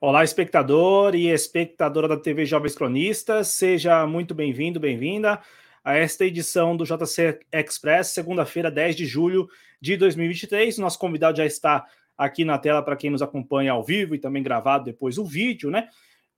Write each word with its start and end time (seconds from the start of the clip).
Olá, 0.00 0.22
espectador 0.22 1.16
e 1.16 1.26
espectadora 1.26 2.06
da 2.06 2.16
TV 2.16 2.46
Jovens 2.46 2.76
Cronistas, 2.76 3.48
seja 3.48 4.06
muito 4.06 4.32
bem-vindo, 4.32 4.78
bem-vinda 4.78 5.40
a 5.82 5.96
esta 5.96 6.24
edição 6.24 6.76
do 6.76 6.84
JC 6.84 7.40
Express, 7.52 8.10
segunda-feira, 8.10 8.70
10 8.70 8.94
de 8.94 9.04
julho 9.04 9.48
de 9.80 9.96
2023. 9.96 10.78
Nosso 10.78 11.00
convidado 11.00 11.38
já 11.38 11.44
está 11.44 11.84
aqui 12.16 12.44
na 12.44 12.56
tela 12.58 12.80
para 12.80 12.94
quem 12.94 13.10
nos 13.10 13.22
acompanha 13.22 13.72
ao 13.72 13.82
vivo 13.82 14.14
e 14.14 14.20
também 14.20 14.40
gravado 14.40 14.84
depois 14.84 15.18
o 15.18 15.24
vídeo, 15.24 15.68
né? 15.68 15.88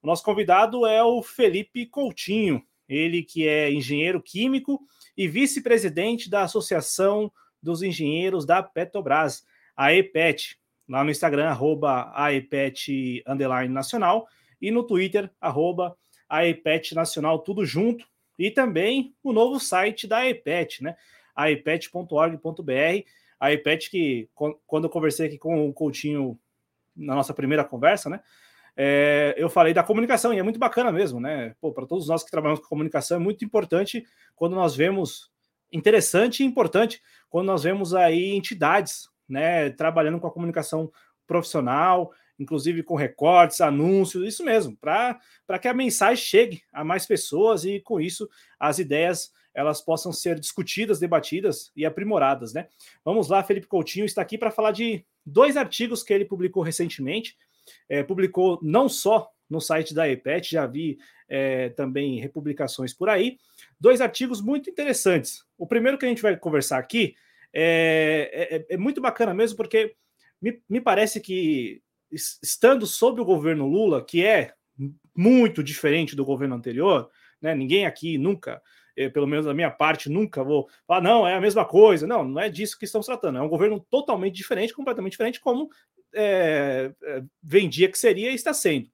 O 0.02 0.06
nosso 0.06 0.24
convidado 0.24 0.86
é 0.86 1.04
o 1.04 1.22
Felipe 1.22 1.84
Coutinho, 1.84 2.64
ele 2.88 3.22
que 3.22 3.46
é 3.46 3.70
engenheiro 3.70 4.22
químico 4.22 4.80
e 5.14 5.28
vice-presidente 5.28 6.30
da 6.30 6.44
Associação 6.44 7.30
dos 7.62 7.82
Engenheiros 7.82 8.46
da 8.46 8.62
Petrobras, 8.62 9.44
a 9.76 9.92
EPET 9.92 10.59
lá 10.90 11.04
no 11.04 11.10
Instagram, 11.10 11.48
arroba 11.48 12.10
AEPET 12.14 13.22
nacional, 13.68 14.26
e 14.60 14.72
no 14.72 14.82
Twitter, 14.82 15.30
arroba 15.40 15.96
AEPET 16.28 16.94
nacional, 16.96 17.38
tudo 17.38 17.64
junto, 17.64 18.04
e 18.36 18.50
também 18.50 19.14
o 19.22 19.32
novo 19.32 19.60
site 19.60 20.08
da 20.08 20.18
AEPET, 20.18 20.82
né? 20.82 20.96
aepet.org.br, 21.36 23.04
a 23.38 23.48
que, 23.88 24.28
quando 24.66 24.84
eu 24.84 24.90
conversei 24.90 25.28
aqui 25.28 25.38
com 25.38 25.68
o 25.68 25.72
Coutinho 25.72 26.38
na 26.94 27.14
nossa 27.14 27.32
primeira 27.32 27.64
conversa, 27.64 28.10
né? 28.10 28.20
É, 28.76 29.34
eu 29.36 29.48
falei 29.48 29.72
da 29.72 29.82
comunicação, 29.82 30.34
e 30.34 30.38
é 30.38 30.42
muito 30.42 30.58
bacana 30.58 30.90
mesmo, 30.90 31.20
né? 31.20 31.54
Para 31.60 31.86
todos 31.86 32.08
nós 32.08 32.24
que 32.24 32.30
trabalhamos 32.30 32.60
com 32.60 32.68
comunicação, 32.68 33.16
é 33.16 33.20
muito 33.20 33.44
importante 33.44 34.04
quando 34.34 34.54
nós 34.54 34.74
vemos, 34.74 35.30
interessante 35.72 36.42
e 36.42 36.46
importante, 36.46 37.00
quando 37.28 37.46
nós 37.46 37.62
vemos 37.62 37.94
aí 37.94 38.34
entidades 38.34 39.09
né, 39.30 39.70
trabalhando 39.70 40.20
com 40.20 40.26
a 40.26 40.32
comunicação 40.32 40.90
profissional, 41.26 42.12
inclusive 42.38 42.82
com 42.82 42.94
recortes, 42.94 43.60
anúncios, 43.60 44.26
isso 44.26 44.44
mesmo, 44.44 44.76
para 44.76 45.58
que 45.60 45.68
a 45.68 45.74
mensagem 45.74 46.24
chegue 46.24 46.62
a 46.72 46.82
mais 46.82 47.06
pessoas 47.06 47.64
e 47.64 47.80
com 47.80 48.00
isso 48.00 48.28
as 48.58 48.78
ideias 48.78 49.32
elas 49.54 49.80
possam 49.80 50.12
ser 50.12 50.38
discutidas, 50.38 50.98
debatidas 50.98 51.72
e 51.76 51.84
aprimoradas, 51.84 52.52
né? 52.52 52.68
Vamos 53.04 53.28
lá, 53.28 53.42
Felipe 53.42 53.66
Coutinho 53.66 54.06
está 54.06 54.22
aqui 54.22 54.38
para 54.38 54.50
falar 54.50 54.70
de 54.70 55.04
dois 55.26 55.56
artigos 55.56 56.02
que 56.02 56.12
ele 56.12 56.24
publicou 56.24 56.62
recentemente. 56.62 57.36
É, 57.88 58.02
publicou 58.02 58.58
não 58.62 58.88
só 58.88 59.28
no 59.48 59.60
site 59.60 59.92
da 59.92 60.08
EPET, 60.08 60.52
já 60.52 60.66
vi 60.66 60.98
é, 61.28 61.70
também 61.70 62.20
republicações 62.20 62.94
por 62.94 63.08
aí. 63.08 63.38
Dois 63.78 64.00
artigos 64.00 64.40
muito 64.40 64.70
interessantes. 64.70 65.44
O 65.58 65.66
primeiro 65.66 65.98
que 65.98 66.06
a 66.06 66.08
gente 66.08 66.22
vai 66.22 66.36
conversar 66.36 66.78
aqui 66.78 67.14
é, 67.52 68.64
é, 68.68 68.74
é 68.74 68.76
muito 68.76 69.00
bacana 69.00 69.34
mesmo, 69.34 69.56
porque 69.56 69.94
me, 70.40 70.62
me 70.68 70.80
parece 70.80 71.20
que 71.20 71.82
estando 72.12 72.86
sob 72.86 73.20
o 73.20 73.24
governo 73.24 73.66
Lula, 73.66 74.04
que 74.04 74.24
é 74.24 74.54
muito 75.14 75.62
diferente 75.62 76.16
do 76.16 76.24
governo 76.24 76.54
anterior, 76.54 77.10
né? 77.40 77.54
Ninguém 77.54 77.86
aqui 77.86 78.18
nunca, 78.18 78.60
eh, 78.96 79.08
pelo 79.08 79.26
menos 79.26 79.46
da 79.46 79.54
minha 79.54 79.70
parte, 79.70 80.08
nunca 80.08 80.42
vou 80.42 80.68
falar, 80.86 81.00
não, 81.00 81.26
é 81.26 81.34
a 81.34 81.40
mesma 81.40 81.64
coisa. 81.64 82.06
Não, 82.06 82.24
não 82.24 82.40
é 82.40 82.48
disso 82.48 82.78
que 82.78 82.84
estamos 82.84 83.06
tratando. 83.06 83.38
É 83.38 83.42
um 83.42 83.48
governo 83.48 83.80
totalmente 83.90 84.34
diferente, 84.34 84.74
completamente 84.74 85.12
diferente, 85.12 85.40
como 85.40 85.70
é, 86.14 86.92
vendia 87.42 87.90
que 87.90 87.98
seria 87.98 88.30
e 88.30 88.34
está 88.34 88.52
sendo. 88.52 88.90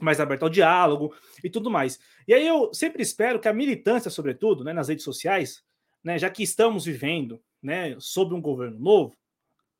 Mais 0.00 0.20
aberto 0.20 0.44
ao 0.44 0.50
diálogo 0.50 1.14
e 1.42 1.50
tudo 1.50 1.70
mais. 1.70 1.98
E 2.26 2.32
aí 2.32 2.46
eu 2.46 2.72
sempre 2.72 3.02
espero 3.02 3.40
que 3.40 3.48
a 3.48 3.52
militância, 3.52 4.10
sobretudo, 4.10 4.62
né, 4.62 4.72
nas 4.72 4.88
redes 4.88 5.04
sociais, 5.04 5.62
né, 6.04 6.18
já 6.18 6.30
que 6.30 6.42
estamos 6.42 6.84
vivendo 6.84 7.40
né, 7.62 7.96
sob 7.98 8.34
um 8.34 8.40
governo 8.40 8.78
novo, 8.78 9.16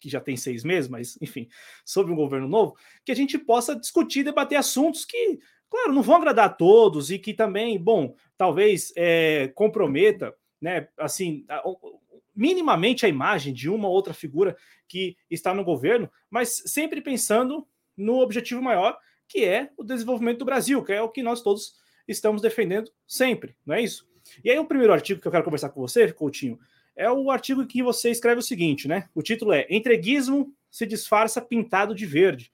que 0.00 0.08
já 0.08 0.20
tem 0.20 0.36
seis 0.36 0.62
meses, 0.62 0.88
mas 0.88 1.18
enfim, 1.20 1.48
sob 1.84 2.10
um 2.10 2.16
governo 2.16 2.48
novo, 2.48 2.76
que 3.04 3.12
a 3.12 3.14
gente 3.14 3.38
possa 3.38 3.74
discutir, 3.74 4.22
debater 4.22 4.58
assuntos 4.58 5.04
que, 5.04 5.38
claro, 5.68 5.92
não 5.92 6.02
vão 6.02 6.16
agradar 6.16 6.46
a 6.46 6.52
todos 6.52 7.10
e 7.10 7.18
que 7.18 7.34
também, 7.34 7.78
bom, 7.78 8.14
talvez 8.36 8.92
é, 8.96 9.48
comprometa, 9.54 10.34
né, 10.60 10.88
assim, 10.96 11.44
minimamente 12.34 13.04
a 13.04 13.08
imagem 13.08 13.52
de 13.52 13.68
uma 13.68 13.88
ou 13.88 13.94
outra 13.94 14.14
figura 14.14 14.56
que 14.86 15.16
está 15.30 15.52
no 15.52 15.64
governo, 15.64 16.10
mas 16.30 16.62
sempre 16.66 17.00
pensando 17.00 17.66
no 17.96 18.20
objetivo 18.20 18.62
maior, 18.62 18.96
que 19.26 19.44
é 19.44 19.70
o 19.76 19.84
desenvolvimento 19.84 20.38
do 20.38 20.44
Brasil, 20.44 20.82
que 20.82 20.92
é 20.92 21.02
o 21.02 21.08
que 21.08 21.22
nós 21.22 21.42
todos 21.42 21.74
estamos 22.06 22.40
defendendo 22.40 22.90
sempre, 23.06 23.56
não 23.66 23.74
é 23.74 23.82
isso? 23.82 24.08
E 24.44 24.50
aí 24.50 24.58
o 24.58 24.64
primeiro 24.64 24.92
artigo 24.92 25.20
que 25.20 25.26
eu 25.26 25.32
quero 25.32 25.44
conversar 25.44 25.70
com 25.70 25.80
você, 25.80 26.10
Coutinho, 26.12 26.58
é 26.98 27.08
o 27.08 27.30
artigo 27.30 27.64
que 27.64 27.80
você 27.80 28.10
escreve 28.10 28.40
o 28.40 28.42
seguinte, 28.42 28.88
né? 28.88 29.08
O 29.14 29.22
título 29.22 29.52
é 29.52 29.64
Entreguismo 29.70 30.52
se 30.68 30.84
disfarça 30.84 31.40
pintado 31.40 31.94
de 31.94 32.04
verde. 32.04 32.52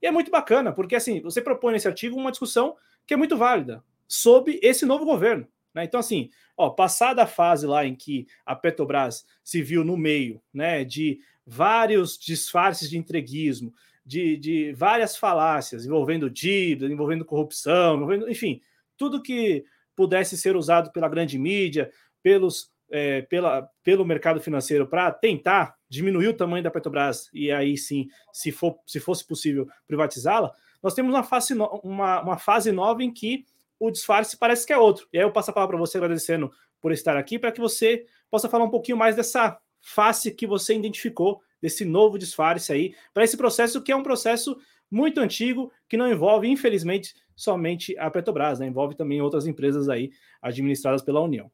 E 0.00 0.06
é 0.06 0.12
muito 0.12 0.30
bacana, 0.30 0.72
porque 0.72 0.94
assim, 0.94 1.20
você 1.20 1.42
propõe 1.42 1.72
nesse 1.72 1.88
artigo 1.88 2.16
uma 2.16 2.30
discussão 2.30 2.76
que 3.04 3.12
é 3.12 3.16
muito 3.16 3.36
válida 3.36 3.82
sobre 4.06 4.60
esse 4.62 4.86
novo 4.86 5.04
governo. 5.04 5.46
Né? 5.74 5.84
Então, 5.84 5.98
assim, 5.98 6.30
ó, 6.56 6.70
passada 6.70 7.24
a 7.24 7.26
fase 7.26 7.66
lá 7.66 7.84
em 7.84 7.96
que 7.96 8.28
a 8.46 8.54
Petrobras 8.54 9.26
se 9.42 9.60
viu 9.60 9.84
no 9.84 9.96
meio 9.96 10.40
né, 10.54 10.84
de 10.84 11.18
vários 11.44 12.16
disfarces 12.16 12.88
de 12.88 12.96
entreguismo, 12.96 13.74
de, 14.06 14.36
de 14.36 14.72
várias 14.72 15.16
falácias 15.16 15.84
envolvendo 15.84 16.30
dívida, 16.30 16.86
envolvendo 16.86 17.24
corrupção, 17.24 17.96
envolvendo, 17.96 18.30
enfim, 18.30 18.62
tudo 18.96 19.20
que 19.20 19.64
pudesse 19.96 20.38
ser 20.38 20.54
usado 20.54 20.92
pela 20.92 21.08
grande 21.08 21.36
mídia, 21.38 21.90
pelos 22.22 22.70
é, 22.90 23.22
pela, 23.22 23.68
pelo 23.82 24.04
mercado 24.04 24.40
financeiro 24.40 24.86
para 24.86 25.10
tentar 25.12 25.76
diminuir 25.88 26.28
o 26.28 26.34
tamanho 26.34 26.62
da 26.62 26.70
Petrobras 26.70 27.30
e 27.32 27.50
aí 27.50 27.76
sim, 27.76 28.08
se, 28.32 28.50
for, 28.50 28.78
se 28.86 29.00
fosse 29.00 29.26
possível, 29.26 29.68
privatizá-la, 29.86 30.52
nós 30.82 30.94
temos 30.94 31.14
uma 31.14 31.22
fase, 31.22 31.54
no, 31.54 31.66
uma, 31.82 32.20
uma 32.20 32.38
fase 32.38 32.72
nova 32.72 33.02
em 33.02 33.12
que 33.12 33.44
o 33.78 33.90
disfarce 33.90 34.36
parece 34.36 34.66
que 34.66 34.72
é 34.72 34.78
outro. 34.78 35.08
E 35.12 35.18
aí 35.18 35.24
eu 35.24 35.32
passo 35.32 35.50
a 35.50 35.54
palavra 35.54 35.76
para 35.76 35.86
você 35.86 35.96
agradecendo 35.98 36.50
por 36.80 36.92
estar 36.92 37.16
aqui, 37.16 37.38
para 37.38 37.52
que 37.52 37.60
você 37.60 38.06
possa 38.30 38.48
falar 38.48 38.64
um 38.64 38.70
pouquinho 38.70 38.96
mais 38.96 39.16
dessa 39.16 39.58
face 39.80 40.30
que 40.30 40.46
você 40.46 40.74
identificou, 40.74 41.40
desse 41.60 41.84
novo 41.84 42.18
disfarce 42.18 42.72
aí, 42.72 42.94
para 43.12 43.24
esse 43.24 43.36
processo 43.36 43.82
que 43.82 43.92
é 43.92 43.96
um 43.96 44.02
processo 44.02 44.56
muito 44.90 45.20
antigo, 45.20 45.70
que 45.88 45.96
não 45.96 46.10
envolve, 46.10 46.48
infelizmente, 46.48 47.14
somente 47.36 47.96
a 47.98 48.10
Petrobras, 48.10 48.58
né? 48.58 48.66
envolve 48.66 48.94
também 48.94 49.20
outras 49.20 49.46
empresas 49.46 49.88
aí 49.88 50.10
administradas 50.42 51.02
pela 51.02 51.20
União. 51.20 51.50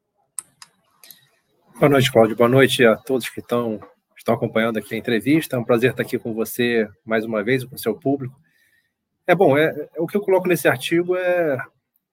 Boa 1.79 1.91
noite, 1.91 2.11
Cláudio. 2.11 2.35
Boa 2.35 2.49
noite 2.49 2.87
a 2.87 2.97
todos 2.97 3.29
que 3.29 3.41
estão, 3.41 3.79
estão 4.17 4.35
acompanhando 4.35 4.79
aqui 4.79 4.95
a 4.95 4.99
entrevista. 4.99 5.57
É 5.57 5.59
um 5.59 5.65
prazer 5.65 5.91
estar 5.91 6.03
aqui 6.03 6.19
com 6.19 6.33
você 6.33 6.89
mais 7.05 7.23
uma 7.23 7.45
vez, 7.45 7.65
com 7.65 7.75
o 7.75 7.79
seu 7.79 7.95
público. 7.95 8.35
É 9.27 9.35
bom, 9.35 9.59
é, 9.59 9.89
é 9.95 10.01
o 10.01 10.07
que 10.07 10.17
eu 10.17 10.23
coloco 10.23 10.49
nesse 10.49 10.67
artigo 10.67 11.15
é, 11.15 11.59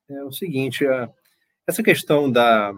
é 0.09 0.23
o 0.25 0.33
seguinte: 0.33 0.85
é, 0.85 1.09
essa 1.65 1.81
questão 1.81 2.29
da 2.29 2.73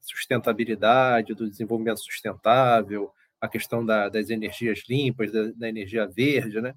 sustentabilidade, 0.00 1.34
do 1.34 1.50
desenvolvimento 1.50 1.98
sustentável, 1.98 3.10
a 3.40 3.48
questão 3.48 3.84
da, 3.84 4.08
das 4.08 4.30
energias 4.30 4.84
limpas, 4.88 5.32
da, 5.32 5.50
da 5.56 5.68
energia 5.68 6.06
verde, 6.06 6.60
né? 6.60 6.72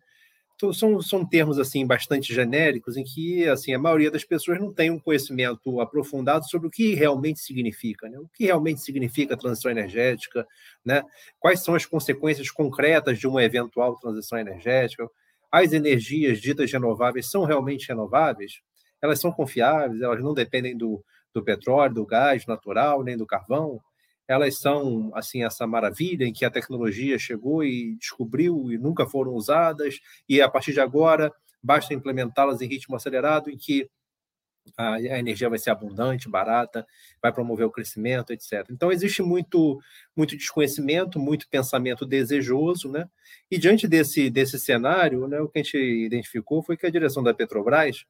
São, 0.73 1.01
são 1.01 1.25
termos 1.25 1.57
assim 1.57 1.88
bastante 1.88 2.33
genéricos 2.33 2.97
em 2.97 3.03
que 3.03 3.47
assim 3.47 3.73
a 3.73 3.79
maioria 3.79 4.11
das 4.11 4.23
pessoas 4.23 4.59
não 4.59 4.72
tem 4.72 4.91
um 4.91 4.99
conhecimento 4.99 5.79
aprofundado 5.79 6.47
sobre 6.47 6.67
o 6.67 6.72
que 6.72 6.94
realmente 6.94 7.39
significa, 7.39 8.09
né? 8.09 8.19
o 8.19 8.27
que 8.27 8.45
realmente 8.45 8.81
significa 8.81 9.37
transição 9.37 9.72
energética, 9.72 10.46
né? 10.85 11.03
quais 11.40 11.63
são 11.63 11.73
as 11.73 11.85
consequências 11.85 12.52
concretas 12.52 13.17
de 13.17 13.28
uma 13.28 13.43
eventual 13.43 13.97
transição 13.97 14.37
energética, 14.37 15.09
as 15.52 15.73
energias 15.73 16.40
ditas 16.40 16.72
renováveis 16.72 17.29
são 17.29 17.43
realmente 17.43 17.87
renováveis, 17.87 18.61
elas 19.02 19.19
são 19.19 19.31
confiáveis, 19.31 20.02
elas 20.02 20.22
não 20.22 20.34
dependem 20.34 20.78
do, 20.78 21.03
do 21.34 21.43
petróleo, 21.43 21.93
do 21.93 22.05
gás 22.05 22.46
natural, 22.46 23.03
nem 23.03 23.17
do 23.17 23.25
carvão, 23.25 23.81
elas 24.28 24.58
são 24.59 25.12
assim 25.14 25.44
essa 25.44 25.68
maravilha 25.68 26.26
em 26.26 26.34
que 26.34 26.46
a 26.46 26.52
tecnologia 26.52 27.20
chegou 27.20 27.64
e 27.64 27.96
descobriu 27.96 28.72
e 28.72 28.78
nunca 28.78 29.06
foram 29.06 29.34
usadas 29.34 30.00
e 30.28 30.41
a 30.41 30.50
partir 30.50 30.73
de 30.73 30.79
agora 30.79 31.34
basta 31.62 31.94
implementá-las 31.94 32.62
em 32.62 32.68
ritmo 32.68 32.96
acelerado 32.96 33.50
em 33.50 33.58
que 33.58 33.90
a, 34.78 35.00
energia 35.20 35.50
vai 35.50 35.58
ser 35.58 35.72
abundante, 35.72 36.29
barata, 36.29 36.85
vai 37.22 37.32
promover 37.32 37.66
o 37.66 37.72
crescimento, 37.72 38.32
etc. 38.32 38.68
Então 38.70 38.91
existe 38.91 39.22
muito 39.22 39.79
muito 40.16 40.38
desconhecimento, 40.38 41.20
muito 41.20 41.47
pensamento 41.50 42.06
desejoso, 42.06 42.90
né? 42.91 43.09
E 43.50 43.58
diante 43.58 43.88
desse 43.88 44.29
desse 44.29 44.59
cenário, 44.59 45.28
né, 45.28 45.40
o 45.40 45.50
que 45.50 45.59
a 45.59 45.64
gente 45.64 45.78
identificou 45.78 46.64
foi 46.64 46.78
que 46.78 46.85
a 46.85 46.91
direção 46.91 47.23
da 47.23 47.34
Petrobras 47.34 48.06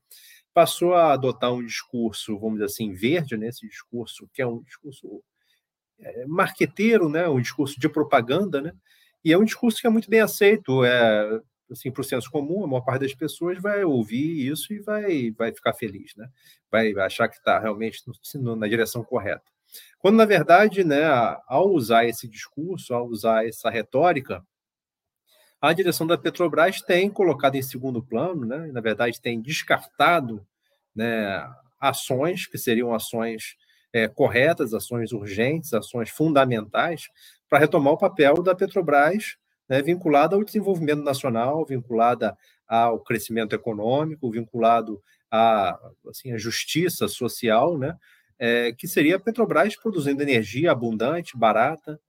passou 0.54 0.94
a 0.94 1.14
adotar 1.14 1.54
um 1.54 1.66
discurso, 1.66 2.38
vamos 2.38 2.56
dizer 2.56 2.66
assim, 2.66 2.94
verde, 2.94 3.38
né? 3.38 3.48
Esse 3.48 3.68
discurso 3.68 4.30
que 4.34 4.42
é 4.42 4.48
um 4.48 4.62
discurso 4.62 5.24
marqueteiro, 6.28 7.10
né, 7.10 7.28
um 7.28 7.42
discurso 7.42 7.80
de 7.80 7.90
propaganda, 7.90 8.62
né, 8.62 8.74
e 9.24 9.32
é 9.32 9.38
um 9.38 9.44
discurso 9.44 9.80
que 9.80 9.88
é 9.88 9.90
muito 9.90 10.10
bem 10.10 10.20
aceito, 10.20 10.84
é, 10.84 11.42
assim, 11.70 11.92
para 11.92 12.02
o 12.02 12.04
senso 12.04 12.30
comum, 12.30 12.64
a 12.64 12.68
maior 12.68 12.82
parte 12.82 13.02
das 13.02 13.14
pessoas 13.14 13.62
vai 13.62 13.84
ouvir 13.84 14.48
isso 14.48 14.74
e 14.74 14.80
vai, 14.80 15.32
vai 15.32 15.54
ficar 15.54 15.74
feliz, 15.74 16.14
né, 16.16 16.28
vai, 16.72 16.94
vai 16.94 17.06
achar 17.06 17.28
que 17.28 17.38
está 17.38 17.60
realmente 17.60 18.02
no, 18.36 18.56
na 18.56 18.68
direção 18.68 19.04
correta. 19.04 19.44
Quando, 20.00 20.18
na 20.18 20.26
verdade, 20.26 20.84
né, 20.84 21.04
ao 21.48 21.70
usar 21.70 22.06
esse 22.06 22.28
discurso, 22.28 22.94
ao 22.94 23.08
usar 23.08 23.48
essa 23.48 23.70
retórica, 23.70 24.44
a 25.62 25.74
direção 25.74 26.08
da 26.08 26.18
Petrobras 26.18 26.82
tem 26.82 27.08
colocado 27.08 27.56
em 27.56 27.62
segundo 27.62 28.02
plano, 28.02 28.46
né? 28.46 28.72
na 28.72 28.82
verdade, 28.82 29.22
tem 29.22 29.40
descartado 29.40 30.46
né, 30.94 31.48
ações 31.80 32.48
que 32.48 32.58
seriam 32.58 32.94
ações 32.96 33.56
é, 33.94 34.08
corretas, 34.08 34.74
ações 34.74 35.12
urgentes, 35.12 35.74
ações 35.74 36.10
fundamentais 36.10 37.10
para 37.50 37.60
retomar 37.60 37.94
o 37.94 37.98
papel 37.98 38.42
da 38.42 38.56
Petrobras 38.56 39.38
né, 39.68 39.82
vinculada 39.82 40.36
ao 40.36 40.44
desenvolvimento 40.44 41.04
nacional, 41.04 41.66
vinculada 41.66 42.38
ao 42.68 43.00
crescimento 43.00 43.54
econômico, 43.54 44.32
vinculado 44.32 45.02
à, 45.30 45.80
assim, 46.10 46.32
à 46.32 46.38
justiça 46.38 47.08
social, 47.08 47.78
né, 47.78 47.98
é, 48.40 48.72
que 48.72 48.88
seria 48.88 49.18
a 49.18 49.20
Petrobras 49.20 49.76
produzindo 49.76 50.22
energia 50.22 50.72
abundante, 50.72 51.38
barata, 51.38 52.00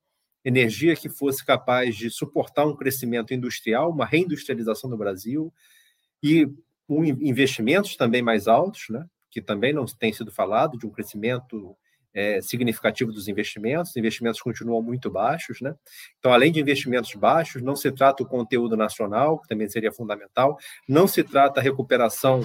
energia 0.44 0.96
que 0.96 1.08
fosse 1.08 1.44
capaz 1.44 1.96
de 1.96 2.11
suportar 2.11 2.67
um 2.67 2.75
crescimento 2.75 3.32
industrial, 3.32 3.90
uma 3.90 4.06
reindustrialização 4.06 4.90
do 4.90 4.96
Brasil 4.96 5.52
e 6.23 6.49
um, 6.88 7.05
investimentos 7.05 7.96
também 7.96 8.23
mais 8.23 8.49
altos, 8.49 8.88
né, 8.90 9.06
que 9.32 9.40
também 9.40 9.73
não 9.73 9.87
tem 9.87 10.12
sido 10.12 10.31
falado, 10.31 10.79
de 10.79 10.87
um 10.87 10.90
crescimento 10.90 11.75
é, 12.14 12.40
significativo 12.43 13.11
dos 13.11 13.26
investimentos, 13.26 13.90
os 13.90 13.96
investimentos 13.96 14.40
continuam 14.40 14.82
muito 14.82 15.11
baixos, 15.11 15.62
né? 15.62 15.75
Então, 16.19 16.32
além 16.32 16.52
de 16.52 16.61
investimentos 16.61 17.14
baixos, 17.14 17.62
não 17.62 17.75
se 17.75 17.90
trata 17.90 18.23
o 18.23 18.26
conteúdo 18.26 18.76
nacional, 18.76 19.40
que 19.40 19.49
também 19.49 19.69
seria 19.69 19.90
fundamental, 19.90 20.58
não 20.87 21.08
se 21.08 21.25
trata 21.25 21.58
a 21.58 21.62
recuperação 21.62 22.43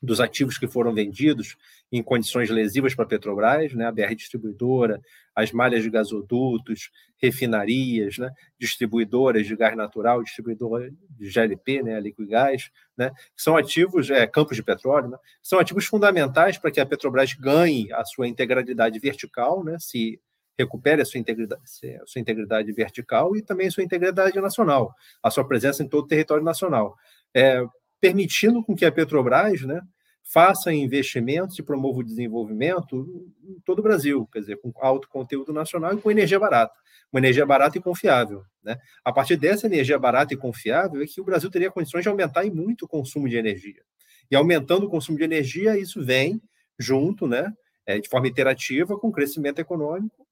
dos 0.00 0.20
ativos 0.20 0.56
que 0.56 0.68
foram 0.68 0.94
vendidos 0.94 1.56
em 1.90 2.02
condições 2.02 2.50
lesivas 2.50 2.94
para 2.94 3.04
a 3.04 3.08
Petrobras, 3.08 3.72
né, 3.74 3.86
a 3.86 3.92
BR 3.92 4.14
Distribuidora, 4.14 5.00
as 5.34 5.52
malhas 5.52 5.82
de 5.82 5.90
gasodutos, 5.90 6.90
refinarias, 7.16 8.18
né, 8.18 8.30
distribuidoras 8.58 9.46
de 9.46 9.54
gás 9.54 9.76
natural, 9.76 10.22
distribuidora 10.22 10.90
de 11.10 11.30
GLP, 11.30 11.82
né, 11.82 12.00
Liquigás, 12.00 12.70
né, 12.96 13.12
são 13.36 13.56
ativos, 13.56 14.10
é, 14.10 14.26
campos 14.26 14.56
de 14.56 14.62
petróleo, 14.62 15.08
né, 15.08 15.18
são 15.42 15.58
ativos 15.58 15.86
fundamentais 15.86 16.58
para 16.58 16.70
que 16.70 16.80
a 16.80 16.86
Petrobras 16.86 17.32
ganhe 17.34 17.92
a 17.92 18.04
sua 18.04 18.26
integralidade 18.26 18.98
vertical, 18.98 19.64
né, 19.64 19.76
se 19.78 20.20
recupere 20.58 21.02
a 21.02 21.04
sua 21.04 21.20
integridade, 21.20 21.62
a 22.02 22.06
sua 22.06 22.20
integridade 22.20 22.72
vertical 22.72 23.36
e 23.36 23.42
também 23.42 23.68
a 23.68 23.70
sua 23.70 23.84
integridade 23.84 24.40
nacional, 24.40 24.92
a 25.22 25.30
sua 25.30 25.46
presença 25.46 25.82
em 25.82 25.88
todo 25.88 26.04
o 26.04 26.08
território 26.08 26.42
nacional. 26.42 26.96
É, 27.34 27.62
permitindo 28.00 28.62
com 28.62 28.74
que 28.74 28.84
a 28.84 28.92
Petrobras 28.92 29.62
né, 29.62 29.80
faça 30.26 30.72
investimentos 30.72 31.58
e 31.58 31.62
promova 31.62 32.00
o 32.00 32.04
desenvolvimento 32.04 33.06
em 33.44 33.60
todo 33.64 33.78
o 33.78 33.82
Brasil, 33.82 34.28
quer 34.32 34.40
dizer, 34.40 34.56
com 34.60 34.72
alto 34.80 35.08
conteúdo 35.08 35.52
nacional 35.52 35.94
e 35.94 36.00
com 36.00 36.10
energia 36.10 36.38
barata, 36.38 36.74
uma 37.12 37.20
energia 37.20 37.46
barata 37.46 37.78
e 37.78 37.80
confiável. 37.80 38.42
Né? 38.62 38.76
A 39.04 39.12
partir 39.12 39.36
dessa 39.36 39.66
energia 39.66 39.98
barata 39.98 40.34
e 40.34 40.36
confiável 40.36 41.00
é 41.00 41.06
que 41.06 41.20
o 41.20 41.24
Brasil 41.24 41.48
teria 41.48 41.70
condições 41.70 42.02
de 42.02 42.08
aumentar 42.08 42.44
em 42.44 42.50
muito 42.50 42.86
o 42.86 42.88
consumo 42.88 43.28
de 43.28 43.36
energia. 43.36 43.82
E 44.28 44.34
aumentando 44.34 44.86
o 44.86 44.90
consumo 44.90 45.16
de 45.16 45.22
energia, 45.22 45.78
isso 45.78 46.04
vem 46.04 46.42
junto, 46.76 47.28
né, 47.28 47.52
é, 47.86 48.00
de 48.00 48.08
forma 48.08 48.26
interativa, 48.26 48.98
com 48.98 49.08
o 49.08 49.12
crescimento 49.12 49.60
econômico 49.60 50.26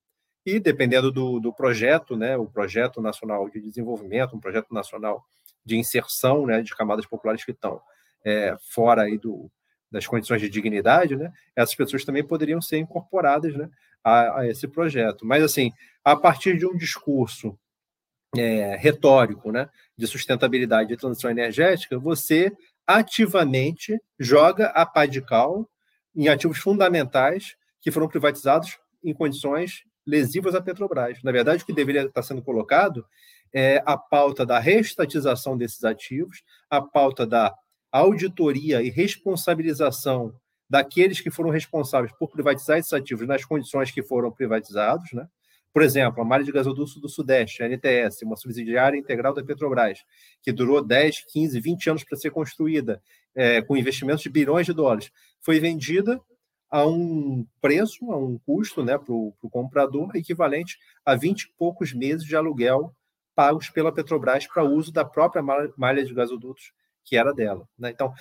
e, 0.44 0.58
dependendo 0.58 1.12
do, 1.12 1.38
do 1.38 1.54
projeto, 1.54 2.16
né, 2.16 2.36
o 2.36 2.46
projeto 2.46 3.00
nacional 3.00 3.48
de 3.48 3.60
desenvolvimento, 3.60 4.34
um 4.34 4.40
projeto 4.40 4.74
nacional 4.74 5.24
de 5.64 5.76
inserção 5.76 6.44
né, 6.46 6.60
de 6.60 6.74
camadas 6.74 7.06
populares 7.06 7.44
que 7.44 7.52
estão 7.52 7.80
é, 8.24 8.56
fora 8.72 9.02
aí 9.02 9.16
do, 9.16 9.50
das 9.94 10.06
condições 10.06 10.40
de 10.40 10.50
dignidade, 10.50 11.16
né, 11.16 11.32
essas 11.54 11.74
pessoas 11.74 12.04
também 12.04 12.24
poderiam 12.24 12.60
ser 12.60 12.78
incorporadas 12.78 13.54
né, 13.54 13.70
a, 14.02 14.40
a 14.40 14.48
esse 14.48 14.66
projeto. 14.66 15.24
Mas, 15.24 15.42
assim, 15.42 15.70
a 16.04 16.16
partir 16.16 16.58
de 16.58 16.66
um 16.66 16.76
discurso 16.76 17.56
é, 18.36 18.76
retórico 18.76 19.52
né, 19.52 19.68
de 19.96 20.06
sustentabilidade 20.08 20.92
e 20.92 20.96
transição 20.96 21.30
energética, 21.30 21.96
você 21.96 22.52
ativamente 22.84 23.96
joga 24.18 24.66
a 24.66 24.84
pá 24.84 25.06
de 25.06 25.22
cal 25.22 25.70
em 26.14 26.28
ativos 26.28 26.58
fundamentais 26.58 27.54
que 27.80 27.92
foram 27.92 28.08
privatizados 28.08 28.78
em 29.02 29.14
condições 29.14 29.84
lesivas 30.04 30.56
à 30.56 30.60
Petrobras. 30.60 31.22
Na 31.22 31.30
verdade, 31.30 31.62
o 31.62 31.66
que 31.66 31.72
deveria 31.72 32.02
estar 32.02 32.22
sendo 32.22 32.42
colocado 32.42 33.06
é 33.54 33.80
a 33.86 33.96
pauta 33.96 34.44
da 34.44 34.58
reestatização 34.58 35.56
desses 35.56 35.84
ativos, 35.84 36.42
a 36.68 36.82
pauta 36.82 37.24
da 37.24 37.54
auditoria 37.94 38.82
e 38.82 38.90
responsabilização 38.90 40.34
daqueles 40.68 41.20
que 41.20 41.30
foram 41.30 41.50
responsáveis 41.50 42.12
por 42.18 42.28
privatizar 42.28 42.76
esses 42.76 42.92
ativos 42.92 43.28
nas 43.28 43.44
condições 43.44 43.92
que 43.92 44.02
foram 44.02 44.32
privatizados, 44.32 45.12
né? 45.12 45.28
Por 45.72 45.80
exemplo, 45.80 46.20
a 46.20 46.24
Malha 46.24 46.42
de 46.42 46.50
Gasoduto 46.50 47.00
do 47.00 47.08
Sudeste, 47.08 47.62
a 47.62 47.68
NTS, 47.68 48.22
uma 48.22 48.36
subsidiária 48.36 48.98
integral 48.98 49.32
da 49.32 49.44
Petrobras, 49.44 50.00
que 50.42 50.52
durou 50.52 50.84
10, 50.84 51.24
15, 51.32 51.60
20 51.60 51.90
anos 51.90 52.04
para 52.04 52.18
ser 52.18 52.30
construída, 52.30 53.00
é, 53.32 53.62
com 53.62 53.76
investimentos 53.76 54.22
de 54.22 54.30
bilhões 54.30 54.66
de 54.66 54.72
dólares, 54.72 55.12
foi 55.40 55.60
vendida 55.60 56.20
a 56.70 56.84
um 56.84 57.46
preço, 57.60 58.10
a 58.10 58.16
um 58.16 58.38
custo 58.38 58.84
né, 58.84 58.98
para 58.98 59.12
o 59.12 59.32
comprador 59.50 60.16
equivalente 60.16 60.78
a 61.04 61.14
20 61.14 61.42
e 61.42 61.52
poucos 61.56 61.92
meses 61.92 62.24
de 62.24 62.34
aluguel 62.34 62.92
pagos 63.36 63.70
pela 63.70 63.92
Petrobras 63.92 64.46
para 64.48 64.64
uso 64.64 64.92
da 64.92 65.04
própria 65.04 65.42
malha 65.76 66.04
de 66.04 66.14
gasodutos 66.14 66.72
que 67.04 67.16
era 67.16 67.32
dela. 67.32 67.68
Né? 67.78 67.90
Então, 67.90 68.12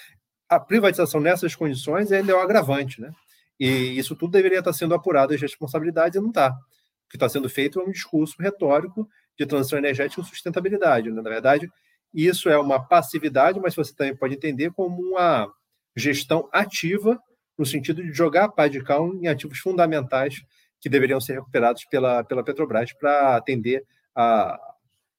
a 0.50 0.59
privatização 0.59 1.19
nessas 1.19 1.56
condições 1.56 2.12
é 2.12 2.21
o 2.21 2.39
agravante, 2.39 3.01
né? 3.01 3.12
E 3.59 3.97
isso 3.97 4.15
tudo 4.15 4.31
deveria 4.31 4.59
estar 4.59 4.74
sendo 4.74 4.94
apurado 4.94 5.33
as 5.33 5.41
responsabilidades 5.41 6.18
e 6.18 6.21
não 6.21 6.30
está. 6.30 6.50
O 6.50 7.09
que 7.09 7.15
está 7.15 7.30
sendo 7.30 7.50
feito 7.50 7.80
é 7.80 7.83
um 7.83 7.91
discurso 7.91 8.35
retórico 8.39 9.07
de 9.38 9.45
transição 9.45 9.77
energética 9.77 10.21
e 10.21 10.25
sustentabilidade. 10.25 11.09
Né? 11.09 11.21
Na 11.21 11.30
verdade, 11.30 11.71
isso 12.13 12.50
é 12.50 12.57
uma 12.57 12.83
passividade, 12.83 13.59
mas 13.59 13.75
você 13.75 13.94
também 13.94 14.15
pode 14.15 14.35
entender 14.35 14.71
como 14.71 15.01
uma 15.01 15.51
gestão 15.95 16.50
ativa 16.51 17.19
no 17.57 17.65
sentido 17.65 18.03
de 18.03 18.12
jogar 18.12 18.45
a 18.45 18.50
pá 18.50 18.68
de 18.68 18.83
cal 18.83 19.13
em 19.13 19.27
ativos 19.27 19.59
fundamentais 19.59 20.44
que 20.81 20.89
deveriam 20.89 21.21
ser 21.21 21.33
recuperados 21.33 21.86
pela, 21.86 22.24
pela 22.24 22.44
Petrobras 22.44 22.91
para 22.93 23.38
atender 23.38 23.86
a, 24.15 24.60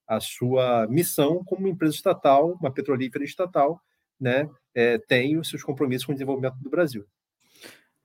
a 0.06 0.20
sua 0.20 0.86
missão 0.88 1.42
como 1.44 1.68
empresa 1.68 1.94
estatal, 1.94 2.56
uma 2.60 2.72
petrolífera 2.72 3.24
estatal, 3.24 3.80
né, 4.20 4.48
é, 4.74 4.98
tem 4.98 5.36
os 5.36 5.48
seus 5.48 5.62
compromissos 5.62 6.04
com 6.04 6.12
o 6.12 6.14
desenvolvimento 6.14 6.56
do 6.56 6.70
Brasil. 6.70 7.04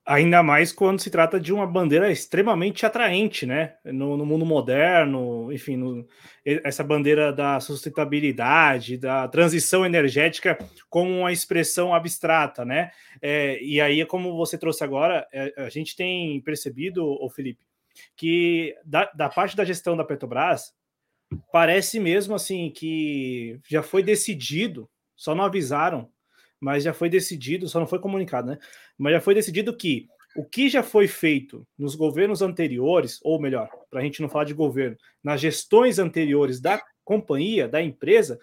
Ainda 0.10 0.42
mais 0.42 0.72
quando 0.72 1.00
se 1.00 1.12
trata 1.12 1.40
de 1.40 1.54
uma 1.54 1.68
bandeira 1.68 2.12
extremamente 2.12 2.84
atraente, 2.84 3.46
né? 3.46 3.76
No, 3.86 4.18
no 4.18 4.26
mundo 4.26 4.44
moderno, 4.44 5.54
enfim, 5.54 5.78
no, 5.78 6.04
essa 6.44 6.84
bandeira 6.84 7.32
da 7.32 7.60
sustentabilidade, 7.60 8.98
da 8.98 9.28
transição 9.28 9.86
energética 9.86 10.58
como 10.90 11.12
uma 11.12 11.32
expressão 11.32 11.94
abstrata, 11.94 12.66
né? 12.66 12.90
É, 13.22 13.62
e 13.62 13.80
aí, 13.80 14.04
como 14.04 14.36
você 14.36 14.58
trouxe 14.58 14.84
agora, 14.84 15.28
é, 15.32 15.54
a 15.58 15.70
gente 15.70 15.96
tem 15.96 16.42
percebido, 16.42 17.06
o 17.06 17.30
Felipe, 17.30 17.64
que 18.16 18.76
da, 18.84 19.12
da 19.14 19.30
parte 19.30 19.56
da 19.56 19.64
gestão 19.64 19.96
da 19.96 20.04
Petrobras, 20.04 20.74
parece 21.52 22.00
mesmo 22.00 22.36
assim 22.36 22.72
que 22.72 23.60
já 23.70 23.84
foi 23.84 24.04
decidido, 24.04 24.90
só 25.16 25.36
não 25.36 25.44
avisaram, 25.44 26.10
mas 26.60 26.84
já 26.84 26.94
foi 26.94 27.10
decidido, 27.10 27.68
só 27.68 27.80
não 27.80 27.88
foi 27.88 28.00
comunicado, 28.00 28.50
né? 28.50 28.60
Mas 28.98 29.14
já 29.14 29.22
foi 29.22 29.34
decidido 29.34 29.76
que 29.76 30.08
o 30.36 30.46
que 30.46 30.70
já 30.70 30.84
foi 30.84 31.08
feito 31.08 31.68
nos 31.78 31.96
governos 31.96 32.42
anteriores, 32.42 33.20
ou 33.24 33.40
melhor, 33.40 33.70
para 33.90 34.00
a 34.00 34.04
gente 34.04 34.22
não 34.22 34.30
falar 34.30 34.46
de 34.46 34.54
governo, 34.54 34.98
nas 35.24 35.42
gestões 35.42 36.00
anteriores 36.00 36.60
da 36.60 36.82
companhia, 37.04 37.68
da 37.68 37.82
empresa, 37.82 38.40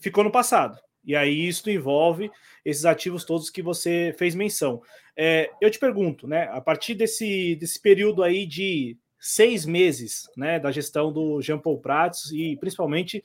ficou 0.00 0.22
no 0.22 0.30
passado. 0.30 0.78
E 1.04 1.16
aí 1.16 1.48
isso 1.48 1.70
envolve 1.70 2.30
esses 2.64 2.84
ativos 2.84 3.24
todos 3.24 3.48
que 3.48 3.62
você 3.62 4.14
fez 4.18 4.34
menção. 4.34 4.82
É, 5.16 5.50
eu 5.60 5.70
te 5.70 5.78
pergunto, 5.78 6.26
né? 6.28 6.48
A 6.52 6.60
partir 6.60 6.94
desse, 6.94 7.56
desse 7.56 7.80
período 7.80 8.22
aí 8.22 8.44
de 8.46 8.96
seis 9.18 9.66
meses 9.66 10.28
né, 10.36 10.58
da 10.58 10.70
gestão 10.70 11.12
do 11.12 11.40
Jean 11.42 11.58
Paul 11.58 11.80
Prats 11.80 12.30
e 12.32 12.56
principalmente 12.56 13.22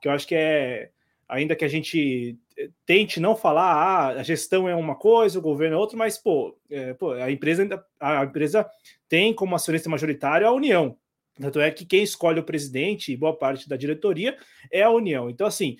que 0.00 0.08
eu 0.08 0.12
acho 0.12 0.26
que 0.26 0.34
é 0.34 0.90
ainda 1.28 1.56
que 1.56 1.64
a 1.64 1.68
gente 1.68 2.38
eh, 2.56 2.70
tente 2.84 3.18
não 3.18 3.34
falar 3.34 3.72
ah, 3.72 4.08
a 4.20 4.22
gestão 4.22 4.68
é 4.68 4.74
uma 4.74 4.94
coisa, 4.94 5.38
o 5.38 5.42
governo 5.42 5.76
é 5.76 5.78
outra, 5.78 5.96
mas 5.96 6.16
pô, 6.18 6.56
é, 6.70 6.94
pô 6.94 7.12
a 7.12 7.30
empresa 7.30 7.62
ainda, 7.62 7.84
a 7.98 8.24
empresa 8.24 8.68
tem 9.08 9.34
como 9.34 9.54
acionista 9.54 9.88
majoritário 9.88 10.46
a 10.46 10.52
União. 10.52 10.96
Tanto 11.38 11.60
é 11.60 11.70
que 11.70 11.84
quem 11.84 12.02
escolhe 12.02 12.40
o 12.40 12.44
presidente 12.44 13.12
e 13.12 13.16
boa 13.16 13.36
parte 13.36 13.68
da 13.68 13.76
diretoria 13.76 14.38
é 14.70 14.82
a 14.82 14.90
União. 14.90 15.28
Então, 15.28 15.46
assim, 15.46 15.76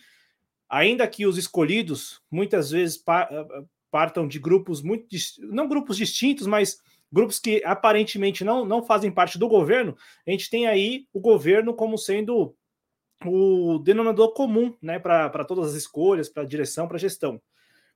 ainda 0.68 1.06
que 1.08 1.26
os 1.26 1.38
escolhidos 1.38 2.20
muitas 2.30 2.70
vezes 2.70 3.02
partam 3.90 4.28
de 4.28 4.38
grupos 4.38 4.82
muito 4.82 5.06
não 5.38 5.66
grupos 5.66 5.96
distintos, 5.96 6.46
mas 6.46 6.78
grupos 7.12 7.38
que 7.38 7.62
aparentemente 7.64 8.44
não, 8.44 8.64
não 8.64 8.82
fazem 8.82 9.10
parte 9.10 9.38
do 9.38 9.48
governo, 9.48 9.96
a 10.26 10.30
gente 10.30 10.50
tem 10.50 10.66
aí 10.66 11.06
o 11.12 11.20
governo 11.20 11.75
como 11.75 11.96
sendo 11.96 12.54
o 13.25 13.78
denominador 13.78 14.32
comum 14.32 14.75
né, 14.82 14.98
para 14.98 15.44
todas 15.44 15.68
as 15.70 15.75
escolhas, 15.75 16.28
para 16.28 16.42
a 16.42 16.46
direção, 16.46 16.86
para 16.86 16.96
a 16.96 17.00
gestão. 17.00 17.40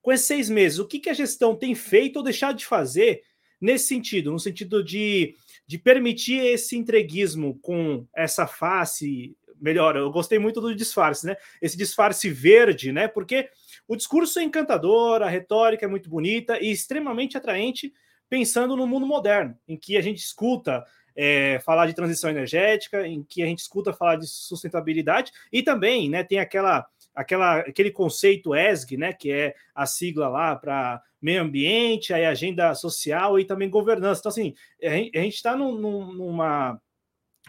Com 0.00 0.12
esses 0.12 0.26
seis 0.26 0.48
meses, 0.48 0.78
o 0.78 0.86
que, 0.86 0.98
que 0.98 1.10
a 1.10 1.14
gestão 1.14 1.54
tem 1.54 1.74
feito 1.74 2.16
ou 2.16 2.22
deixado 2.22 2.56
de 2.56 2.64
fazer 2.64 3.22
nesse 3.60 3.88
sentido? 3.88 4.32
No 4.32 4.40
sentido 4.40 4.82
de, 4.82 5.34
de 5.66 5.78
permitir 5.78 6.40
esse 6.40 6.76
entreguismo 6.76 7.58
com 7.60 8.06
essa 8.14 8.46
face 8.46 9.36
melhor, 9.60 9.94
eu 9.94 10.10
gostei 10.10 10.38
muito 10.38 10.58
do 10.58 10.74
disfarce, 10.74 11.26
né? 11.26 11.36
Esse 11.60 11.76
disfarce 11.76 12.30
verde, 12.30 12.92
né? 12.92 13.06
Porque 13.06 13.50
o 13.86 13.94
discurso 13.94 14.38
é 14.38 14.42
encantador, 14.42 15.20
a 15.20 15.28
retórica 15.28 15.84
é 15.84 15.88
muito 15.88 16.08
bonita 16.08 16.58
e 16.58 16.70
extremamente 16.70 17.36
atraente, 17.36 17.92
pensando 18.30 18.76
no 18.76 18.86
mundo 18.86 19.06
moderno, 19.06 19.58
em 19.68 19.76
que 19.76 19.96
a 19.96 20.00
gente 20.00 20.18
escuta 20.18 20.84
é, 21.16 21.60
falar 21.60 21.86
de 21.86 21.94
transição 21.94 22.30
energética, 22.30 23.06
em 23.06 23.22
que 23.22 23.42
a 23.42 23.46
gente 23.46 23.58
escuta 23.58 23.92
falar 23.92 24.16
de 24.16 24.26
sustentabilidade 24.26 25.32
e 25.52 25.62
também, 25.62 26.08
né, 26.08 26.22
tem 26.22 26.38
aquela, 26.38 26.86
aquela 27.14 27.58
aquele 27.58 27.90
conceito 27.90 28.54
ESG, 28.54 28.96
né, 28.96 29.12
que 29.12 29.30
é 29.30 29.54
a 29.74 29.84
sigla 29.84 30.28
lá 30.28 30.56
para 30.56 31.02
meio 31.20 31.42
ambiente, 31.42 32.14
aí 32.14 32.24
agenda 32.24 32.74
social 32.74 33.38
e 33.38 33.44
também 33.44 33.68
governança. 33.68 34.20
Então, 34.20 34.30
assim, 34.30 34.54
a 34.82 35.20
gente 35.20 35.34
está 35.34 35.54
num, 35.54 35.76
numa 35.76 36.80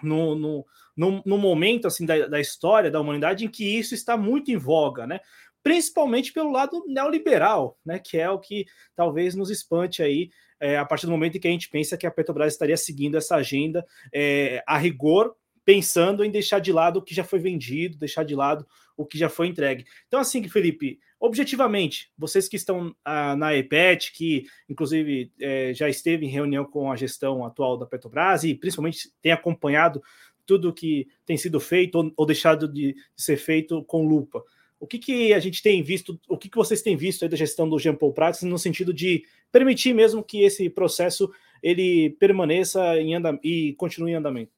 no, 0.04 0.36
no, 0.36 0.66
no, 0.98 1.22
no, 1.26 1.38
momento 1.38 1.88
assim 1.88 2.06
da, 2.06 2.28
da, 2.28 2.40
história 2.40 2.92
da 2.92 3.00
humanidade 3.00 3.46
em 3.46 3.50
que 3.50 3.78
isso 3.78 3.94
está 3.94 4.18
muito 4.18 4.52
em 4.52 4.58
voga, 4.58 5.06
né? 5.06 5.20
Principalmente 5.64 6.34
pelo 6.34 6.52
lado 6.52 6.84
neoliberal, 6.88 7.78
né? 7.86 8.00
Que 8.00 8.18
é 8.18 8.30
o 8.30 8.40
que 8.40 8.66
talvez 8.96 9.36
nos 9.36 9.50
espante 9.50 10.02
aí 10.02 10.30
é, 10.62 10.78
a 10.78 10.86
partir 10.86 11.08
do 11.08 11.12
momento 11.12 11.36
em 11.36 11.40
que 11.40 11.48
a 11.48 11.52
gente 11.52 11.70
pensa 11.70 11.98
que 11.98 12.06
a 12.06 12.12
Petrobras 12.12 12.54
estaria 12.54 12.78
seguindo 12.78 13.18
essa 13.18 13.36
agenda 13.36 13.86
é, 14.14 14.64
a 14.68 14.78
rigor, 14.78 15.36
pensando 15.66 16.24
em 16.24 16.32
deixar 16.32 16.60
de 16.60 16.72
lado 16.72 16.98
o 16.98 17.02
que 17.02 17.14
já 17.14 17.24
foi 17.24 17.40
vendido, 17.40 17.98
deixar 17.98 18.24
de 18.24 18.36
lado 18.36 18.66
o 18.96 19.06
que 19.06 19.18
já 19.18 19.28
foi 19.28 19.48
entregue. 19.48 19.86
Então, 20.08 20.20
assim, 20.20 20.48
Felipe, 20.48 21.00
objetivamente, 21.20 22.12
vocês 22.18 22.48
que 22.48 22.56
estão 22.56 22.96
ah, 23.04 23.36
na 23.36 23.56
EPET, 23.56 24.12
que 24.14 24.46
inclusive 24.70 25.32
é, 25.40 25.74
já 25.74 25.90
esteve 25.90 26.26
em 26.26 26.30
reunião 26.30 26.66
com 26.66 26.92
a 26.92 26.96
gestão 26.96 27.46
atual 27.46 27.78
da 27.78 27.86
Petrobras 27.86 28.44
e 28.44 28.54
principalmente 28.54 29.12
tem 29.22 29.32
acompanhado 29.32 30.02
tudo 30.46 30.74
que 30.74 31.08
tem 31.26 31.38
sido 31.38 31.60
feito 31.60 31.96
ou, 31.96 32.12
ou 32.18 32.26
deixado 32.26 32.68
de, 32.68 32.96
ser 33.16 33.38
feito 33.38 33.84
com 33.84 34.06
lupa. 34.06 34.44
O 34.80 34.88
que, 34.88 34.98
que 34.98 35.32
a 35.32 35.40
gente 35.40 35.62
tem 35.62 35.84
visto, 35.84 36.20
o 36.28 36.36
que, 36.36 36.50
que 36.50 36.58
vocês 36.58 36.82
têm 36.82 36.98
visto 36.98 37.30
da 37.30 37.38
gestão 37.38 37.70
do 37.70 37.78
Jean 37.78 37.94
Paul 37.94 38.14
Prats 38.14 38.42
no 38.42 38.58
sentido 38.58 38.92
de 38.92 39.24
permitir 39.52 39.94
mesmo 39.94 40.24
que 40.24 40.44
esse 40.44 40.70
processo 40.70 41.32
ele 41.62 42.12
permaneça 42.20 42.98
em 42.98 43.16
andamento 43.16 43.46
e 43.46 43.74
continue 43.74 44.12
em 44.12 44.16
andamento? 44.16 44.52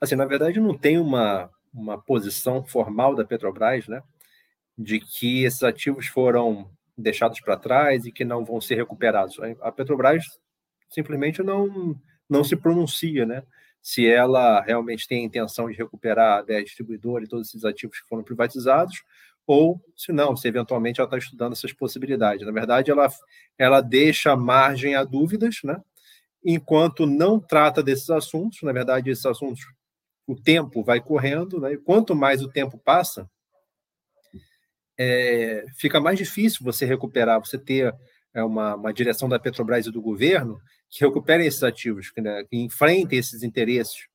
Assim, 0.00 0.14
na 0.14 0.26
verdade, 0.26 0.60
não 0.60 0.76
tem 0.76 0.98
uma, 0.98 1.50
uma 1.72 1.98
posição 1.98 2.64
formal 2.64 3.14
da 3.14 3.24
Petrobras, 3.24 3.88
né, 3.88 4.02
de 4.76 5.00
que 5.00 5.44
esses 5.44 5.62
ativos 5.62 6.06
foram 6.06 6.70
deixados 6.96 7.40
para 7.40 7.56
trás 7.56 8.04
e 8.04 8.12
que 8.12 8.24
não 8.24 8.44
vão 8.44 8.60
ser 8.60 8.76
recuperados. 8.76 9.36
A 9.60 9.72
Petrobras 9.72 10.24
simplesmente 10.88 11.42
não, 11.42 11.98
não 12.28 12.44
se 12.44 12.54
pronuncia, 12.54 13.26
né, 13.26 13.42
se 13.82 14.06
ela 14.06 14.60
realmente 14.62 15.08
tem 15.08 15.22
a 15.22 15.26
intenção 15.26 15.68
de 15.68 15.76
recuperar 15.76 16.44
a 16.48 16.62
distribuidora 16.62 17.24
e 17.24 17.28
todos 17.28 17.48
esses 17.48 17.64
ativos 17.64 18.00
que 18.00 18.08
foram 18.08 18.22
privatizados, 18.22 19.02
ou 19.46 19.80
se 19.96 20.12
não, 20.12 20.36
se 20.36 20.48
eventualmente 20.48 21.00
ela 21.00 21.06
está 21.06 21.18
estudando 21.18 21.52
essas 21.52 21.72
possibilidades. 21.72 22.46
Na 22.46 22.52
verdade, 22.52 22.90
ela, 22.90 23.08
ela 23.58 23.80
deixa 23.80 24.34
margem 24.36 24.94
a 24.94 25.04
dúvidas, 25.04 25.56
né? 25.62 25.80
enquanto 26.44 27.06
não 27.06 27.40
trata 27.40 27.82
desses 27.82 28.10
assuntos, 28.10 28.60
na 28.62 28.72
verdade, 28.72 29.10
esses 29.10 29.24
assuntos 29.24 29.62
o 30.26 30.36
tempo 30.36 30.82
vai 30.82 31.00
correndo, 31.00 31.60
né? 31.60 31.72
e 31.72 31.78
quanto 31.78 32.14
mais 32.14 32.42
o 32.42 32.48
tempo 32.48 32.78
passa, 32.78 33.28
é, 34.98 35.64
fica 35.76 36.00
mais 36.00 36.18
difícil 36.18 36.60
você 36.62 36.84
recuperar, 36.84 37.40
você 37.40 37.58
ter 37.58 37.94
é, 38.32 38.42
uma, 38.42 38.74
uma, 38.74 38.92
direção 38.92 39.28
da 39.28 39.38
Petrobras 39.38 39.86
e 39.86 39.90
do 39.90 40.00
governo 40.00 40.58
que 40.88 41.04
recuperem 41.04 41.46
esses 41.46 41.62
ativos, 41.62 42.10
que, 42.10 42.20
né, 42.20 42.44
que 42.44 42.56
enfrentem 42.56 43.18
esses 43.18 43.42
interesses, 43.42 44.06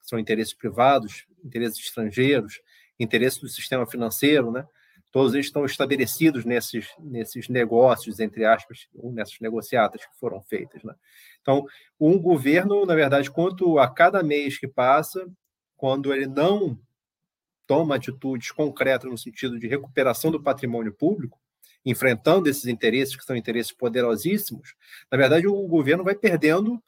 que 0.00 0.08
são 0.08 0.18
interesses 0.18 0.54
privados, 0.54 1.26
interesses 1.44 1.78
estrangeiros, 1.78 2.60
interesses 2.98 3.40
do 3.40 3.48
sistema 3.48 3.86
financeiro, 3.86 4.50
né? 4.50 4.64
Todos 5.10 5.34
eles 5.34 5.46
estão 5.46 5.64
estabelecidos 5.64 6.44
nesses, 6.44 6.88
nesses 6.98 7.48
negócios, 7.48 8.20
entre 8.20 8.44
aspas, 8.44 8.88
nessas 8.94 9.38
negociatas 9.40 10.04
que 10.04 10.18
foram 10.18 10.40
feitas. 10.42 10.82
Né? 10.82 10.94
Então, 11.40 11.66
um 11.98 12.18
governo, 12.20 12.84
na 12.84 12.94
verdade, 12.94 13.30
quanto 13.30 13.78
a 13.78 13.88
cada 13.88 14.22
mês 14.22 14.58
que 14.58 14.68
passa, 14.68 15.26
quando 15.76 16.12
ele 16.12 16.26
não 16.26 16.78
toma 17.66 17.96
atitudes 17.96 18.50
concretas 18.50 19.10
no 19.10 19.18
sentido 19.18 19.58
de 19.58 19.66
recuperação 19.66 20.30
do 20.30 20.42
patrimônio 20.42 20.92
público, 20.92 21.38
enfrentando 21.84 22.48
esses 22.48 22.66
interesses 22.66 23.16
que 23.16 23.24
são 23.24 23.36
interesses 23.36 23.72
poderosíssimos, 23.72 24.74
na 25.10 25.16
verdade 25.16 25.46
o 25.46 25.66
governo 25.66 26.04
vai 26.04 26.14
perdendo 26.14 26.82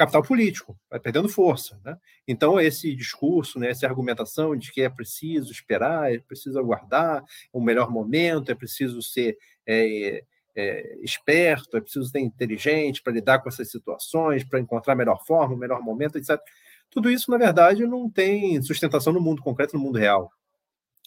capital 0.00 0.22
político, 0.22 0.78
vai 0.88 0.98
perdendo 0.98 1.28
força. 1.28 1.78
Né? 1.84 1.94
Então, 2.26 2.58
esse 2.58 2.94
discurso, 2.94 3.58
né, 3.58 3.68
essa 3.68 3.86
argumentação 3.86 4.56
de 4.56 4.72
que 4.72 4.80
é 4.80 4.88
preciso 4.88 5.52
esperar, 5.52 6.10
é 6.10 6.18
preciso 6.18 6.58
aguardar 6.58 7.22
o 7.52 7.60
melhor 7.60 7.90
momento, 7.90 8.50
é 8.50 8.54
preciso 8.54 9.02
ser 9.02 9.36
é, 9.66 10.24
é, 10.56 10.96
esperto, 11.02 11.76
é 11.76 11.82
preciso 11.82 12.06
ser 12.06 12.20
inteligente 12.20 13.02
para 13.02 13.12
lidar 13.12 13.40
com 13.40 13.50
essas 13.50 13.70
situações, 13.70 14.42
para 14.42 14.58
encontrar 14.58 14.94
a 14.94 14.96
melhor 14.96 15.22
forma, 15.26 15.54
o 15.54 15.58
melhor 15.58 15.82
momento, 15.82 16.16
etc. 16.16 16.40
Tudo 16.88 17.10
isso, 17.10 17.30
na 17.30 17.36
verdade, 17.36 17.86
não 17.86 18.08
tem 18.08 18.60
sustentação 18.62 19.12
no 19.12 19.20
mundo 19.20 19.42
concreto, 19.42 19.76
no 19.76 19.82
mundo 19.82 19.98
real. 19.98 20.32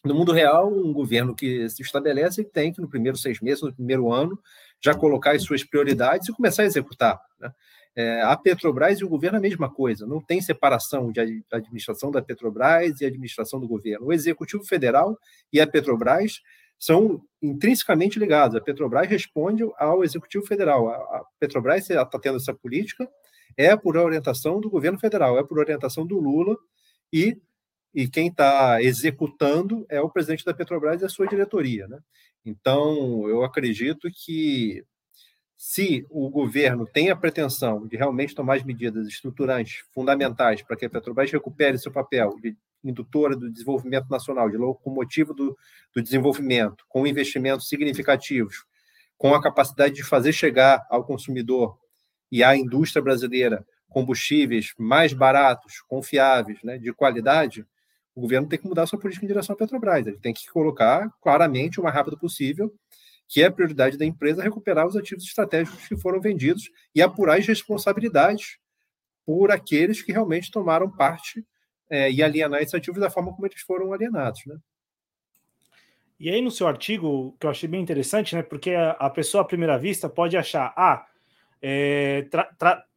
No 0.06 0.14
mundo 0.14 0.34
real, 0.34 0.72
um 0.72 0.94
governo 0.94 1.34
que 1.34 1.68
se 1.68 1.82
estabelece 1.82 2.44
tem 2.44 2.72
que, 2.72 2.80
no 2.80 2.90
primeiro 2.90 3.18
seis 3.18 3.40
meses, 3.40 3.64
no 3.64 3.74
primeiro 3.74 4.12
ano, 4.12 4.38
já 4.80 4.94
colocar 4.94 5.32
as 5.32 5.42
suas 5.42 5.64
prioridades 5.64 6.28
e 6.28 6.34
começar 6.34 6.62
a 6.62 6.66
executar. 6.66 7.20
Né? 7.40 7.52
É, 7.96 8.22
a 8.22 8.36
Petrobras 8.36 9.00
e 9.00 9.04
o 9.04 9.10
governo 9.10 9.38
é 9.38 9.40
a 9.40 9.42
mesma 9.42 9.70
coisa, 9.70 10.08
não 10.08 10.20
tem 10.20 10.42
separação 10.42 11.12
de 11.12 11.20
administração 11.52 12.10
da 12.10 12.22
Petrobras 12.22 13.00
e 13.00 13.06
administração 13.06 13.60
do 13.60 13.68
governo. 13.68 14.08
O 14.08 14.14
Executivo 14.14 14.64
Federal 14.64 15.18
e 15.52 15.62
a 15.62 15.68
Petrobras 15.68 16.42
são 16.80 17.22
intrinsecamente 17.42 18.18
ligados. 18.18 18.56
A 18.56 18.62
Petrobras 18.62 19.08
responde 19.08 19.64
ao 19.78 20.04
Executivo 20.04 20.46
Federal. 20.46 20.90
A 20.90 21.24
Petrobras 21.40 21.90
está 21.90 22.20
tendo 22.20 22.38
essa 22.38 22.54
política 22.54 23.08
é 23.58 23.76
por 23.76 23.98
orientação 23.98 24.60
do 24.60 24.70
governo 24.70 25.00
federal, 25.00 25.38
é 25.38 25.44
por 25.44 25.60
orientação 25.60 26.06
do 26.06 26.20
Lula 26.20 26.58
e, 27.12 27.38
e 27.94 28.08
quem 28.08 28.28
está 28.28 28.82
executando 28.82 29.86
é 29.90 30.02
o 30.02 30.10
presidente 30.10 30.46
da 30.46 30.54
Petrobras 30.54 31.02
e 31.02 31.06
a 31.06 31.10
sua 31.10 31.28
diretoria. 31.28 31.88
Né? 31.88 32.00
Então, 32.46 33.28
eu 33.30 33.44
acredito 33.44 34.10
que 34.12 34.84
se 35.66 36.06
o 36.10 36.30
governo 36.30 36.86
tem 36.86 37.10
a 37.10 37.16
pretensão 37.16 37.88
de 37.88 37.96
realmente 37.96 38.36
tomar 38.36 38.58
as 38.58 38.64
medidas 38.64 39.08
estruturantes 39.08 39.86
fundamentais 39.94 40.62
para 40.62 40.76
que 40.76 40.86
a 40.86 40.90
Petrobras 40.90 41.32
recupere 41.32 41.80
seu 41.80 41.90
papel 41.90 42.36
de 42.42 42.54
indutora 42.84 43.34
do 43.34 43.50
desenvolvimento 43.50 44.10
nacional, 44.10 44.50
de 44.50 44.58
locomotiva 44.58 45.34
do, 45.34 45.58
do 45.96 46.04
desenvolvimento, 46.04 46.84
com 46.90 47.08
investimentos 47.08 47.70
significativos, 47.70 48.66
com 49.18 49.34
a 49.34 49.42
capacidade 49.42 49.94
de 49.96 50.04
fazer 50.04 50.34
chegar 50.34 50.86
ao 50.90 51.06
consumidor 51.06 51.80
e 52.30 52.44
à 52.44 52.58
indústria 52.58 53.02
brasileira 53.02 53.66
combustíveis 53.88 54.74
mais 54.78 55.14
baratos, 55.14 55.80
confiáveis, 55.88 56.62
né, 56.62 56.78
de 56.78 56.92
qualidade, 56.92 57.66
o 58.14 58.20
governo 58.20 58.50
tem 58.50 58.60
que 58.60 58.68
mudar 58.68 58.86
sua 58.86 59.00
política 59.00 59.26
em 59.26 59.30
direção 59.30 59.54
à 59.54 59.58
Petrobras. 59.58 60.06
Ele 60.06 60.20
tem 60.20 60.34
que 60.34 60.46
colocar 60.52 61.10
claramente, 61.22 61.80
o 61.80 61.84
mais 61.84 61.96
rápido 61.96 62.18
possível, 62.18 62.70
que 63.28 63.42
é 63.42 63.46
a 63.46 63.52
prioridade 63.52 63.98
da 63.98 64.06
empresa 64.06 64.44
recuperar 64.44 64.86
os 64.86 64.96
ativos 64.96 65.24
estratégicos 65.24 65.88
que 65.88 65.98
foram 65.98 66.22
vendidos 66.22 66.70
e 66.94 67.02
apurar 67.02 67.40
as 67.40 67.48
responsabilidades 67.48 68.58
por 69.26 69.52
aqueles 69.52 70.02
que 70.02 70.12
realmente 70.12 70.52
tomaram 70.52 70.90
parte 70.90 71.46
é, 71.90 72.12
e 72.12 72.22
alienar 72.22 72.62
esses 72.62 72.74
ativos 72.74 73.00
da 73.00 73.10
forma 73.10 73.34
como 73.34 73.48
eles 73.48 73.62
foram 73.62 73.94
alienados. 73.94 74.42
Né? 74.46 74.58
E 76.20 76.30
aí, 76.30 76.42
no 76.42 76.52
seu 76.52 76.68
artigo, 76.68 77.36
que 77.40 77.46
eu 77.46 77.50
achei 77.50 77.68
bem 77.68 77.82
interessante, 77.82 78.36
né? 78.36 78.44
Porque 78.44 78.72
a 78.76 79.10
pessoa, 79.10 79.42
à 79.42 79.46
primeira 79.46 79.78
vista, 79.78 80.08
pode 80.08 80.38
achar, 80.38 80.74
ah, 80.78 81.06
é, 81.62 82.28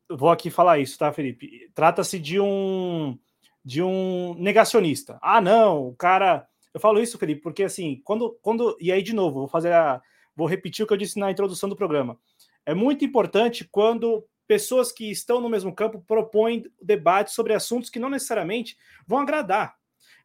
vou 0.09 0.31
aqui 0.31 0.51
falar 0.51 0.79
isso, 0.79 0.99
tá, 0.99 1.13
Felipe? 1.13 1.71
Trata-se 1.75 2.19
de 2.19 2.39
um 2.39 3.19
de 3.65 3.83
um 3.83 4.35
negacionista. 4.39 5.19
Ah, 5.21 5.41
não, 5.41 5.89
o 5.89 5.95
cara. 5.97 6.47
Eu 6.73 6.79
falo 6.79 7.01
isso, 7.01 7.19
Felipe, 7.19 7.41
porque 7.41 7.65
assim, 7.65 8.01
quando, 8.05 8.39
quando 8.41 8.77
e 8.81 8.93
aí 8.93 9.03
de 9.03 9.13
novo, 9.13 9.41
vou 9.41 9.49
fazer 9.49 9.73
a, 9.73 10.01
vou 10.37 10.47
repetir 10.47 10.85
o 10.85 10.87
que 10.87 10.93
eu 10.93 10.99
disse 10.99 11.19
na 11.19 11.31
introdução 11.31 11.69
do 11.69 11.77
programa. 11.77 12.19
É 12.65 12.75
muito 12.75 13.05
importante 13.05 13.67
quando 13.71 14.25
pessoas 14.47 14.93
que 14.93 15.11
estão 15.11 15.41
no 15.41 15.49
mesmo 15.49 15.75
campo 15.75 16.01
propõem 16.07 16.65
debate 16.81 17.33
sobre 17.33 17.55
assuntos 17.55 17.91
que 17.91 17.99
não 17.99 18.11
necessariamente 18.11 18.77
vão 19.07 19.21
agradar. 19.21 19.75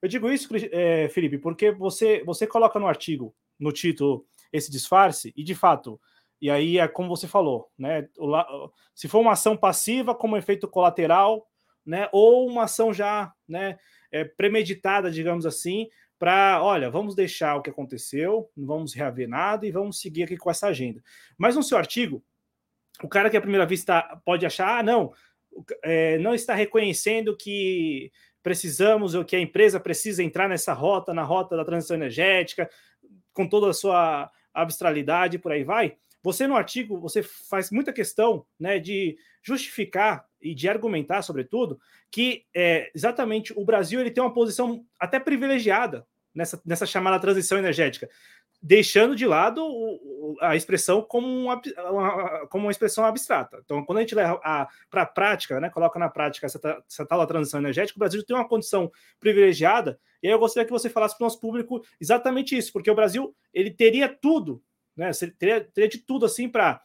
Eu 0.01 0.09
digo 0.09 0.29
isso, 0.29 0.49
é, 0.71 1.09
Felipe, 1.09 1.37
porque 1.37 1.71
você 1.71 2.23
você 2.23 2.45
coloca 2.45 2.79
no 2.79 2.87
artigo, 2.87 3.33
no 3.59 3.71
título, 3.71 4.25
esse 4.51 4.69
disfarce 4.69 5.33
e 5.35 5.43
de 5.43 5.55
fato 5.55 5.99
e 6.41 6.49
aí 6.49 6.79
é 6.79 6.87
como 6.87 7.07
você 7.07 7.27
falou, 7.27 7.69
né? 7.77 8.09
Se 8.95 9.07
for 9.07 9.19
uma 9.19 9.33
ação 9.33 9.55
passiva 9.55 10.15
como 10.15 10.35
efeito 10.35 10.67
colateral, 10.67 11.47
né? 11.85 12.09
Ou 12.11 12.47
uma 12.47 12.63
ação 12.63 12.91
já, 12.91 13.31
né? 13.47 13.77
É, 14.11 14.25
premeditada, 14.25 15.11
digamos 15.11 15.45
assim, 15.45 15.87
para, 16.21 16.61
olha, 16.61 16.87
vamos 16.87 17.15
deixar 17.15 17.55
o 17.55 17.63
que 17.63 17.71
aconteceu, 17.71 18.47
não 18.55 18.67
vamos 18.67 18.93
reaver 18.93 19.27
nada 19.27 19.65
e 19.65 19.71
vamos 19.71 19.99
seguir 19.99 20.21
aqui 20.21 20.37
com 20.37 20.51
essa 20.51 20.67
agenda. 20.67 21.01
Mas 21.35 21.55
no 21.55 21.63
seu 21.63 21.79
artigo, 21.79 22.23
o 23.01 23.07
cara 23.07 23.27
que 23.27 23.35
à 23.35 23.41
primeira 23.41 23.65
vista 23.65 24.03
pode 24.23 24.45
achar, 24.45 24.77
ah, 24.77 24.83
não, 24.83 25.11
é, 25.81 26.19
não 26.19 26.35
está 26.35 26.53
reconhecendo 26.53 27.35
que 27.35 28.11
precisamos, 28.43 29.15
ou 29.15 29.25
que 29.25 29.35
a 29.35 29.39
empresa 29.39 29.79
precisa 29.79 30.21
entrar 30.21 30.47
nessa 30.47 30.73
rota, 30.73 31.11
na 31.11 31.23
rota 31.23 31.57
da 31.57 31.65
transição 31.65 31.97
energética, 31.97 32.69
com 33.33 33.49
toda 33.49 33.71
a 33.71 33.73
sua 33.73 34.29
abstralidade, 34.53 35.39
por 35.39 35.51
aí 35.51 35.63
vai. 35.63 35.97
Você 36.21 36.45
no 36.45 36.55
artigo, 36.55 36.99
você 36.99 37.23
faz 37.23 37.71
muita 37.71 37.91
questão 37.91 38.45
né, 38.59 38.77
de 38.77 39.17
justificar 39.41 40.27
e 40.39 40.53
de 40.53 40.69
argumentar, 40.69 41.23
sobretudo, 41.23 41.79
que 42.11 42.45
é, 42.53 42.91
exatamente 42.93 43.51
o 43.57 43.65
Brasil 43.65 43.99
ele 43.99 44.11
tem 44.11 44.23
uma 44.23 44.31
posição 44.31 44.85
até 44.99 45.19
privilegiada 45.19 46.05
nessa, 46.33 46.61
nessa 46.65 46.85
chamada 46.85 47.19
transição 47.19 47.57
energética, 47.57 48.09
deixando 48.61 49.15
de 49.15 49.25
lado 49.25 49.63
o, 49.63 50.37
a 50.41 50.55
expressão 50.55 51.01
como 51.01 51.27
uma, 51.27 51.61
como 52.47 52.65
uma 52.65 52.71
expressão 52.71 53.05
abstrata. 53.05 53.59
Então, 53.63 53.83
quando 53.83 53.97
a 53.97 54.01
gente 54.01 54.15
leva 54.15 54.39
para 54.89 55.01
a 55.01 55.05
prática, 55.05 55.59
né, 55.59 55.69
coloca 55.69 55.97
na 55.97 56.09
prática 56.09 56.45
essa, 56.45 56.59
essa 56.87 57.05
tal 57.05 57.25
transição 57.25 57.59
energética, 57.59 57.97
o 57.97 57.99
Brasil 57.99 58.23
tem 58.23 58.35
uma 58.35 58.47
condição 58.47 58.91
privilegiada, 59.19 59.99
e 60.21 60.27
aí 60.27 60.33
eu 60.33 60.39
gostaria 60.39 60.65
que 60.65 60.71
você 60.71 60.89
falasse 60.89 61.17
para 61.17 61.23
o 61.23 61.27
nosso 61.27 61.39
público 61.39 61.81
exatamente 61.99 62.55
isso, 62.57 62.71
porque 62.71 62.91
o 62.91 62.95
Brasil 62.95 63.35
ele 63.53 63.71
teria 63.71 64.07
tudo 64.07 64.61
né? 64.95 65.11
Teria, 65.37 65.61
teria 65.61 65.89
de 65.89 65.99
tudo 65.99 66.25
assim 66.25 66.49
para 66.49 66.81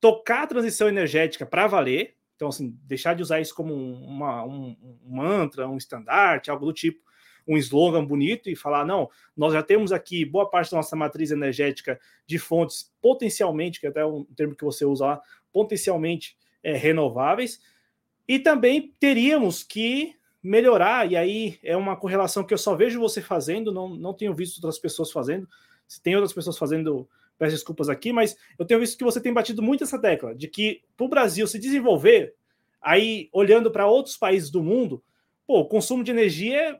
tocar 0.00 0.42
a 0.42 0.46
transição 0.46 0.88
energética 0.88 1.44
para 1.44 1.66
valer. 1.66 2.16
Então, 2.36 2.48
assim, 2.48 2.76
deixar 2.84 3.14
de 3.14 3.22
usar 3.22 3.40
isso 3.40 3.54
como 3.54 3.74
uma, 3.74 4.44
um, 4.44 4.76
um 5.04 5.16
mantra, 5.16 5.68
um 5.68 5.76
estandarte, 5.76 6.50
algo 6.50 6.64
do 6.64 6.72
tipo, 6.72 7.00
um 7.50 7.56
slogan 7.56 8.04
bonito 8.04 8.48
e 8.48 8.54
falar: 8.54 8.86
não, 8.86 9.10
nós 9.36 9.52
já 9.52 9.62
temos 9.62 9.92
aqui 9.92 10.24
boa 10.24 10.48
parte 10.48 10.70
da 10.70 10.76
nossa 10.76 10.94
matriz 10.94 11.30
energética 11.30 11.98
de 12.26 12.38
fontes 12.38 12.92
potencialmente, 13.02 13.80
que 13.80 13.86
é 13.86 13.90
até 13.90 14.04
um 14.04 14.24
termo 14.36 14.54
que 14.54 14.64
você 14.64 14.84
usa 14.84 15.04
lá, 15.04 15.22
potencialmente 15.52 16.36
é, 16.62 16.76
renováveis, 16.76 17.60
e 18.28 18.38
também 18.38 18.94
teríamos 19.00 19.62
que 19.62 20.14
melhorar, 20.42 21.10
e 21.10 21.16
aí 21.16 21.58
é 21.62 21.76
uma 21.76 21.96
correlação 21.96 22.44
que 22.44 22.54
eu 22.54 22.58
só 22.58 22.74
vejo 22.74 23.00
você 23.00 23.20
fazendo, 23.20 23.72
não, 23.72 23.88
não 23.88 24.14
tenho 24.14 24.32
visto 24.32 24.56
outras 24.58 24.78
pessoas 24.78 25.10
fazendo. 25.10 25.46
Se 25.86 26.00
tem 26.00 26.14
outras 26.14 26.32
pessoas 26.32 26.56
fazendo 26.56 27.08
peço 27.36 27.54
desculpas 27.54 27.88
aqui, 27.88 28.12
mas 28.12 28.36
eu 28.58 28.66
tenho 28.66 28.78
visto 28.78 28.98
que 28.98 29.04
você 29.04 29.18
tem 29.18 29.32
batido 29.32 29.62
muito 29.62 29.82
essa 29.82 29.98
tecla 29.98 30.34
de 30.34 30.46
que 30.46 30.82
para 30.94 31.06
o 31.06 31.08
Brasil 31.08 31.46
se 31.46 31.58
desenvolver, 31.58 32.34
aí 32.80 33.30
olhando 33.32 33.70
para 33.70 33.86
outros 33.86 34.16
países 34.16 34.50
do 34.50 34.62
mundo, 34.62 35.02
pô, 35.46 35.60
o 35.60 35.68
consumo 35.68 36.04
de 36.04 36.10
energia 36.10 36.78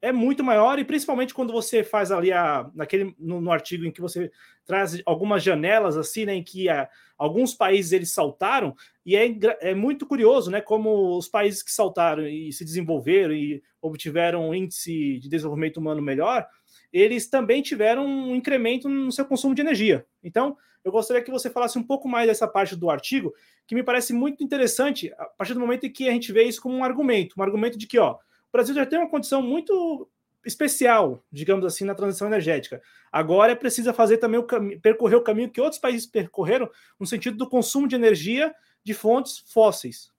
é, 0.00 0.12
muito 0.12 0.44
maior 0.44 0.78
e 0.78 0.84
principalmente 0.84 1.34
quando 1.34 1.52
você 1.52 1.82
faz 1.82 2.12
ali 2.12 2.32
a, 2.32 2.70
naquele 2.74 3.14
no, 3.18 3.40
no, 3.40 3.50
artigo 3.50 3.84
em 3.84 3.90
que 3.90 4.00
você 4.00 4.30
traz 4.64 5.00
algumas 5.06 5.42
janelas 5.42 5.96
assim, 5.96 6.24
né, 6.24 6.34
em 6.34 6.42
que 6.42 6.68
a, 6.68 6.88
alguns 7.16 7.54
países 7.54 7.92
eles 7.92 8.12
saltaram 8.12 8.74
e 9.04 9.16
é, 9.16 9.34
é 9.60 9.74
muito 9.74 10.06
curioso, 10.06 10.50
né, 10.50 10.60
como 10.60 11.16
os 11.16 11.28
países 11.28 11.62
que 11.62 11.72
saltaram 11.72 12.26
e 12.26 12.52
se 12.52 12.64
desenvolveram 12.64 13.34
e 13.34 13.62
obtiveram 13.80 14.48
um 14.48 14.54
índice 14.54 15.18
de 15.18 15.28
desenvolvimento 15.28 15.78
humano 15.78 16.02
melhor, 16.02 16.46
eles 16.92 17.28
também 17.28 17.62
tiveram 17.62 18.06
um 18.06 18.34
incremento 18.34 18.88
no 18.88 19.12
seu 19.12 19.24
consumo 19.24 19.54
de 19.54 19.62
energia. 19.62 20.06
Então, 20.22 20.56
eu 20.84 20.92
gostaria 20.92 21.22
que 21.22 21.30
você 21.30 21.50
falasse 21.50 21.78
um 21.78 21.82
pouco 21.82 22.08
mais 22.08 22.28
dessa 22.28 22.46
parte 22.46 22.76
do 22.76 22.88
artigo, 22.88 23.34
que 23.66 23.74
me 23.74 23.82
parece 23.82 24.12
muito 24.12 24.44
interessante, 24.44 25.12
a 25.18 25.24
partir 25.24 25.54
do 25.54 25.60
momento 25.60 25.84
em 25.84 25.92
que 25.92 26.08
a 26.08 26.12
gente 26.12 26.32
vê 26.32 26.44
isso 26.44 26.62
como 26.62 26.76
um 26.76 26.84
argumento, 26.84 27.34
um 27.36 27.42
argumento 27.42 27.76
de 27.76 27.88
que, 27.88 27.98
ó, 27.98 28.16
Brasil 28.56 28.74
já 28.74 28.86
tem 28.86 28.98
uma 28.98 29.10
condição 29.10 29.42
muito 29.42 30.08
especial, 30.44 31.24
digamos 31.30 31.64
assim, 31.64 31.84
na 31.84 31.94
transição 31.94 32.28
energética. 32.28 32.80
Agora 33.10 33.52
é 33.52 33.56
preciso 33.56 33.92
fazer 33.92 34.18
também 34.18 34.40
o 34.40 34.46
percorrer 34.80 35.16
o 35.16 35.22
caminho 35.22 35.50
que 35.50 35.60
outros 35.60 35.80
países 35.80 36.06
percorreram 36.06 36.70
no 36.98 37.06
sentido 37.06 37.36
do 37.36 37.48
consumo 37.48 37.88
de 37.88 37.96
energia 37.96 38.54
de 38.84 38.94
fontes 38.94 39.42
fósseis. 39.52 40.14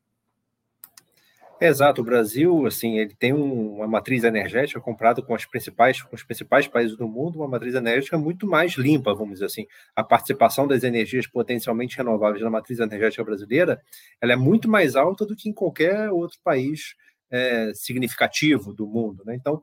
Exato, 1.59 2.01
o 2.01 2.03
Brasil, 2.03 2.67
assim, 2.67 2.99
ele 2.99 3.15
tem 3.15 3.33
um, 3.33 3.77
uma 3.77 3.87
matriz 3.87 4.23
energética 4.23 4.79
comprada 4.79 5.23
com, 5.23 5.33
as 5.33 5.43
principais, 5.43 5.99
com 6.03 6.15
os 6.15 6.21
principais 6.21 6.67
países 6.67 6.95
do 6.95 7.07
mundo, 7.07 7.39
uma 7.39 7.47
matriz 7.47 7.73
energética 7.73 8.15
muito 8.15 8.45
mais 8.45 8.73
limpa, 8.73 9.15
vamos 9.15 9.35
dizer 9.35 9.45
assim. 9.45 9.65
A 9.95 10.03
participação 10.03 10.67
das 10.67 10.83
energias 10.83 11.25
potencialmente 11.25 11.97
renováveis 11.97 12.43
na 12.43 12.49
matriz 12.51 12.77
energética 12.77 13.23
brasileira, 13.23 13.81
ela 14.21 14.33
é 14.33 14.35
muito 14.35 14.69
mais 14.69 14.95
alta 14.95 15.25
do 15.25 15.35
que 15.35 15.49
em 15.49 15.53
qualquer 15.53 16.11
outro 16.11 16.37
país 16.43 16.95
é, 17.29 17.71
significativo 17.73 18.73
do 18.73 18.87
mundo, 18.87 19.23
né? 19.25 19.35
Então, 19.35 19.61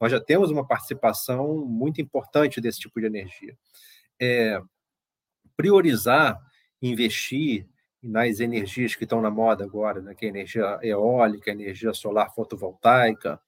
nós 0.00 0.12
já 0.12 0.20
temos 0.20 0.50
uma 0.50 0.66
participação 0.66 1.64
muito 1.66 2.00
importante 2.00 2.60
desse 2.60 2.80
tipo 2.80 3.00
de 3.00 3.06
energia. 3.06 3.56
É, 4.20 4.60
priorizar, 5.56 6.38
investir 6.80 7.66
nas 8.02 8.40
energias 8.40 8.94
que 8.94 9.04
estão 9.04 9.20
na 9.20 9.30
moda 9.30 9.64
agora, 9.64 10.00
né, 10.00 10.14
que 10.14 10.26
é 10.26 10.28
a 10.28 10.30
energia 10.30 10.78
eólica, 10.82 11.50
a 11.50 11.54
energia 11.54 11.92
solar 11.92 12.32
fotovoltaica, 12.34 13.40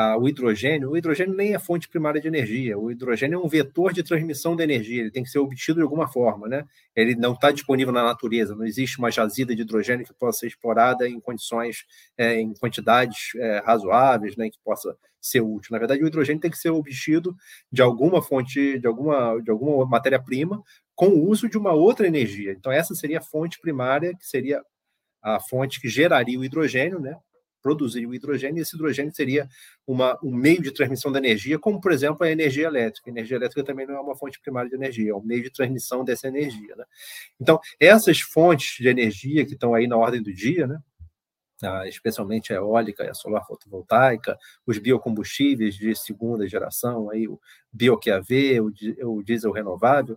ah, 0.00 0.16
o 0.16 0.28
hidrogênio. 0.28 0.90
O 0.90 0.96
hidrogênio 0.96 1.34
nem 1.34 1.54
é 1.54 1.58
fonte 1.58 1.88
primária 1.88 2.20
de 2.20 2.28
energia. 2.28 2.78
O 2.78 2.88
hidrogênio 2.88 3.40
é 3.40 3.44
um 3.44 3.48
vetor 3.48 3.92
de 3.92 4.04
transmissão 4.04 4.54
de 4.54 4.62
energia. 4.62 5.00
Ele 5.00 5.10
tem 5.10 5.24
que 5.24 5.28
ser 5.28 5.40
obtido 5.40 5.78
de 5.78 5.82
alguma 5.82 6.06
forma, 6.06 6.46
né? 6.46 6.64
Ele 6.94 7.16
não 7.16 7.32
está 7.32 7.50
disponível 7.50 7.92
na 7.92 8.04
natureza. 8.04 8.54
Não 8.54 8.64
existe 8.64 8.96
uma 9.00 9.10
jazida 9.10 9.56
de 9.56 9.62
hidrogênio 9.62 10.06
que 10.06 10.14
possa 10.14 10.38
ser 10.38 10.46
explorada 10.46 11.08
em 11.08 11.18
condições, 11.18 11.84
é, 12.16 12.40
em 12.40 12.54
quantidades 12.54 13.32
é, 13.38 13.58
razoáveis, 13.66 14.36
né? 14.36 14.48
Que 14.48 14.58
possa 14.64 14.96
ser 15.20 15.40
útil. 15.40 15.72
Na 15.72 15.80
verdade, 15.80 16.00
o 16.04 16.06
hidrogênio 16.06 16.40
tem 16.40 16.50
que 16.52 16.58
ser 16.58 16.70
obtido 16.70 17.34
de 17.72 17.82
alguma 17.82 18.22
fonte, 18.22 18.78
de 18.78 18.86
alguma, 18.86 19.40
de 19.42 19.50
alguma 19.50 19.84
matéria-prima, 19.84 20.62
com 20.94 21.08
o 21.08 21.28
uso 21.28 21.48
de 21.48 21.58
uma 21.58 21.72
outra 21.72 22.06
energia. 22.06 22.52
Então, 22.52 22.70
essa 22.70 22.94
seria 22.94 23.18
a 23.18 23.22
fonte 23.22 23.60
primária, 23.60 24.14
que 24.16 24.24
seria 24.24 24.62
a 25.20 25.40
fonte 25.40 25.80
que 25.80 25.88
geraria 25.88 26.38
o 26.38 26.44
hidrogênio, 26.44 27.00
né? 27.00 27.16
Produziria 27.62 28.08
o 28.08 28.14
hidrogênio, 28.14 28.58
e 28.58 28.62
esse 28.62 28.74
hidrogênio 28.74 29.14
seria 29.14 29.48
uma, 29.86 30.18
um 30.22 30.34
meio 30.34 30.62
de 30.62 30.72
transmissão 30.72 31.10
da 31.10 31.18
energia, 31.18 31.58
como, 31.58 31.80
por 31.80 31.92
exemplo, 31.92 32.24
a 32.24 32.30
energia 32.30 32.66
elétrica. 32.66 33.08
A 33.08 33.12
energia 33.12 33.36
elétrica 33.36 33.64
também 33.64 33.86
não 33.86 33.96
é 33.96 34.00
uma 34.00 34.16
fonte 34.16 34.40
primária 34.40 34.68
de 34.68 34.76
energia, 34.76 35.10
é 35.10 35.14
um 35.14 35.22
meio 35.22 35.42
de 35.42 35.50
transmissão 35.50 36.04
dessa 36.04 36.28
energia. 36.28 36.76
Né? 36.76 36.84
Então, 37.40 37.60
essas 37.78 38.20
fontes 38.20 38.76
de 38.78 38.88
energia 38.88 39.44
que 39.44 39.54
estão 39.54 39.74
aí 39.74 39.86
na 39.86 39.96
ordem 39.96 40.22
do 40.22 40.32
dia, 40.32 40.66
né? 40.66 40.78
Ah, 41.60 41.88
especialmente 41.88 42.52
a 42.52 42.56
eólica 42.56 43.02
e 43.02 43.08
a 43.08 43.14
solar 43.14 43.44
fotovoltaica, 43.44 44.38
os 44.64 44.78
biocombustíveis 44.78 45.74
de 45.74 45.92
segunda 45.96 46.46
geração, 46.46 47.10
aí, 47.10 47.26
o 47.26 47.40
bioQAV, 47.72 48.60
o, 48.60 49.16
o 49.16 49.22
diesel 49.24 49.50
renovável, 49.50 50.16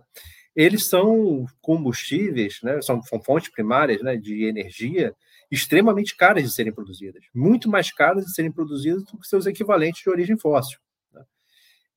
eles 0.54 0.88
são 0.88 1.46
combustíveis, 1.60 2.60
né, 2.62 2.80
são, 2.82 3.02
são 3.02 3.20
fontes 3.20 3.50
primárias 3.50 4.02
né, 4.02 4.16
de 4.16 4.44
energia 4.44 5.14
extremamente 5.52 6.16
caras 6.16 6.42
de 6.42 6.50
serem 6.50 6.72
produzidas, 6.72 7.22
muito 7.34 7.68
mais 7.68 7.92
caras 7.92 8.24
de 8.24 8.32
serem 8.32 8.50
produzidas 8.50 9.04
do 9.04 9.18
que 9.18 9.28
seus 9.28 9.44
equivalentes 9.44 10.02
de 10.02 10.08
origem 10.08 10.34
fóssil. 10.34 10.78
Né? 11.12 11.24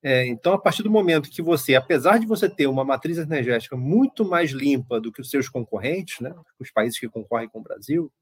É, 0.02 0.26
então, 0.26 0.52
a 0.52 0.58
partir 0.58 0.82
do 0.82 0.90
momento 0.90 1.30
que 1.30 1.40
você, 1.40 1.74
apesar 1.74 2.18
de 2.18 2.26
você 2.26 2.50
ter 2.50 2.66
uma 2.66 2.84
matriz 2.84 3.16
energética 3.16 3.74
muito 3.74 4.26
mais 4.26 4.50
limpa 4.50 5.00
do 5.00 5.10
que 5.10 5.22
os 5.22 5.30
seus 5.30 5.48
concorrentes, 5.48 6.20
né, 6.20 6.34
os 6.60 6.70
países 6.70 7.00
que 7.00 7.08
concorrem 7.08 7.48
com 7.48 7.60
o 7.60 7.62
Brasil, 7.62 8.12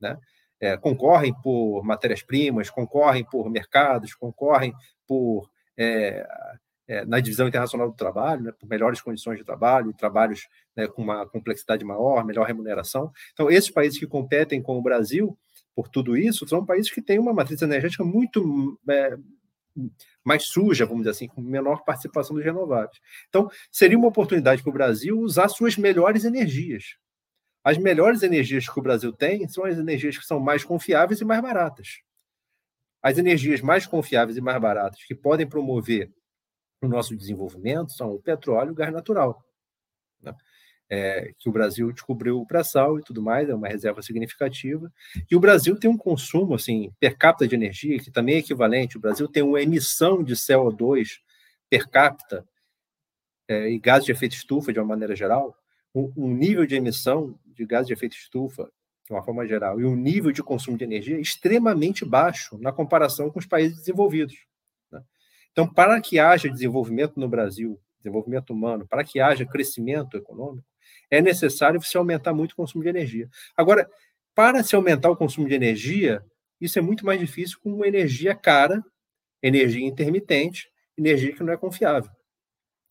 né, 0.00 0.16
é, 0.58 0.78
concorrem 0.78 1.34
por 1.42 1.84
matérias-primas, 1.84 2.70
concorrem 2.70 3.22
por 3.22 3.50
mercados, 3.50 4.14
concorrem 4.14 4.72
por 5.06 5.50
é, 5.76 6.26
é, 6.90 7.04
na 7.04 7.20
divisão 7.20 7.46
internacional 7.46 7.88
do 7.88 7.94
trabalho, 7.96 8.42
né, 8.42 8.52
por 8.52 8.68
melhores 8.68 9.00
condições 9.00 9.38
de 9.38 9.44
trabalho, 9.44 9.94
trabalhos 9.94 10.48
né, 10.74 10.88
com 10.88 11.00
uma 11.00 11.24
complexidade 11.24 11.84
maior, 11.84 12.24
melhor 12.24 12.44
remuneração. 12.44 13.12
Então, 13.32 13.48
esses 13.48 13.70
países 13.70 13.96
que 13.96 14.08
competem 14.08 14.60
com 14.60 14.76
o 14.76 14.82
Brasil 14.82 15.38
por 15.72 15.86
tudo 15.86 16.16
isso 16.16 16.48
são 16.48 16.66
países 16.66 16.90
que 16.90 17.00
têm 17.00 17.20
uma 17.20 17.32
matriz 17.32 17.62
energética 17.62 18.02
muito 18.02 18.76
é, 18.88 19.16
mais 20.24 20.46
suja, 20.46 20.84
vamos 20.84 21.02
dizer 21.02 21.10
assim, 21.10 21.28
com 21.28 21.40
menor 21.40 21.84
participação 21.84 22.34
dos 22.34 22.44
renováveis. 22.44 22.98
Então, 23.28 23.48
seria 23.70 23.96
uma 23.96 24.08
oportunidade 24.08 24.60
para 24.60 24.70
o 24.70 24.74
Brasil 24.74 25.16
usar 25.16 25.46
suas 25.46 25.76
melhores 25.76 26.24
energias. 26.24 26.96
As 27.62 27.78
melhores 27.78 28.24
energias 28.24 28.68
que 28.68 28.80
o 28.80 28.82
Brasil 28.82 29.12
tem 29.12 29.46
são 29.46 29.64
as 29.64 29.78
energias 29.78 30.18
que 30.18 30.26
são 30.26 30.40
mais 30.40 30.64
confiáveis 30.64 31.20
e 31.20 31.24
mais 31.24 31.40
baratas. 31.40 32.00
As 33.00 33.16
energias 33.16 33.60
mais 33.60 33.86
confiáveis 33.86 34.36
e 34.36 34.40
mais 34.40 34.60
baratas 34.60 35.04
que 35.04 35.14
podem 35.14 35.46
promover 35.46 36.10
no 36.80 36.88
nosso 36.88 37.16
desenvolvimento 37.16 37.92
são 37.92 38.12
o 38.12 38.20
petróleo 38.20 38.70
e 38.70 38.72
o 38.72 38.74
gás 38.74 38.92
natural. 38.92 39.44
Né? 40.22 40.34
É, 40.92 41.32
que 41.38 41.48
o 41.48 41.52
Brasil 41.52 41.92
descobriu 41.92 42.40
o 42.40 42.46
pré-sal 42.46 42.98
e 42.98 43.02
tudo 43.02 43.22
mais, 43.22 43.48
é 43.48 43.54
uma 43.54 43.68
reserva 43.68 44.02
significativa. 44.02 44.92
E 45.30 45.36
o 45.36 45.40
Brasil 45.40 45.78
tem 45.78 45.88
um 45.88 45.96
consumo 45.96 46.54
assim 46.54 46.92
per 46.98 47.16
capita 47.16 47.46
de 47.46 47.54
energia 47.54 47.98
que 48.00 48.10
também 48.10 48.36
é 48.36 48.38
equivalente. 48.38 48.96
O 48.96 49.00
Brasil 49.00 49.28
tem 49.28 49.42
uma 49.42 49.62
emissão 49.62 50.22
de 50.24 50.34
CO2 50.34 51.20
per 51.68 51.88
capita 51.88 52.44
é, 53.48 53.70
e 53.70 53.78
gases 53.78 54.06
de 54.06 54.12
efeito 54.12 54.34
estufa 54.34 54.72
de 54.72 54.80
uma 54.80 54.86
maneira 54.86 55.14
geral, 55.14 55.56
um, 55.94 56.12
um 56.16 56.34
nível 56.34 56.66
de 56.66 56.74
emissão 56.74 57.38
de 57.46 57.64
gases 57.64 57.86
de 57.86 57.92
efeito 57.92 58.16
estufa 58.16 58.70
de 59.06 59.12
uma 59.12 59.22
forma 59.22 59.46
geral 59.46 59.80
e 59.80 59.84
um 59.84 59.96
nível 59.96 60.30
de 60.32 60.42
consumo 60.42 60.76
de 60.76 60.84
energia 60.84 61.18
extremamente 61.18 62.04
baixo 62.04 62.56
na 62.58 62.72
comparação 62.72 63.30
com 63.30 63.38
os 63.38 63.46
países 63.46 63.78
desenvolvidos. 63.78 64.49
Então, 65.52 65.66
para 65.66 66.00
que 66.00 66.18
haja 66.18 66.48
desenvolvimento 66.48 67.18
no 67.18 67.28
Brasil, 67.28 67.80
desenvolvimento 67.98 68.52
humano, 68.52 68.86
para 68.86 69.04
que 69.04 69.20
haja 69.20 69.44
crescimento 69.44 70.16
econômico, 70.16 70.66
é 71.10 71.20
necessário 71.20 71.82
se 71.82 71.96
aumentar 71.96 72.32
muito 72.32 72.52
o 72.52 72.56
consumo 72.56 72.82
de 72.82 72.88
energia. 72.88 73.28
Agora, 73.56 73.88
para 74.34 74.62
se 74.62 74.74
aumentar 74.76 75.10
o 75.10 75.16
consumo 75.16 75.48
de 75.48 75.54
energia, 75.54 76.24
Isso 76.60 76.78
é 76.78 76.82
muito 76.82 77.06
mais 77.06 77.18
difícil 77.18 77.58
com 77.62 77.72
uma 77.72 77.88
energia 77.88 78.34
cara, 78.34 78.84
energia 79.42 79.86
intermitente, 79.86 80.68
energia 80.96 81.32
que 81.32 81.42
não 81.42 81.52
é 81.52 81.56
confiável. 81.56 82.10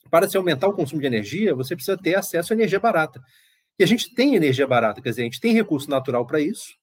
Para 0.10 0.28
se 0.28 0.36
aumentar 0.36 0.68
o 0.68 0.74
consumo 0.74 1.00
de 1.00 1.08
energia, 1.08 1.54
você 1.54 1.76
precisa 1.76 1.96
ter 1.96 2.16
acesso 2.16 2.52
à 2.52 2.56
energia 2.56 2.80
barata. 2.80 3.22
E 3.78 3.84
a 3.84 3.88
gente 3.88 4.14
tem 4.16 4.36
energia 4.36 4.66
barata, 4.66 5.02
quer 5.02 5.10
dizer, 5.10 5.22
a 5.22 5.26
gente 5.26 5.40
tem 5.40 5.54
recurso 5.54 5.90
natural 5.90 6.26
para 6.26 6.42
isso. 6.42 6.76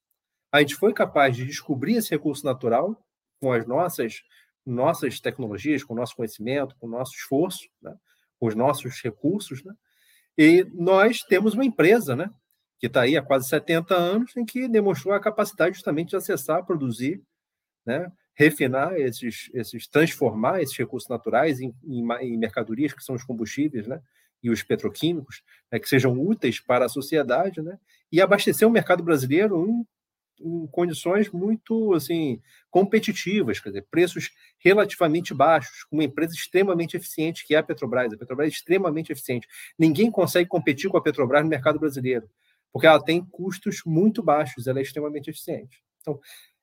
A 0.53 0.61
gente 0.61 0.77
foi 0.77 0.95
capaz 0.95 1.37
de 1.37 1.45
descobrir 1.45 1.97
esse 1.97 2.11
recurso 2.11 2.47
natural 2.47 2.97
com 3.41 3.53
as 3.53 3.67
nossas 3.67 4.23
nossas 4.66 5.20
tecnologias, 5.20 5.85
com 5.85 5.94
nosso 5.94 6.16
conhecimento, 6.16 6.74
com 6.79 6.88
nosso 6.88 7.14
esforço, 7.14 7.68
né? 7.81 7.96
com 8.38 8.48
os 8.48 8.55
nossos 8.55 9.00
recursos, 9.00 9.62
né? 9.64 9.72
E 10.37 10.66
nós 10.74 11.22
temos 11.22 11.55
uma 11.55 11.64
empresa, 11.64 12.14
né? 12.14 12.31
Que 12.79 12.87
está 12.87 13.02
aí 13.02 13.16
há 13.16 13.22
quase 13.22 13.48
70 13.48 13.94
anos, 13.94 14.37
em 14.37 14.44
que 14.44 14.68
demonstrou 14.68 15.14
a 15.14 15.20
capacidade 15.20 15.76
justamente 15.76 16.11
de 16.11 16.16
acessar, 16.16 16.66
produzir, 16.66 17.22
né? 17.87 18.12
refinar 18.35 18.94
esses, 19.00 19.50
esses, 19.55 19.87
transformar 19.87 20.61
esses 20.61 20.76
recursos 20.76 21.09
naturais 21.09 21.59
em, 21.59 21.74
em, 21.83 22.07
em 22.20 22.37
mercadorias 22.37 22.92
que 22.92 23.02
são 23.02 23.14
os 23.14 23.24
combustíveis, 23.24 23.87
né? 23.87 24.02
E 24.42 24.50
os 24.50 24.62
petroquímicos, 24.62 25.42
né? 25.72 25.79
que 25.79 25.88
sejam 25.88 26.12
úteis 26.12 26.61
para 26.61 26.85
a 26.85 26.90
sociedade, 26.90 27.62
né? 27.62 27.79
E 28.12 28.20
abastecer 28.20 28.68
o 28.68 28.70
mercado 28.70 29.02
brasileiro 29.02 29.87
em 30.40 30.66
condições 30.66 31.31
muito 31.31 31.94
assim 31.94 32.40
competitivas, 32.70 33.61
quer 33.61 33.70
dizer, 33.70 33.87
preços 33.90 34.31
relativamente 34.59 35.33
baixos, 35.33 35.85
com 35.85 35.96
uma 35.96 36.05
empresa 36.05 36.35
extremamente 36.35 36.96
eficiente 36.96 37.46
que 37.46 37.55
é 37.55 37.59
a 37.59 37.62
Petrobras. 37.62 38.12
A 38.12 38.16
Petrobras 38.16 38.49
é 38.49 38.53
extremamente 38.53 39.12
eficiente. 39.12 39.49
Ninguém 39.79 40.11
consegue 40.11 40.49
competir 40.49 40.90
com 40.90 40.96
a 40.96 41.03
Petrobras 41.03 41.42
no 41.42 41.49
mercado 41.49 41.79
brasileiro, 41.79 42.29
porque 42.72 42.87
ela 42.87 43.03
tem 43.03 43.25
custos 43.25 43.83
muito 43.85 44.22
baixos, 44.22 44.66
ela 44.66 44.79
é 44.79 44.83
extremamente 44.83 45.31
eficiente. 45.31 45.83
Então, 46.01 46.20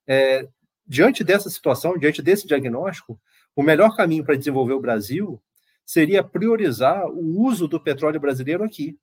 é, 0.08 0.48
diante 0.86 1.24
dessa 1.24 1.50
situação, 1.50 1.98
diante 1.98 2.22
desse 2.22 2.46
diagnóstico, 2.46 3.20
o 3.56 3.64
melhor 3.64 3.96
caminho 3.96 4.24
para 4.24 4.36
desenvolver 4.36 4.74
o 4.74 4.82
Brasil 4.82 5.42
seria 5.86 6.24
priorizar 6.24 7.08
o 7.08 7.42
uso 7.42 7.68
do 7.68 7.80
petróleo 7.80 8.20
brasileiro 8.20 8.64
aqui, 8.64 8.98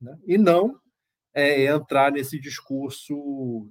né? 0.00 0.16
e 0.26 0.36
não 0.36 0.78
é, 1.34 1.66
entrar 1.66 2.12
nesse 2.12 2.38
discurso, 2.38 3.68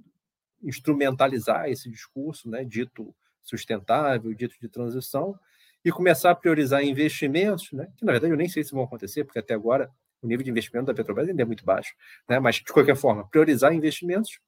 instrumentalizar 0.62 1.68
esse 1.68 1.90
discurso, 1.90 2.48
né, 2.48 2.64
dito 2.64 3.14
sustentável, 3.42 4.32
dito 4.34 4.54
de 4.60 4.68
transição, 4.68 5.38
e 5.84 5.90
começar 5.90 6.30
a 6.30 6.34
priorizar 6.34 6.84
investimentos, 6.84 7.72
né, 7.72 7.88
que 7.96 8.04
na 8.04 8.12
verdade 8.12 8.32
eu 8.32 8.36
nem 8.36 8.48
sei 8.48 8.62
se 8.62 8.72
vão 8.72 8.84
acontecer, 8.84 9.24
porque 9.24 9.38
até 9.38 9.54
agora 9.54 9.90
o 10.22 10.26
nível 10.26 10.44
de 10.44 10.50
investimento 10.50 10.86
da 10.86 10.94
Petrobras 10.94 11.28
ainda 11.28 11.42
é 11.42 11.44
muito 11.44 11.64
baixo, 11.64 11.92
né, 12.28 12.38
mas 12.38 12.56
de 12.56 12.72
qualquer 12.72 12.96
forma, 12.96 13.26
priorizar 13.28 13.74
investimentos 13.74 14.38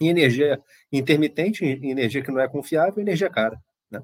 em 0.00 0.08
energia 0.08 0.62
intermitente, 0.90 1.64
em 1.64 1.90
energia 1.90 2.22
que 2.22 2.30
não 2.30 2.40
é 2.40 2.48
confiável, 2.48 3.00
energia 3.02 3.28
cara. 3.28 3.60
Né? 3.90 4.02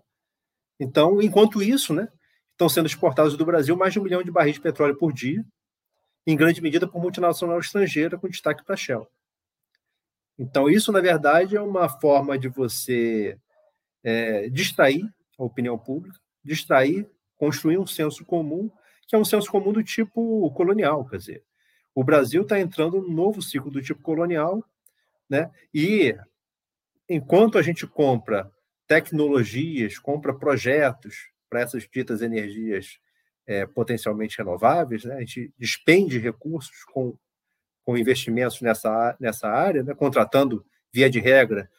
Então, 0.78 1.22
enquanto 1.22 1.62
isso, 1.62 1.94
né, 1.94 2.08
estão 2.52 2.68
sendo 2.68 2.86
exportados 2.86 3.36
do 3.36 3.46
Brasil 3.46 3.76
mais 3.76 3.92
de 3.92 4.00
um 4.00 4.02
milhão 4.02 4.22
de 4.22 4.30
barris 4.30 4.54
de 4.54 4.60
petróleo 4.60 4.96
por 4.96 5.12
dia, 5.12 5.44
em 6.26 6.36
grande 6.36 6.60
medida 6.60 6.88
por 6.88 7.00
multinacional 7.00 7.58
estrangeira, 7.60 8.18
com 8.18 8.28
destaque 8.28 8.64
para 8.64 8.74
a 8.74 8.76
Shell. 8.76 9.08
Então, 10.38 10.68
isso, 10.68 10.92
na 10.92 11.00
verdade, 11.00 11.56
é 11.56 11.60
uma 11.60 11.88
forma 11.88 12.38
de 12.38 12.48
você 12.48 13.38
é, 14.04 14.48
distrair 14.48 15.08
a 15.38 15.44
opinião 15.44 15.78
pública, 15.78 16.18
distrair, 16.44 17.08
construir 17.36 17.78
um 17.78 17.86
senso 17.86 18.24
comum, 18.24 18.70
que 19.06 19.16
é 19.16 19.18
um 19.18 19.24
senso 19.24 19.50
comum 19.50 19.72
do 19.72 19.82
tipo 19.82 20.50
colonial. 20.52 21.06
Quer 21.08 21.16
dizer, 21.16 21.44
o 21.94 22.04
Brasil 22.04 22.42
está 22.42 22.60
entrando 22.60 23.00
num 23.00 23.12
novo 23.12 23.40
ciclo 23.40 23.70
do 23.70 23.82
tipo 23.82 24.02
colonial, 24.02 24.64
né? 25.28 25.50
E 25.72 26.14
enquanto 27.08 27.58
a 27.58 27.62
gente 27.62 27.86
compra 27.86 28.50
tecnologias, 28.86 29.98
compra 29.98 30.34
projetos 30.34 31.30
para 31.48 31.60
essas 31.60 31.88
ditas 31.88 32.22
energias 32.22 32.98
é, 33.46 33.64
potencialmente 33.64 34.38
renováveis, 34.38 35.04
né? 35.04 35.16
a 35.16 35.20
gente 35.20 35.52
despende 35.56 36.18
recursos 36.18 36.84
com, 36.92 37.16
com 37.86 37.96
investimentos 37.96 38.60
nessa, 38.60 39.16
nessa 39.20 39.48
área, 39.48 39.84
né? 39.84 39.94
contratando, 39.94 40.66
via 40.92 41.08
de 41.08 41.20
regra, 41.20 41.70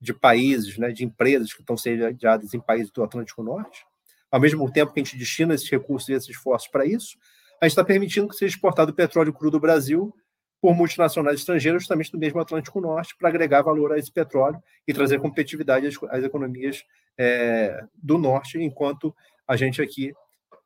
de 0.00 0.14
países, 0.14 0.78
né? 0.78 0.90
de 0.90 1.04
empresas 1.04 1.52
que 1.52 1.60
estão 1.60 1.76
sediadas 1.76 2.54
em 2.54 2.60
países 2.60 2.90
do 2.90 3.02
Atlântico 3.04 3.42
Norte. 3.42 3.84
Ao 4.30 4.40
mesmo 4.40 4.72
tempo 4.72 4.94
que 4.94 5.00
a 5.00 5.04
gente 5.04 5.18
destina 5.18 5.54
esses 5.54 5.68
recursos 5.68 6.08
e 6.08 6.14
esses 6.14 6.30
esforços 6.30 6.68
para 6.68 6.86
isso, 6.86 7.18
a 7.60 7.66
gente 7.66 7.72
está 7.72 7.84
permitindo 7.84 8.26
que 8.26 8.36
seja 8.36 8.56
exportado 8.56 8.94
petróleo 8.94 9.34
cru 9.34 9.50
do 9.50 9.60
Brasil 9.60 10.14
por 10.62 10.74
multinacionais 10.74 11.40
estrangeiras, 11.40 11.82
justamente 11.82 12.10
do 12.10 12.18
mesmo 12.18 12.40
Atlântico 12.40 12.80
Norte, 12.80 13.14
para 13.14 13.28
agregar 13.28 13.60
valor 13.60 13.92
a 13.92 13.98
esse 13.98 14.10
petróleo 14.10 14.58
e 14.88 14.94
trazer 14.94 15.20
competitividade 15.20 15.86
às, 15.86 15.94
às 16.04 16.24
economias 16.24 16.82
é, 17.18 17.84
do 17.94 18.16
Norte, 18.16 18.58
enquanto 18.58 19.14
a 19.46 19.56
gente 19.56 19.82
aqui 19.82 20.14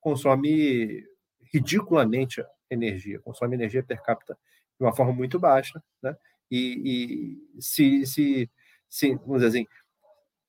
consome 0.00 1.04
ridiculamente 1.52 2.44
energia, 2.70 3.18
consome 3.20 3.56
energia 3.56 3.82
per 3.82 4.00
capita 4.00 4.38
de 4.78 4.84
uma 4.84 4.94
forma 4.94 5.12
muito 5.12 5.38
baixa, 5.38 5.82
né? 6.02 6.16
E, 6.50 7.38
e 7.56 7.62
se, 7.62 8.06
se, 8.06 8.50
se, 8.88 9.14
vamos 9.16 9.42
dizer 9.42 9.48
assim, 9.48 9.66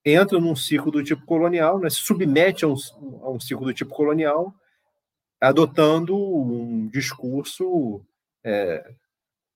entra 0.04 0.38
num 0.40 0.56
ciclo 0.56 0.90
do 0.90 1.04
tipo 1.04 1.24
colonial, 1.26 1.78
né? 1.78 1.90
se 1.90 1.96
submete 1.96 2.64
a 2.64 2.68
um, 2.68 2.74
a 3.22 3.30
um 3.30 3.40
ciclo 3.40 3.66
do 3.66 3.74
tipo 3.74 3.94
colonial, 3.94 4.54
adotando 5.40 6.16
um 6.16 6.88
discurso 6.88 8.02
é, 8.44 8.94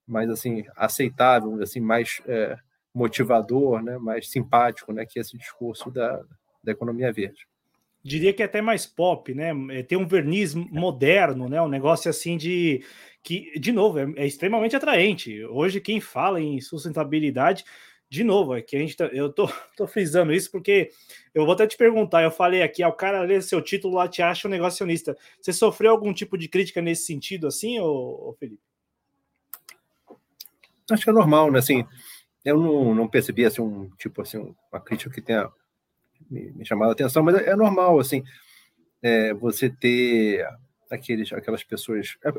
mais 0.07 0.29
assim 0.29 0.65
aceitável, 0.77 1.63
assim 1.63 1.81
mais 1.81 2.21
é, 2.27 2.59
motivador, 2.95 3.83
né, 3.83 3.99
mais 3.99 4.31
simpático, 4.31 4.93
né, 4.93 5.05
que 5.05 5.19
esse 5.19 5.37
discurso 5.37 5.91
da, 5.91 6.23
da 6.63 6.73
economia 6.73 7.13
verde. 7.13 7.47
Diria 8.05 8.33
que 8.33 8.43
é 8.43 8.45
até 8.47 8.61
mais 8.61 8.87
pop, 8.87 9.33
né? 9.35 9.53
É, 9.71 9.83
tem 9.83 9.97
um 9.97 10.07
verniz 10.07 10.55
moderno, 10.55 11.49
né? 11.49 11.61
Um 11.62 11.69
negócio 11.69 12.11
assim 12.11 12.37
de 12.37 12.85
que, 13.23 13.59
de 13.59 13.73
novo, 13.73 13.99
é, 13.99 14.12
é 14.17 14.27
extremamente 14.27 14.77
atraente. 14.77 15.43
Hoje 15.47 15.81
quem 15.81 16.01
fala 16.01 16.40
em 16.40 16.61
sustentabilidade 16.61 17.64
de 18.14 18.23
novo, 18.23 18.55
é 18.55 18.62
que 18.62 18.77
a 18.77 18.79
gente 18.79 18.97
tá, 18.97 19.07
eu 19.07 19.33
tô, 19.33 19.49
tô 19.77 19.87
frisando 19.87 20.33
isso 20.33 20.51
porque 20.51 20.90
eu 21.35 21.45
vou 21.45 21.55
até 21.55 21.67
te 21.67 21.77
perguntar, 21.77 22.23
eu 22.23 22.31
falei 22.31 22.62
aqui, 22.62 22.83
ao 22.83 22.93
cara 22.93 23.23
ler 23.23 23.43
seu 23.43 23.61
título 23.61 23.97
lá 23.97 24.07
te 24.07 24.23
acha 24.23 24.47
um 24.47 24.51
negacionista. 24.51 25.17
Você 25.40 25.53
sofreu 25.53 25.90
algum 25.90 26.12
tipo 26.12 26.38
de 26.38 26.49
crítica 26.49 26.81
nesse 26.81 27.07
sentido 27.07 27.49
assim, 27.49 27.81
ô, 27.81 28.29
ô 28.29 28.37
Felipe? 28.38 28.62
acho 30.90 31.03
que 31.03 31.11
é 31.11 31.12
normal, 31.12 31.51
né? 31.51 31.59
Assim, 31.59 31.85
eu 32.45 32.61
não, 32.61 32.95
não 32.95 33.09
percebi 33.09 33.45
assim 33.45 33.62
um 33.62 33.90
tipo 33.97 34.23
assim 34.23 34.55
uma 34.71 34.81
crítica 34.81 35.11
que 35.11 35.23
tenha 35.23 35.51
me, 36.31 36.53
me 36.53 36.65
a 36.69 36.91
atenção, 36.91 37.23
mas 37.23 37.37
é, 37.37 37.51
é 37.51 37.57
normal 37.57 37.99
assim 37.99 38.23
é, 39.03 39.35
você 39.35 39.71
ter 39.71 40.47
aqueles 40.91 41.33
aquelas 41.33 41.63
pessoas 41.63 42.17
é, 42.25 42.33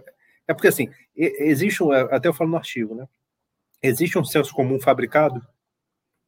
é 0.48 0.54
porque 0.54 0.68
assim 0.68 0.90
existe 1.16 1.84
um 1.84 1.92
até 1.92 2.28
eu 2.28 2.34
falo 2.34 2.52
no 2.52 2.58
artigo, 2.58 2.96
né? 2.96 3.08
Existe 3.82 4.18
um 4.18 4.24
senso 4.24 4.54
comum 4.54 4.80
fabricado, 4.80 5.46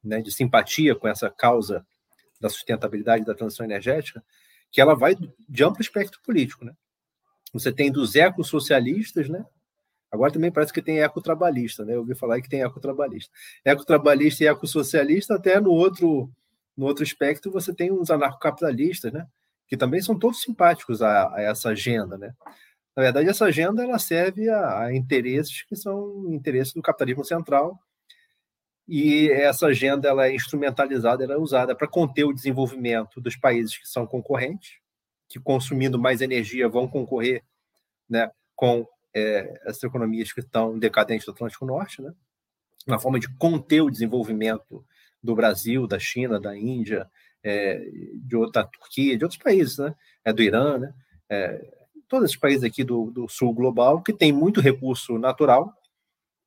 né, 0.03 0.21
de 0.21 0.31
simpatia 0.31 0.95
com 0.95 1.07
essa 1.07 1.29
causa 1.29 1.85
da 2.39 2.49
sustentabilidade 2.49 3.25
da 3.25 3.33
transição 3.33 3.65
energética, 3.65 4.23
que 4.71 4.79
ela 4.79 4.93
vai 4.95 5.15
de 5.49 5.63
amplo 5.63 5.81
espectro 5.81 6.21
político, 6.21 6.63
né? 6.63 6.73
Você 7.53 7.71
tem 7.71 7.91
dos 7.91 8.15
ecossocialistas, 8.15 9.27
né, 9.27 9.43
Agora 10.11 10.31
também 10.31 10.51
parece 10.51 10.71
que 10.71 10.81
tem 10.81 10.99
ecotrabalhista, 10.99 11.83
né? 11.83 11.93
Eu 11.93 11.99
ouvi 11.99 12.15
falar 12.15 12.41
que 12.41 12.49
tem 12.49 12.61
ecotrabalhista. 12.61 13.31
Ecotrabalhista 13.63 14.43
e 14.43 14.47
ecossocialista, 14.47 15.35
até 15.35 15.59
no 15.59 15.71
outro, 15.71 16.31
no 16.77 16.85
outro 16.85 17.03
espectro, 17.03 17.51
você 17.51 17.73
tem 17.73 17.91
uns 17.91 18.11
anarcocapitalistas, 18.11 19.11
né? 19.11 19.27
Que 19.67 19.75
também 19.75 20.01
são 20.01 20.17
todos 20.17 20.41
simpáticos 20.41 21.01
a, 21.01 21.33
a 21.35 21.41
essa 21.41 21.69
agenda, 21.69 22.17
né? 22.17 22.33
Na 22.95 23.03
verdade, 23.03 23.29
essa 23.29 23.45
agenda 23.45 23.83
ela 23.83 23.99
serve 23.99 24.49
a, 24.49 24.83
a 24.83 24.95
interesses 24.95 25.63
que 25.63 25.75
são 25.75 26.31
interesses 26.31 26.73
do 26.73 26.81
capitalismo 26.81 27.25
central 27.25 27.79
e 28.87 29.29
essa 29.31 29.67
agenda 29.67 30.07
ela 30.07 30.27
é 30.27 30.33
instrumentalizada, 30.33 31.23
ela 31.23 31.33
é 31.33 31.37
usada 31.37 31.75
para 31.75 31.87
conter 31.87 32.23
o 32.23 32.33
desenvolvimento 32.33 33.19
dos 33.19 33.35
países 33.35 33.77
que 33.77 33.87
são 33.87 34.07
concorrentes, 34.07 34.79
que 35.27 35.39
consumindo 35.39 35.99
mais 35.99 36.21
energia 36.21 36.69
vão 36.69 36.87
concorrer 36.87 37.43
né, 38.09 38.31
com 38.55 38.87
é, 39.13 39.61
essas 39.65 39.83
economias 39.83 40.31
que 40.31 40.39
estão 40.39 40.79
decadentes 40.79 41.25
do 41.25 41.33
Atlântico 41.33 41.65
Norte, 41.65 42.01
né? 42.01 42.13
uma 42.87 42.97
forma 42.97 43.19
de 43.19 43.27
conter 43.37 43.81
o 43.81 43.91
desenvolvimento 43.91 44.85
do 45.21 45.35
Brasil, 45.35 45.87
da 45.87 45.99
China, 45.99 46.39
da 46.39 46.55
Índia, 46.57 47.09
é, 47.43 47.79
de, 48.15 48.51
da 48.51 48.63
Turquia, 48.63 49.17
de 49.17 49.23
outros 49.23 49.41
países, 49.41 49.77
né? 49.77 49.95
é, 50.27 50.33
do 50.33 50.43
Irã, 50.43 50.77
né? 50.77 50.93
É, 51.29 51.65
todos 52.07 52.25
esses 52.25 52.39
países 52.39 52.63
aqui 52.63 52.83
do, 52.83 53.11
do, 53.11 53.27
sul 53.29 53.53
global 53.53 54.01
que 54.01 54.13
tem 54.13 54.31
muito 54.31 54.59
recurso 54.61 55.17
natural, 55.17 55.73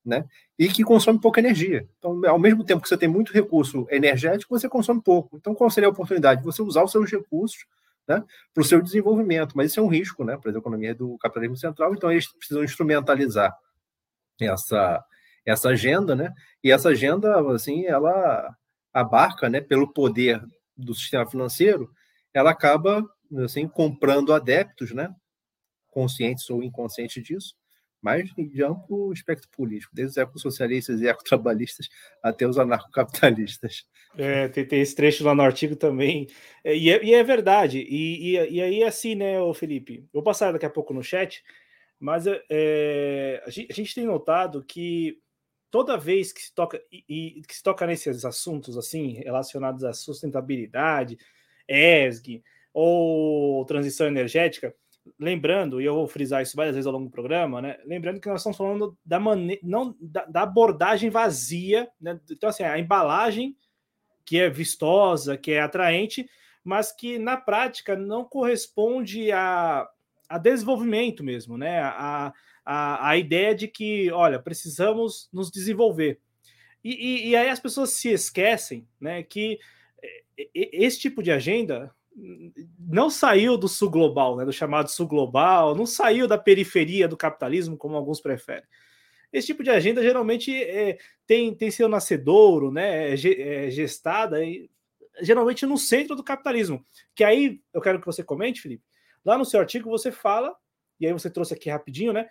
né? 0.04 0.24
E 0.58 0.68
que 0.68 0.84
consome 0.84 1.18
pouca 1.18 1.40
energia. 1.40 1.88
Então, 1.98 2.20
ao 2.26 2.38
mesmo 2.38 2.64
tempo 2.64 2.82
que 2.82 2.88
você 2.88 2.96
tem 2.96 3.08
muito 3.08 3.32
recurso 3.32 3.86
energético, 3.90 4.58
você 4.58 4.68
consome 4.68 5.02
pouco. 5.02 5.36
Então, 5.36 5.54
qual 5.54 5.70
seria 5.70 5.88
a 5.88 5.92
oportunidade? 5.92 6.44
Você 6.44 6.62
usar 6.62 6.84
os 6.84 6.92
seus 6.92 7.10
recursos 7.10 7.64
né, 8.06 8.22
para 8.52 8.60
o 8.60 8.64
seu 8.64 8.82
desenvolvimento. 8.82 9.56
Mas 9.56 9.70
isso 9.70 9.80
é 9.80 9.82
um 9.82 9.88
risco 9.88 10.24
né, 10.24 10.36
para 10.36 10.50
a 10.50 10.58
economia 10.58 10.94
do 10.94 11.16
capitalismo 11.18 11.56
central, 11.56 11.94
então 11.94 12.10
eles 12.10 12.26
precisam 12.26 12.64
instrumentalizar 12.64 13.56
essa, 14.40 15.04
essa 15.46 15.68
agenda, 15.68 16.14
né? 16.14 16.32
E 16.62 16.72
essa 16.72 16.88
agenda, 16.90 17.38
assim, 17.52 17.86
ela 17.86 18.54
abarca, 18.92 19.48
né, 19.48 19.60
pelo 19.60 19.92
poder 19.92 20.42
do 20.76 20.94
sistema 20.94 21.28
financeiro, 21.28 21.90
ela 22.32 22.50
acaba 22.50 23.04
assim 23.44 23.68
comprando 23.68 24.32
adeptos, 24.32 24.92
né, 24.92 25.14
conscientes 25.90 26.48
ou 26.50 26.62
inconscientes 26.62 27.22
disso, 27.22 27.54
mas 28.02 28.30
de 28.34 28.62
amplo 28.62 29.12
espectro 29.12 29.48
político, 29.50 29.94
desde 29.94 30.12
os 30.12 30.16
ecossocialistas 30.16 31.00
e 31.00 31.06
ecotrabalhistas 31.06 31.88
até 32.22 32.46
os 32.46 32.58
anarcocapitalistas. 32.58 33.84
É, 34.16 34.48
tem, 34.48 34.66
tem 34.66 34.80
esse 34.80 34.94
trecho 34.94 35.22
lá 35.22 35.34
no 35.34 35.42
artigo 35.42 35.76
também, 35.76 36.26
é, 36.64 36.74
e, 36.74 36.90
é, 36.90 37.04
e 37.04 37.14
é 37.14 37.22
verdade, 37.22 37.78
e, 37.78 38.36
e, 38.36 38.50
e, 38.54 38.62
aí 38.62 38.82
assim, 38.82 39.14
né, 39.14 39.34
Felipe, 39.54 40.06
vou 40.12 40.22
passar 40.22 40.52
daqui 40.52 40.66
a 40.66 40.70
pouco 40.70 40.94
no 40.94 41.02
chat, 41.02 41.42
mas 41.98 42.24
é, 42.26 43.42
a, 43.46 43.50
gente, 43.50 43.70
a, 43.70 43.74
gente, 43.74 43.94
tem 43.94 44.06
notado 44.06 44.64
que 44.64 45.18
toda 45.70 45.96
vez 45.96 46.32
que 46.32 46.42
se 46.42 46.54
toca 46.54 46.80
e, 46.90 47.42
que 47.46 47.54
se 47.54 47.62
toca 47.62 47.86
nesses 47.86 48.24
assuntos 48.24 48.76
assim 48.76 49.12
relacionados 49.12 49.84
à 49.84 49.92
sustentabilidade, 49.92 51.18
ESG 51.68 52.42
ou 52.72 53.64
transição 53.64 54.06
energética, 54.06 54.74
lembrando, 55.18 55.80
e 55.80 55.84
eu 55.84 55.94
vou 55.94 56.06
frisar 56.06 56.42
isso 56.42 56.56
várias 56.56 56.74
vezes 56.74 56.86
ao 56.86 56.92
longo 56.92 57.06
do 57.06 57.10
programa, 57.10 57.60
né? 57.60 57.78
Lembrando 57.84 58.20
que 58.20 58.28
nós 58.28 58.40
estamos 58.40 58.56
falando 58.56 58.96
da 59.04 59.18
maneira, 59.18 59.60
não 59.64 59.96
da, 60.00 60.24
da, 60.26 60.42
abordagem 60.42 61.10
vazia, 61.10 61.88
né? 62.00 62.20
Então, 62.30 62.48
assim, 62.48 62.62
a 62.62 62.78
embalagem 62.78 63.56
que 64.24 64.38
é 64.38 64.48
vistosa, 64.48 65.36
que 65.36 65.52
é 65.52 65.60
atraente, 65.60 66.28
mas 66.62 66.92
que 66.92 67.18
na 67.18 67.36
prática 67.36 67.96
não 67.96 68.24
corresponde 68.24 69.32
a, 69.32 69.88
a 70.28 70.38
desenvolvimento 70.38 71.24
mesmo, 71.24 71.56
né? 71.56 71.80
A, 71.80 72.32
a, 72.64 73.10
a 73.10 73.16
ideia 73.16 73.54
de 73.54 73.68
que, 73.68 74.10
olha, 74.10 74.38
precisamos 74.38 75.28
nos 75.32 75.50
desenvolver. 75.50 76.20
E, 76.82 76.94
e, 76.94 77.28
e 77.28 77.36
aí 77.36 77.48
as 77.48 77.60
pessoas 77.60 77.90
se 77.90 78.08
esquecem, 78.10 78.86
né? 79.00 79.22
Que 79.22 79.58
esse 80.54 80.98
tipo 80.98 81.22
de 81.22 81.30
agenda 81.30 81.94
não 82.78 83.10
saiu 83.10 83.56
do 83.56 83.68
sul 83.68 83.90
global, 83.90 84.36
né, 84.36 84.44
do 84.44 84.52
chamado 84.52 84.88
sul 84.88 85.06
global, 85.06 85.74
não 85.74 85.86
saiu 85.86 86.26
da 86.26 86.36
periferia 86.36 87.06
do 87.06 87.16
capitalismo, 87.16 87.76
como 87.76 87.96
alguns 87.96 88.20
preferem. 88.20 88.64
Esse 89.32 89.48
tipo 89.48 89.62
de 89.62 89.70
agenda 89.70 90.02
geralmente 90.02 90.52
é, 90.52 90.98
tem, 91.26 91.54
tem 91.54 91.70
seu 91.70 91.88
nascedouro, 91.88 92.70
né, 92.70 93.10
é, 93.10 93.66
é 93.66 93.70
gestada 93.70 94.44
e, 94.44 94.68
geralmente 95.20 95.64
no 95.66 95.78
centro 95.78 96.16
do 96.16 96.24
capitalismo. 96.24 96.84
Que 97.14 97.22
aí 97.22 97.60
eu 97.72 97.80
quero 97.80 98.00
que 98.00 98.06
você 98.06 98.24
comente, 98.24 98.60
Felipe. 98.60 98.84
Lá 99.24 99.38
no 99.38 99.44
seu 99.44 99.60
artigo 99.60 99.90
você 99.90 100.10
fala, 100.10 100.54
e 100.98 101.06
aí 101.06 101.12
você 101.12 101.30
trouxe 101.30 101.54
aqui 101.54 101.70
rapidinho, 101.70 102.12
né? 102.12 102.28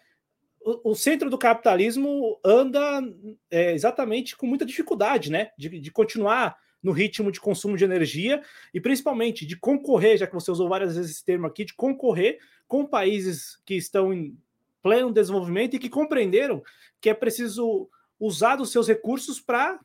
O, 0.83 0.95
centro 0.95 1.29
do 1.29 1.37
capitalismo 1.37 2.39
anda 2.43 3.01
é, 3.49 3.73
exatamente 3.73 4.35
com 4.35 4.45
muita 4.45 4.65
dificuldade, 4.65 5.31
né? 5.31 5.51
De, 5.57 5.79
de 5.79 5.91
continuar 5.91 6.57
no 6.81 6.91
ritmo 6.91 7.31
de 7.31 7.39
consumo 7.39 7.75
de 7.75 7.83
energia 7.83 8.41
e 8.73 8.79
principalmente 8.79 9.45
de 9.45 9.57
concorrer, 9.57 10.17
já 10.17 10.27
que 10.27 10.33
você 10.33 10.49
usou 10.49 10.69
várias 10.69 10.95
vezes 10.95 11.11
esse 11.11 11.25
termo 11.25 11.47
aqui, 11.47 11.65
de 11.65 11.73
concorrer 11.73 12.39
com 12.67 12.85
países 12.85 13.59
que 13.65 13.75
estão 13.75 14.13
em 14.13 14.37
pleno 14.81 15.11
desenvolvimento 15.11 15.75
e 15.75 15.79
que 15.79 15.89
compreenderam 15.89 16.63
que 17.01 17.09
é 17.09 17.13
preciso 17.13 17.89
usar 18.19 18.61
os 18.61 18.71
seus 18.71 18.87
recursos 18.87 19.39
para 19.39 19.79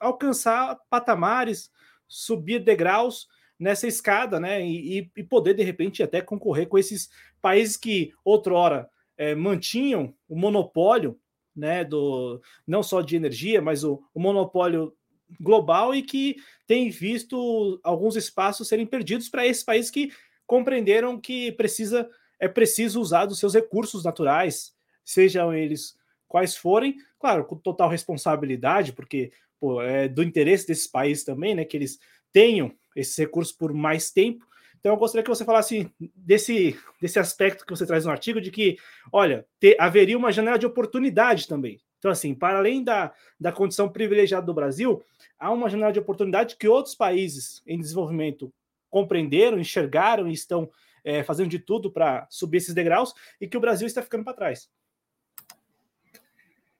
alcançar 0.00 0.78
patamares, 0.90 1.70
subir 2.06 2.60
degraus 2.60 3.28
nessa 3.58 3.86
escada, 3.86 4.38
né? 4.38 4.64
E, 4.64 5.10
e, 5.16 5.22
poder 5.22 5.54
de 5.54 5.62
repente 5.62 6.02
até 6.02 6.20
concorrer 6.20 6.68
com 6.68 6.78
esses 6.78 7.08
países 7.40 7.76
que 7.76 8.12
outrora 8.24 8.88
é, 9.16 9.34
mantinham 9.34 10.14
o 10.28 10.36
monopólio, 10.36 11.18
né? 11.54 11.84
Do 11.84 12.40
não 12.66 12.82
só 12.82 13.00
de 13.00 13.16
energia, 13.16 13.60
mas 13.62 13.84
o, 13.84 14.02
o 14.14 14.20
monopólio 14.20 14.92
global 15.40 15.94
e 15.94 16.02
que 16.02 16.36
tem 16.66 16.88
visto 16.90 17.80
alguns 17.82 18.16
espaços 18.16 18.68
serem 18.68 18.86
perdidos 18.86 19.28
para 19.28 19.46
esses 19.46 19.64
países 19.64 19.90
que 19.90 20.12
compreenderam 20.46 21.20
que 21.20 21.52
precisa 21.52 22.08
é 22.38 22.46
preciso 22.46 23.00
usar 23.00 23.26
dos 23.26 23.38
seus 23.38 23.54
recursos 23.54 24.04
naturais, 24.04 24.74
sejam 25.02 25.54
eles 25.54 25.96
quais 26.28 26.54
forem, 26.56 26.96
claro, 27.18 27.44
com 27.44 27.56
total 27.56 27.88
responsabilidade, 27.88 28.92
porque 28.92 29.32
pô, 29.58 29.80
é 29.80 30.06
do 30.06 30.22
interesse 30.22 30.66
desses 30.66 30.86
países 30.86 31.24
também, 31.24 31.54
né, 31.54 31.64
que 31.64 31.76
eles 31.76 31.98
tenham 32.32 32.72
esses 32.94 33.16
recursos 33.16 33.54
por 33.54 33.72
mais 33.72 34.10
tempo. 34.10 34.46
Então, 34.78 34.92
eu 34.92 34.96
gostaria 34.98 35.22
que 35.22 35.28
você 35.28 35.44
falasse 35.44 35.90
desse, 36.14 36.78
desse 37.00 37.18
aspecto 37.18 37.64
que 37.64 37.70
você 37.74 37.86
traz 37.86 38.04
no 38.04 38.10
artigo, 38.10 38.40
de 38.40 38.50
que, 38.50 38.76
olha, 39.12 39.46
ter, 39.58 39.76
haveria 39.80 40.16
uma 40.16 40.32
janela 40.32 40.58
de 40.58 40.66
oportunidade 40.66 41.48
também. 41.48 41.80
Então, 41.98 42.10
assim, 42.10 42.34
para 42.34 42.58
além 42.58 42.84
da, 42.84 43.12
da 43.38 43.50
condição 43.50 43.88
privilegiada 43.88 44.46
do 44.46 44.54
Brasil, 44.54 45.02
há 45.38 45.50
uma 45.50 45.68
janela 45.68 45.92
de 45.92 45.98
oportunidade 45.98 46.56
que 46.56 46.68
outros 46.68 46.94
países 46.94 47.62
em 47.66 47.78
desenvolvimento 47.78 48.52
compreenderam, 48.88 49.58
enxergaram 49.58 50.28
e 50.28 50.32
estão 50.32 50.70
é, 51.04 51.22
fazendo 51.22 51.48
de 51.48 51.58
tudo 51.58 51.90
para 51.90 52.26
subir 52.30 52.58
esses 52.58 52.74
degraus 52.74 53.12
e 53.40 53.48
que 53.48 53.56
o 53.56 53.60
Brasil 53.60 53.86
está 53.86 54.02
ficando 54.02 54.24
para 54.24 54.34
trás. 54.34 54.70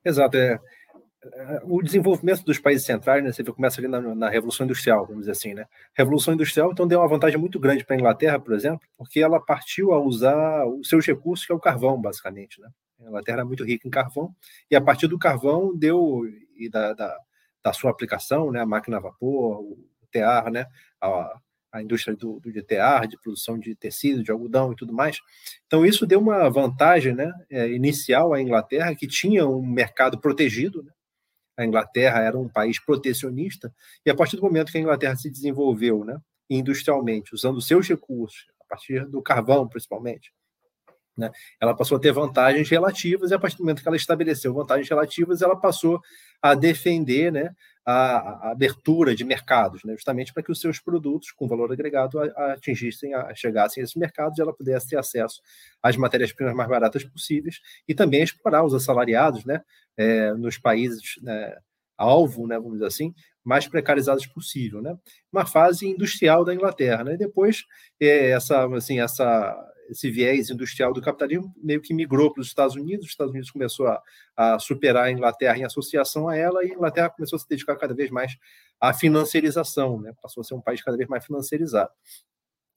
Exato. 0.04 0.36
É, 0.36 0.60
o 1.64 1.82
desenvolvimento 1.82 2.44
dos 2.44 2.58
países 2.58 2.86
centrais, 2.86 3.22
né, 3.24 3.32
você 3.32 3.42
começa 3.44 3.80
ali 3.80 3.88
na, 3.88 4.00
na, 4.00 4.28
Revolução 4.28 4.64
Industrial, 4.64 5.04
vamos 5.04 5.22
dizer 5.22 5.32
assim, 5.32 5.54
né? 5.54 5.66
Revolução 5.94 6.34
Industrial, 6.34 6.70
então, 6.70 6.86
deu 6.86 7.00
uma 7.00 7.08
vantagem 7.08 7.38
muito 7.38 7.58
grande 7.58 7.84
para 7.84 7.96
a 7.96 7.98
Inglaterra, 7.98 8.38
por 8.38 8.54
exemplo, 8.54 8.80
porque 8.96 9.20
ela 9.20 9.40
partiu 9.40 9.92
a 9.92 10.00
usar 10.00 10.66
os 10.66 10.88
seus 10.88 11.04
recursos, 11.06 11.44
que 11.44 11.52
é 11.52 11.54
o 11.54 11.60
carvão, 11.60 12.00
basicamente, 12.00 12.60
né? 12.60 12.68
A 13.00 13.08
Inglaterra 13.08 13.38
era 13.38 13.44
muito 13.44 13.64
rica 13.64 13.88
em 13.88 13.90
carvão, 13.90 14.34
e 14.70 14.76
a 14.76 14.80
partir 14.80 15.06
do 15.08 15.18
carvão 15.18 15.76
deu, 15.76 16.22
e 16.56 16.68
da, 16.68 16.92
da 16.92 17.16
da 17.66 17.72
sua 17.72 17.90
aplicação, 17.90 18.52
né, 18.52 18.60
a 18.60 18.66
máquina 18.66 18.98
a 18.98 19.00
vapor, 19.00 19.60
o 19.60 19.76
tear, 20.12 20.52
né, 20.52 20.66
a, 21.00 21.36
a 21.72 21.82
indústria 21.82 22.14
do, 22.14 22.38
do 22.38 22.52
de 22.52 22.62
tear, 22.62 23.08
de 23.08 23.20
produção 23.20 23.58
de 23.58 23.74
tecido, 23.74 24.22
de 24.22 24.30
algodão 24.30 24.72
e 24.72 24.76
tudo 24.76 24.92
mais. 24.92 25.18
Então, 25.66 25.84
isso 25.84 26.06
deu 26.06 26.20
uma 26.20 26.48
vantagem 26.48 27.12
né, 27.12 27.32
é, 27.50 27.68
inicial 27.68 28.32
à 28.32 28.40
Inglaterra, 28.40 28.94
que 28.94 29.08
tinha 29.08 29.44
um 29.48 29.66
mercado 29.66 30.20
protegido. 30.20 30.84
Né? 30.84 30.92
A 31.56 31.64
Inglaterra 31.64 32.20
era 32.20 32.38
um 32.38 32.48
país 32.48 32.78
protecionista, 32.78 33.72
e 34.04 34.10
a 34.10 34.14
partir 34.14 34.36
do 34.36 34.42
momento 34.42 34.70
que 34.70 34.78
a 34.78 34.80
Inglaterra 34.80 35.16
se 35.16 35.30
desenvolveu 35.30 36.04
né, 36.04 36.18
industrialmente, 36.50 37.34
usando 37.34 37.60
seus 37.60 37.88
recursos, 37.88 38.46
a 38.60 38.64
partir 38.68 39.06
do 39.06 39.22
carvão 39.22 39.66
principalmente, 39.68 40.32
né? 41.16 41.30
Ela 41.60 41.74
passou 41.74 41.96
a 41.96 42.00
ter 42.00 42.12
vantagens 42.12 42.68
relativas, 42.68 43.30
e 43.30 43.34
a 43.34 43.38
partir 43.38 43.56
do 43.56 43.62
momento 43.62 43.82
que 43.82 43.88
ela 43.88 43.96
estabeleceu 43.96 44.52
vantagens 44.52 44.88
relativas, 44.88 45.42
ela 45.42 45.56
passou 45.56 46.00
a 46.42 46.54
defender 46.54 47.32
né, 47.32 47.54
a, 47.84 48.48
a 48.48 48.50
abertura 48.52 49.14
de 49.14 49.24
mercados, 49.24 49.82
né, 49.84 49.94
justamente 49.94 50.32
para 50.32 50.42
que 50.42 50.52
os 50.52 50.60
seus 50.60 50.78
produtos 50.78 51.30
com 51.30 51.48
valor 51.48 51.72
agregado 51.72 52.20
atingissem, 52.52 53.14
a, 53.14 53.34
chegassem 53.34 53.80
a 53.80 53.84
esses 53.84 53.96
mercados 53.96 54.38
e 54.38 54.42
ela 54.42 54.52
pudesse 54.52 54.88
ter 54.90 54.98
acesso 54.98 55.40
às 55.82 55.96
matérias-primas 55.96 56.54
mais 56.54 56.68
baratas 56.68 57.04
possíveis 57.04 57.60
e 57.88 57.94
também 57.94 58.22
explorar 58.22 58.64
os 58.64 58.74
assalariados 58.74 59.44
né, 59.44 59.62
é, 59.96 60.32
nos 60.34 60.58
países 60.58 61.14
né, 61.22 61.56
alvo, 61.96 62.46
né, 62.46 62.56
vamos 62.56 62.74
dizer 62.74 62.86
assim, 62.86 63.14
mais 63.46 63.68
precarizados 63.68 64.26
possível, 64.26 64.82
né? 64.82 64.98
Uma 65.32 65.46
fase 65.46 65.86
industrial 65.86 66.44
da 66.44 66.52
Inglaterra, 66.52 67.04
né? 67.04 67.14
E 67.14 67.16
depois 67.16 67.64
é, 68.00 68.30
essa, 68.30 68.66
assim, 68.74 68.98
essa 68.98 69.56
esse 69.88 70.10
viés 70.10 70.50
industrial 70.50 70.92
do 70.92 71.00
capitalismo 71.00 71.54
meio 71.56 71.80
que 71.80 71.94
migrou 71.94 72.32
para 72.32 72.40
os 72.40 72.48
Estados 72.48 72.76
Unidos, 72.76 73.06
os 73.06 73.12
Estados 73.12 73.32
Unidos 73.32 73.50
começou 73.50 73.86
a, 73.86 74.02
a, 74.36 74.58
superar 74.58 75.04
a 75.04 75.10
Inglaterra 75.10 75.58
em 75.58 75.64
associação 75.64 76.28
a 76.28 76.36
ela, 76.36 76.64
e 76.64 76.70
a 76.70 76.74
Inglaterra 76.74 77.10
começou 77.10 77.36
a 77.36 77.40
se 77.40 77.48
dedicar 77.48 77.76
cada 77.76 77.94
vez 77.94 78.10
mais 78.10 78.36
à 78.80 78.92
financiarização, 78.92 80.00
né? 80.00 80.12
passou 80.22 80.40
a 80.40 80.44
ser 80.44 80.54
um 80.54 80.60
país 80.60 80.82
cada 80.82 80.96
vez 80.96 81.08
mais 81.08 81.24
financiarizado 81.24 81.90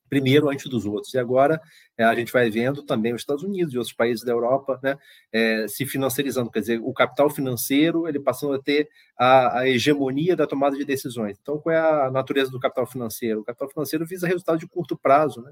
primeiro 0.09 0.49
antes 0.49 0.67
dos 0.67 0.85
outros. 0.85 1.13
E 1.13 1.17
agora 1.17 1.61
é, 1.99 2.05
a 2.05 2.15
gente 2.15 2.31
vai 2.31 2.49
vendo 2.49 2.81
também 2.81 3.13
os 3.13 3.21
Estados 3.21 3.43
Unidos 3.43 3.73
e 3.73 3.77
outros 3.77 3.93
países 3.93 4.23
da 4.23 4.31
Europa 4.31 4.79
né, 4.81 4.97
é, 5.33 5.67
se 5.67 5.85
financiarizando, 5.85 6.49
quer 6.49 6.61
dizer, 6.61 6.79
o 6.81 6.93
capital 6.93 7.29
financeiro 7.29 8.07
ele 8.07 8.21
passando 8.21 8.53
a 8.53 8.59
ter 8.59 8.89
a, 9.17 9.59
a, 9.59 9.69
hegemonia 9.69 10.33
da 10.33 10.47
tomada 10.47 10.77
de 10.77 10.85
decisões. 10.85 11.37
Então, 11.41 11.59
qual 11.59 11.75
é 11.75 12.05
a 12.05 12.09
natureza 12.09 12.49
do 12.49 12.59
capital 12.59 12.87
financeiro? 12.87 13.41
O 13.41 13.43
capital 13.43 13.69
financeiro 13.69 14.05
visa 14.05 14.25
resultado 14.25 14.57
de 14.57 14.65
curto 14.65 14.97
prazo, 14.97 15.41
né? 15.41 15.51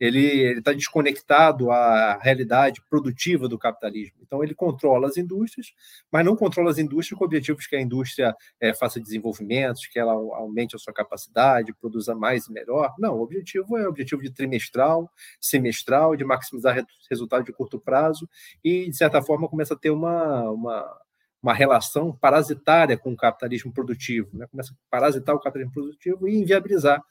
ele 0.00 0.58
está 0.58 0.72
desconectado 0.72 1.70
à 1.70 2.18
realidade 2.18 2.82
produtiva 2.88 3.46
do 3.46 3.58
capitalismo. 3.58 4.16
Então, 4.22 4.42
ele 4.42 4.54
controla 4.54 5.08
as 5.08 5.18
indústrias, 5.18 5.74
mas 6.10 6.24
não 6.24 6.34
controla 6.34 6.70
as 6.70 6.78
indústrias 6.78 7.18
com 7.18 7.26
objetivos 7.26 7.66
que 7.66 7.76
a 7.76 7.80
indústria 7.82 8.34
é, 8.58 8.72
faça 8.72 8.98
desenvolvimentos, 8.98 9.86
que 9.86 9.98
ela 9.98 10.12
aumente 10.12 10.74
a 10.74 10.78
sua 10.78 10.94
capacidade, 10.94 11.74
produza 11.74 12.14
mais 12.14 12.46
e 12.46 12.52
melhor. 12.52 12.94
Não, 12.98 13.18
o 13.18 13.22
objetivo 13.22 13.76
é 13.76 13.86
objetivo 13.92 14.22
de 14.22 14.30
trimestral, 14.30 15.10
semestral, 15.40 16.16
de 16.16 16.24
maximizar 16.24 16.84
resultado 17.08 17.44
de 17.44 17.52
curto 17.52 17.78
prazo 17.78 18.28
e, 18.62 18.88
de 18.90 18.96
certa 18.96 19.22
forma, 19.22 19.48
começa 19.48 19.74
a 19.74 19.76
ter 19.76 19.90
uma, 19.90 20.50
uma, 20.50 20.98
uma 21.42 21.54
relação 21.54 22.12
parasitária 22.12 22.96
com 22.96 23.12
o 23.12 23.16
capitalismo 23.16 23.72
produtivo. 23.72 24.28
Né? 24.36 24.46
Começa 24.50 24.72
a 24.72 24.76
parasitar 24.90 25.34
o 25.34 25.40
capitalismo 25.40 25.72
produtivo 25.72 26.28
e 26.28 26.36
inviabilizar 26.36 27.02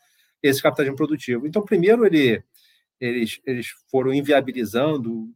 esse 0.41 0.62
capitalismo 0.62 0.98
produtivo. 0.98 1.48
Então, 1.48 1.63
primeiro, 1.63 2.06
ele, 2.06 2.44
eles, 3.00 3.39
eles 3.46 3.67
foram 3.89 4.13
inviabilizando 4.13 5.34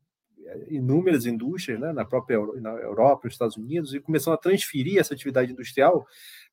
inúmeras 0.69 1.25
indústrias 1.25 1.79
né, 1.79 1.91
na 1.91 2.05
própria 2.05 2.37
na 2.61 2.71
Europa, 2.71 3.21
nos 3.25 3.33
Estados 3.33 3.57
Unidos, 3.57 3.93
e 3.93 3.99
começando 3.99 4.35
a 4.35 4.37
transferir 4.37 4.99
essa 4.99 5.13
atividade 5.13 5.51
industrial 5.51 6.05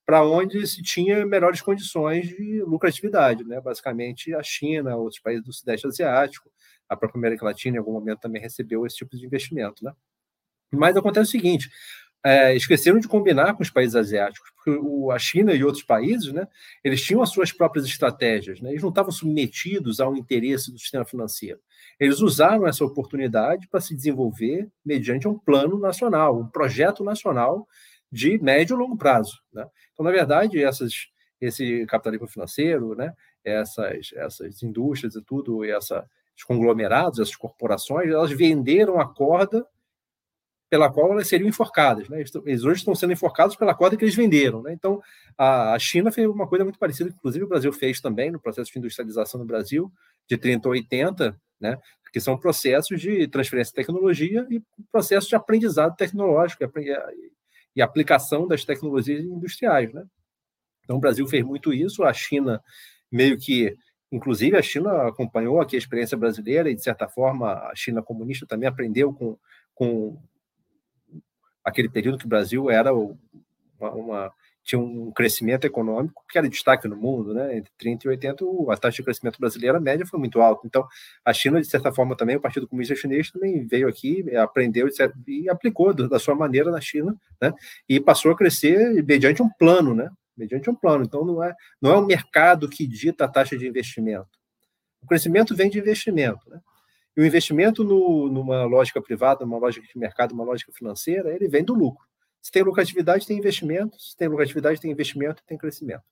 para 0.05 0.25
onde 0.25 0.67
se 0.67 0.83
tinha 0.83 1.25
melhores 1.25 1.61
condições 1.61 2.29
de 2.29 2.62
lucratividade, 2.62 3.45
né? 3.45 3.61
basicamente 3.61 4.35
a 4.35 4.43
China, 4.43 4.97
outros 4.97 5.21
países 5.21 5.45
do 5.45 5.53
Sudeste 5.53 5.87
Asiático, 5.87 6.51
a 6.88 6.97
própria 6.97 7.19
América 7.19 7.45
Latina 7.45 7.77
em 7.77 7.79
algum 7.79 7.93
momento 7.93 8.21
também 8.21 8.43
recebeu 8.43 8.85
esse 8.85 8.97
tipo 8.97 9.17
de 9.17 9.25
investimento. 9.25 9.85
Né? 9.85 9.93
Mas 10.73 10.97
acontece 10.97 11.29
o 11.29 11.33
seguinte, 11.33 11.71
é, 12.25 12.55
esqueceram 12.55 13.01
de 13.01 13.09
combinar 13.09 13.55
com 13.55 13.62
os 13.62 13.71
países 13.71 13.97
asiáticos, 13.97 14.51
porque 14.55 14.79
o, 14.81 15.11
a 15.11 15.19
China 15.19 15.53
e 15.53 15.65
outros 15.65 15.83
países, 15.83 16.33
né, 16.33 16.47
eles 16.85 17.03
tinham 17.03 17.21
as 17.21 17.31
suas 17.31 17.51
próprias 17.51 17.85
estratégias, 17.85 18.61
né, 18.61 18.71
eles 18.71 18.83
não 18.83 18.91
estavam 18.91 19.11
submetidos 19.11 19.99
ao 19.99 20.17
interesse 20.17 20.71
do 20.71 20.79
sistema 20.79 21.05
financeiro. 21.05 21.59
Eles 21.99 22.21
usaram 22.21 22.67
essa 22.67 22.85
oportunidade 22.85 23.67
para 23.69 23.81
se 23.81 23.95
desenvolver 23.95 24.69
mediante 24.85 25.27
um 25.27 25.37
plano 25.37 25.79
nacional, 25.79 26.38
um 26.38 26.47
projeto 26.47 27.03
nacional 27.03 27.67
de 28.12 28.38
médio 28.38 28.75
e 28.75 28.79
longo 28.79 28.96
prazo. 28.96 29.40
Né? 29.53 29.66
Então, 29.92 30.05
na 30.05 30.11
verdade, 30.12 30.62
essas, 30.62 31.09
esse 31.40 31.87
capitalismo 31.87 32.29
financeiro, 32.29 32.94
né, 32.94 33.14
essas, 33.42 34.11
essas 34.14 34.62
indústrias 34.62 35.16
e 35.16 35.22
tudo, 35.22 35.64
e 35.64 35.70
esses 35.70 36.44
conglomerados, 36.46 37.18
essas 37.18 37.35
corporações, 37.35 38.11
elas 38.11 38.31
venderam 38.31 39.01
a 39.01 39.12
corda 39.12 39.66
pela 40.68 40.90
qual 40.90 41.12
elas 41.12 41.29
seriam 41.29 41.48
enforcadas. 41.48 42.09
Né? 42.09 42.25
Eles 42.46 42.64
hoje 42.64 42.79
estão 42.79 42.94
sendo 42.94 43.12
enforcados 43.12 43.57
pela 43.57 43.75
corda 43.75 43.96
que 43.96 44.05
eles 44.05 44.14
venderam. 44.14 44.62
Né? 44.62 44.72
Então, 44.72 45.03
a 45.37 45.79
China 45.79 46.11
fez 46.11 46.27
uma 46.27 46.46
coisa 46.46 46.64
muito 46.64 46.79
parecida, 46.79 47.11
inclusive 47.11 47.44
o 47.44 47.48
Brasil 47.48 47.72
fez 47.72 48.01
também 48.01 48.31
no 48.31 48.40
processo 48.40 48.72
de 48.72 48.79
industrialização 48.79 49.40
no 49.40 49.46
Brasil, 49.46 49.92
de 50.27 50.38
30 50.38 50.68
a 50.68 50.70
80, 50.70 51.40
né? 51.61 51.79
que 52.11 52.20
são 52.20 52.38
processos 52.38 53.01
de 53.01 53.27
transferência 53.29 53.70
de 53.70 53.77
tecnologia 53.77 54.46
e 54.51 54.62
processos 54.90 55.29
de 55.29 55.37
aprendizado 55.37 55.96
tecnológico 55.96 56.64
e 57.74 57.82
aplicação 57.82 58.46
das 58.46 58.64
tecnologias 58.64 59.24
industriais. 59.24 59.92
Né? 59.92 60.04
Então, 60.85 60.96
o 60.96 61.00
Brasil 61.00 61.26
fez 61.26 61.44
muito 61.44 61.72
isso, 61.72 62.04
a 62.04 62.12
China 62.12 62.62
meio 63.11 63.38
que 63.38 63.76
Inclusive, 64.12 64.58
a 64.58 64.62
China 64.62 65.08
acompanhou 65.08 65.58
aqui 65.58 65.74
a 65.74 65.78
experiência 65.78 66.18
brasileira 66.18 66.70
e, 66.70 66.74
de 66.74 66.82
certa 66.82 67.08
forma, 67.08 67.54
a 67.54 67.74
China 67.74 68.02
comunista 68.02 68.46
também 68.46 68.68
aprendeu 68.68 69.11
com, 69.11 69.38
com 69.74 70.22
aquele 71.64 71.88
período 71.88 72.18
que 72.18 72.26
o 72.26 72.28
Brasil 72.28 72.70
era 72.70 72.92
uma, 72.92 73.90
uma, 73.90 74.32
tinha 74.64 74.81
um 74.81 75.11
crescimento 75.11 75.66
econômico 75.66 76.25
que 76.29 76.38
era 76.38 76.48
destaque 76.48 76.87
no 76.87 76.96
mundo, 76.96 77.35
né? 77.35 77.57
Entre 77.57 77.72
30 77.79 78.07
e 78.07 78.11
80, 78.11 78.44
a 78.70 78.77
taxa 78.77 78.96
de 78.96 79.03
crescimento 79.03 79.38
brasileira 79.38 79.81
média 79.81 80.07
foi 80.07 80.18
muito 80.18 80.40
alta. 80.40 80.66
Então, 80.66 80.87
a 81.25 81.33
China, 81.33 81.61
de 81.61 81.66
certa 81.66 81.92
forma, 81.92 82.16
também, 82.16 82.37
o 82.37 82.40
Partido 82.40 82.68
Comunista 82.68 82.94
Chinês 82.94 83.31
também 83.31 83.66
veio 83.66 83.88
aqui, 83.88 84.25
aprendeu 84.37 84.88
e 85.27 85.48
aplicou 85.48 85.92
da 85.92 86.18
sua 86.18 86.35
maneira 86.35 86.70
na 86.70 86.81
China, 86.81 87.16
né? 87.40 87.53
E 87.88 87.98
passou 87.98 88.31
a 88.33 88.37
crescer 88.37 89.03
mediante 89.05 89.42
um 89.42 89.48
plano, 89.48 89.94
né? 89.94 90.09
Mediante 90.37 90.70
um 90.70 90.75
plano. 90.75 91.05
Então, 91.05 91.25
não 91.25 91.42
é, 91.42 91.55
não 91.81 91.92
é 91.92 91.96
o 91.96 92.07
mercado 92.07 92.68
que 92.68 92.87
dita 92.87 93.25
a 93.25 93.29
taxa 93.29 93.59
de 93.59 93.66
investimento. 93.66 94.29
O 95.03 95.07
crescimento 95.07 95.57
vem 95.57 95.68
de 95.68 95.79
investimento, 95.79 96.48
né? 96.48 96.61
E 97.16 97.20
o 97.20 97.27
investimento 97.27 97.85
no, 97.85 98.29
numa 98.29 98.64
lógica 98.64 99.03
privada, 99.03 99.44
numa 99.44 99.59
lógica 99.59 99.87
de 99.87 99.98
mercado, 99.98 100.33
uma 100.33 100.44
lógica 100.44 100.72
financeira, 100.72 101.35
ele 101.35 101.48
vem 101.48 101.62
do 101.62 101.75
lucro. 101.75 102.07
Se 102.42 102.50
tem 102.50 102.62
lucratividade, 102.62 103.26
tem 103.26 103.38
investimento. 103.38 103.98
Se 104.00 104.16
tem 104.16 104.28
lucratividade, 104.28 104.81
tem 104.81 104.90
investimento, 104.90 105.42
tem 105.46 105.57
crescimento. 105.57 106.02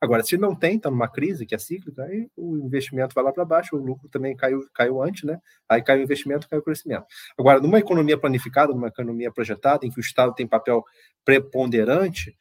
Agora, 0.00 0.22
se 0.22 0.38
não 0.38 0.56
tem, 0.56 0.76
está 0.76 0.90
numa 0.90 1.08
crise 1.08 1.44
que 1.44 1.54
é 1.54 1.58
cíclica, 1.58 2.02
aí 2.04 2.26
o 2.34 2.56
investimento 2.56 3.14
vai 3.14 3.22
lá 3.22 3.32
para 3.32 3.44
baixo, 3.44 3.76
o 3.76 3.78
lucro 3.78 4.08
também 4.08 4.34
caiu, 4.34 4.60
caiu 4.72 5.02
antes, 5.02 5.24
né? 5.24 5.38
Aí 5.68 5.82
cai 5.82 5.98
o 5.98 6.02
investimento, 6.02 6.48
cai 6.48 6.58
o 6.58 6.62
crescimento. 6.62 7.04
Agora, 7.38 7.60
numa 7.60 7.78
economia 7.78 8.16
planificada, 8.16 8.72
numa 8.72 8.88
economia 8.88 9.30
projetada, 9.30 9.84
em 9.84 9.90
que 9.90 9.98
o 9.98 10.00
Estado 10.00 10.34
tem 10.34 10.46
papel 10.46 10.82
preponderante, 11.22 12.34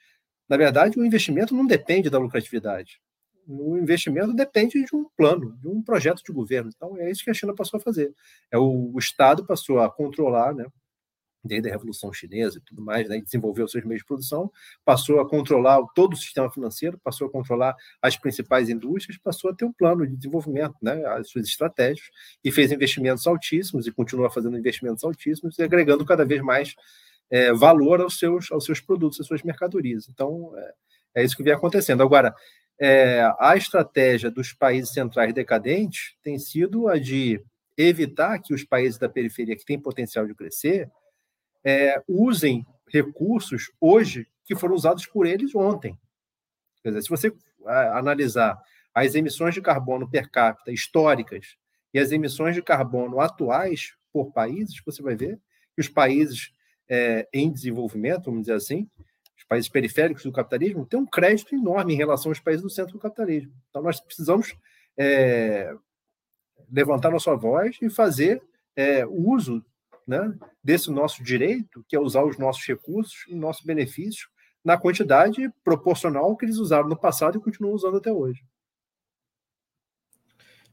na 0.48 0.56
verdade, 0.56 0.98
o 0.98 1.06
investimento 1.06 1.54
não 1.54 1.68
depende 1.68 2.10
da 2.10 2.18
lucratividade 2.18 3.02
o 3.50 3.78
investimento 3.78 4.32
depende 4.34 4.86
de 4.86 4.96
um 4.96 5.06
plano, 5.18 5.58
de 5.58 5.68
um 5.68 5.82
projeto 5.82 6.22
de 6.24 6.32
governo. 6.32 6.70
Então, 6.74 6.96
é 6.98 7.10
isso 7.10 7.24
que 7.24 7.32
a 7.32 7.34
China 7.34 7.56
passou 7.56 7.80
a 7.80 7.82
fazer. 7.82 8.14
É 8.52 8.58
o, 8.60 8.92
o 8.94 9.00
Estado 9.00 9.44
passou 9.44 9.80
a 9.80 9.90
controlar, 9.90 10.54
né, 10.54 10.66
desde 11.44 11.70
a 11.70 11.72
Revolução 11.72 12.12
Chinesa 12.12 12.58
e 12.58 12.62
tudo 12.62 12.82
mais, 12.82 13.08
né, 13.08 13.20
desenvolveu 13.22 13.68
seus 13.68 13.84
meios 13.86 14.02
de 14.02 14.06
produção, 14.06 14.52
passou 14.84 15.20
a 15.20 15.30
controlar 15.30 15.82
todo 15.96 16.14
o 16.14 16.18
sistema 16.18 16.52
financeiro, 16.52 17.00
passou 17.04 17.28
a 17.28 17.32
controlar 17.32 17.76
as 18.02 18.18
principais 18.18 18.70
indústrias, 18.70 19.18
passou 19.18 19.52
a 19.52 19.56
ter 19.56 19.66
um 19.66 19.72
plano 19.72 20.06
de 20.06 20.16
desenvolvimento, 20.16 20.76
né, 20.82 21.04
as 21.06 21.30
suas 21.30 21.48
estratégias, 21.48 22.08
e 22.44 22.52
fez 22.52 22.72
investimentos 22.72 23.26
altíssimos 23.26 23.88
e 23.88 23.92
continua 23.92 24.30
fazendo 24.30 24.58
investimentos 24.58 25.04
altíssimos 25.04 25.58
e 25.58 25.64
agregando 25.64 26.06
cada 26.06 26.26
vez 26.26 26.42
mais 26.42 26.76
é, 27.32 27.54
valor 27.54 28.02
aos 28.02 28.18
seus, 28.18 28.52
aos 28.52 28.66
seus 28.66 28.82
produtos, 28.82 29.20
às 29.20 29.28
suas 29.28 29.44
mercadorias. 29.44 30.10
Então, 30.10 30.52
é, 30.58 30.74
é 31.22 31.24
isso 31.24 31.38
que 31.38 31.44
vem 31.44 31.54
acontecendo. 31.54 32.04
Agora, 32.04 32.34
é, 32.80 33.22
a 33.40 33.56
estratégia 33.56 34.32
dos 34.32 34.54
países 34.54 34.92
centrais 34.92 35.34
decadentes 35.34 36.16
tem 36.24 36.40
sido 36.40 36.88
a 36.88 36.98
de 36.98 37.44
evitar 37.78 38.40
que 38.40 38.54
os 38.54 38.64
países 38.64 38.98
da 38.98 39.08
periferia 39.08 39.56
que 39.56 39.66
têm 39.66 39.80
potencial 39.80 40.26
de 40.26 40.34
crescer 40.34 40.90
é, 41.64 42.02
usem 42.08 42.66
recursos 42.88 43.72
hoje 43.80 44.28
que 44.46 44.56
foram 44.56 44.76
usados 44.76 45.06
por 45.06 45.26
eles 45.26 45.54
ontem. 45.54 45.98
Quer 46.82 46.90
dizer, 46.90 47.02
se 47.04 47.10
você 47.10 47.34
analisar 47.66 48.60
as 48.94 49.16
emissões 49.16 49.54
de 49.54 49.62
carbono 49.62 50.10
per 50.10 50.30
capita 50.30 50.72
históricas 50.72 51.58
e 51.94 52.00
as 52.00 52.12
emissões 52.12 52.56
de 52.56 52.62
carbono 52.62 53.20
atuais 53.20 53.96
por 54.12 54.32
países, 54.32 54.82
você 54.86 55.02
vai 55.02 55.16
ver 55.16 55.40
que 55.76 55.82
os 55.82 55.88
países 55.88 56.52
é, 56.90 57.28
em 57.34 57.52
desenvolvimento, 57.52 58.26
vamos 58.26 58.42
dizer 58.42 58.54
assim, 58.54 58.90
países 59.50 59.68
periféricos 59.68 60.24
do 60.24 60.32
capitalismo, 60.32 60.86
tem 60.86 61.00
um 61.00 61.06
crédito 61.08 61.56
enorme 61.56 61.94
em 61.96 61.98
relação 61.98 62.30
aos 62.30 62.40
países 62.40 62.62
do 62.62 62.70
centro 62.70 62.94
do 62.94 63.00
capitalismo. 63.00 63.52
Então, 63.70 63.82
nós 63.82 64.00
precisamos 64.00 64.56
é, 64.96 65.74
levantar 66.72 67.10
nossa 67.10 67.36
voz 67.36 67.76
e 67.82 67.90
fazer 67.90 68.42
é, 68.76 69.04
uso 69.08 69.66
né, 70.10 70.34
desse 70.64 70.90
nosso 70.90 71.24
direito, 71.24 71.86
que 71.88 71.96
é 71.96 72.00
usar 72.00 72.26
os 72.26 72.36
nossos 72.40 72.66
recursos 72.66 73.26
em 73.30 73.36
nosso 73.36 73.64
benefício, 73.64 74.28
na 74.66 74.76
quantidade 74.76 75.50
proporcional 75.64 76.36
que 76.36 76.46
eles 76.46 76.58
usaram 76.58 76.90
no 76.90 76.98
passado 76.98 77.38
e 77.38 77.42
continuam 77.42 77.76
usando 77.76 77.98
até 77.98 78.12
hoje. 78.12 78.44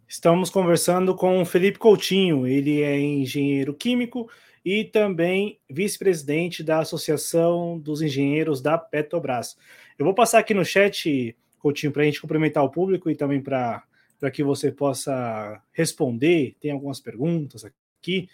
Estamos 0.08 0.48
conversando 0.48 1.14
com 1.14 1.42
o 1.42 1.44
Felipe 1.44 1.78
Coutinho, 1.78 2.46
ele 2.46 2.80
é 2.80 2.98
engenheiro 2.98 3.74
químico 3.74 4.30
e 4.64 4.84
também 4.84 5.60
vice-presidente 5.68 6.62
da 6.62 6.78
Associação 6.78 7.78
dos 7.78 8.00
Engenheiros 8.00 8.62
da 8.62 8.78
Petrobras. 8.78 9.56
Eu 9.98 10.06
vou 10.06 10.14
passar 10.14 10.38
aqui 10.38 10.54
no 10.54 10.64
chat, 10.64 11.36
Coutinho, 11.58 11.92
para 11.92 12.02
a 12.02 12.04
gente 12.06 12.22
cumprimentar 12.22 12.64
o 12.64 12.70
público 12.70 13.10
e 13.10 13.14
também 13.14 13.42
para 13.42 13.84
que 14.32 14.42
você 14.42 14.72
possa 14.72 15.62
responder. 15.72 16.56
Tem 16.58 16.70
algumas 16.70 17.00
perguntas 17.00 17.64
aqui. 17.64 18.28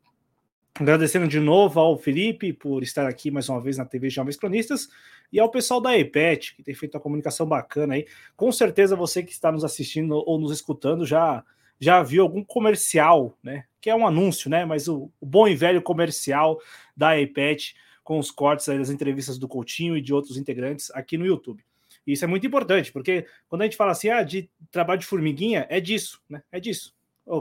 Agradecendo 0.78 1.26
de 1.26 1.40
novo 1.40 1.80
ao 1.80 1.96
Felipe 1.98 2.52
por 2.52 2.82
estar 2.82 3.06
aqui 3.06 3.30
mais 3.30 3.48
uma 3.48 3.60
vez 3.60 3.76
na 3.76 3.84
TV 3.84 4.08
Jovens 4.08 4.36
Cronistas 4.36 4.88
e 5.32 5.38
ao 5.40 5.50
pessoal 5.50 5.80
da 5.80 5.98
EPET, 5.98 6.54
que 6.54 6.62
tem 6.62 6.74
feito 6.74 6.94
uma 6.94 7.00
comunicação 7.00 7.46
bacana 7.46 7.94
aí. 7.94 8.06
Com 8.36 8.50
certeza 8.52 8.96
você 8.96 9.22
que 9.22 9.32
está 9.32 9.50
nos 9.50 9.64
assistindo 9.64 10.12
ou 10.12 10.38
nos 10.38 10.52
escutando 10.52 11.04
já 11.04 11.44
já 11.82 12.02
viu 12.02 12.22
algum 12.22 12.44
comercial, 12.44 13.38
né? 13.42 13.64
Que 13.80 13.88
é 13.88 13.94
um 13.94 14.06
anúncio, 14.06 14.50
né? 14.50 14.66
Mas 14.66 14.86
o, 14.86 15.10
o 15.18 15.24
bom 15.24 15.48
e 15.48 15.56
velho 15.56 15.80
comercial 15.80 16.60
da 16.94 17.18
iPad 17.18 17.70
com 18.04 18.18
os 18.18 18.30
cortes 18.30 18.66
das 18.66 18.90
entrevistas 18.90 19.38
do 19.38 19.48
Coutinho 19.48 19.96
e 19.96 20.02
de 20.02 20.12
outros 20.12 20.36
integrantes 20.36 20.90
aqui 20.90 21.16
no 21.16 21.24
YouTube. 21.24 21.64
E 22.06 22.12
isso 22.12 22.24
é 22.24 22.28
muito 22.28 22.46
importante, 22.46 22.92
porque 22.92 23.26
quando 23.48 23.62
a 23.62 23.64
gente 23.64 23.78
fala 23.78 23.92
assim, 23.92 24.10
ah, 24.10 24.22
de 24.22 24.50
trabalho 24.70 25.00
de 25.00 25.06
formiguinha, 25.06 25.66
é 25.70 25.80
disso, 25.80 26.20
né? 26.28 26.42
É 26.52 26.60
disso. 26.60 26.94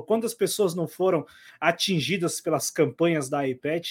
Quantas 0.05 0.33
pessoas 0.33 0.75
não 0.75 0.87
foram 0.87 1.25
atingidas 1.59 2.39
pelas 2.41 2.69
campanhas 2.69 3.29
da 3.29 3.47
iPad 3.47 3.87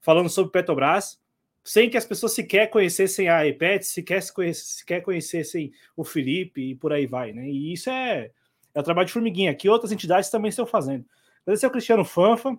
falando 0.00 0.28
sobre 0.28 0.52
Petrobras, 0.52 1.18
sem 1.64 1.90
que 1.90 1.96
as 1.96 2.04
pessoas 2.04 2.32
sequer 2.32 2.68
conhecessem 2.68 3.28
a 3.28 3.44
iPad, 3.46 3.82
sequer, 3.82 4.22
sequer 4.22 5.02
conhecessem 5.02 5.72
o 5.96 6.04
Felipe 6.04 6.70
e 6.70 6.74
por 6.76 6.92
aí 6.92 7.06
vai, 7.06 7.32
né? 7.32 7.48
E 7.48 7.72
isso 7.72 7.90
é, 7.90 8.30
é 8.72 8.80
o 8.80 8.84
trabalho 8.84 9.06
de 9.06 9.12
formiguinha, 9.12 9.54
que 9.54 9.68
outras 9.68 9.90
entidades 9.90 10.30
também 10.30 10.48
estão 10.48 10.64
fazendo. 10.64 11.04
Agradecer 11.42 11.66
ao 11.66 11.72
Cristiano 11.72 12.04
Fanfa, 12.04 12.56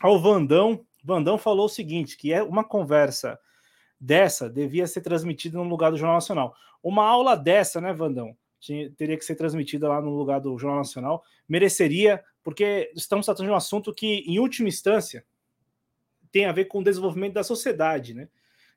ao 0.00 0.18
Vandão. 0.18 0.84
Vandão 1.04 1.36
falou 1.36 1.66
o 1.66 1.68
seguinte: 1.68 2.16
que 2.16 2.32
é 2.32 2.42
uma 2.42 2.64
conversa 2.64 3.38
dessa 4.00 4.50
devia 4.50 4.86
ser 4.86 5.00
transmitida 5.00 5.56
no 5.58 5.64
lugar 5.64 5.90
do 5.90 5.96
Jornal 5.96 6.16
Nacional. 6.16 6.54
Uma 6.82 7.04
aula 7.04 7.36
dessa, 7.36 7.80
né, 7.80 7.92
Vandão? 7.92 8.36
Teria 8.96 9.16
que 9.16 9.24
ser 9.24 9.34
transmitida 9.34 9.88
lá 9.88 10.00
no 10.00 10.10
lugar 10.10 10.40
do 10.40 10.56
Jornal 10.56 10.78
Nacional. 10.78 11.24
Mereceria, 11.48 12.22
porque 12.42 12.92
estamos 12.94 13.26
tratando 13.26 13.46
de 13.46 13.52
um 13.52 13.56
assunto 13.56 13.92
que, 13.92 14.24
em 14.26 14.38
última 14.38 14.68
instância, 14.68 15.24
tem 16.30 16.46
a 16.46 16.52
ver 16.52 16.66
com 16.66 16.78
o 16.78 16.84
desenvolvimento 16.84 17.34
da 17.34 17.44
sociedade, 17.44 18.14
né? 18.14 18.28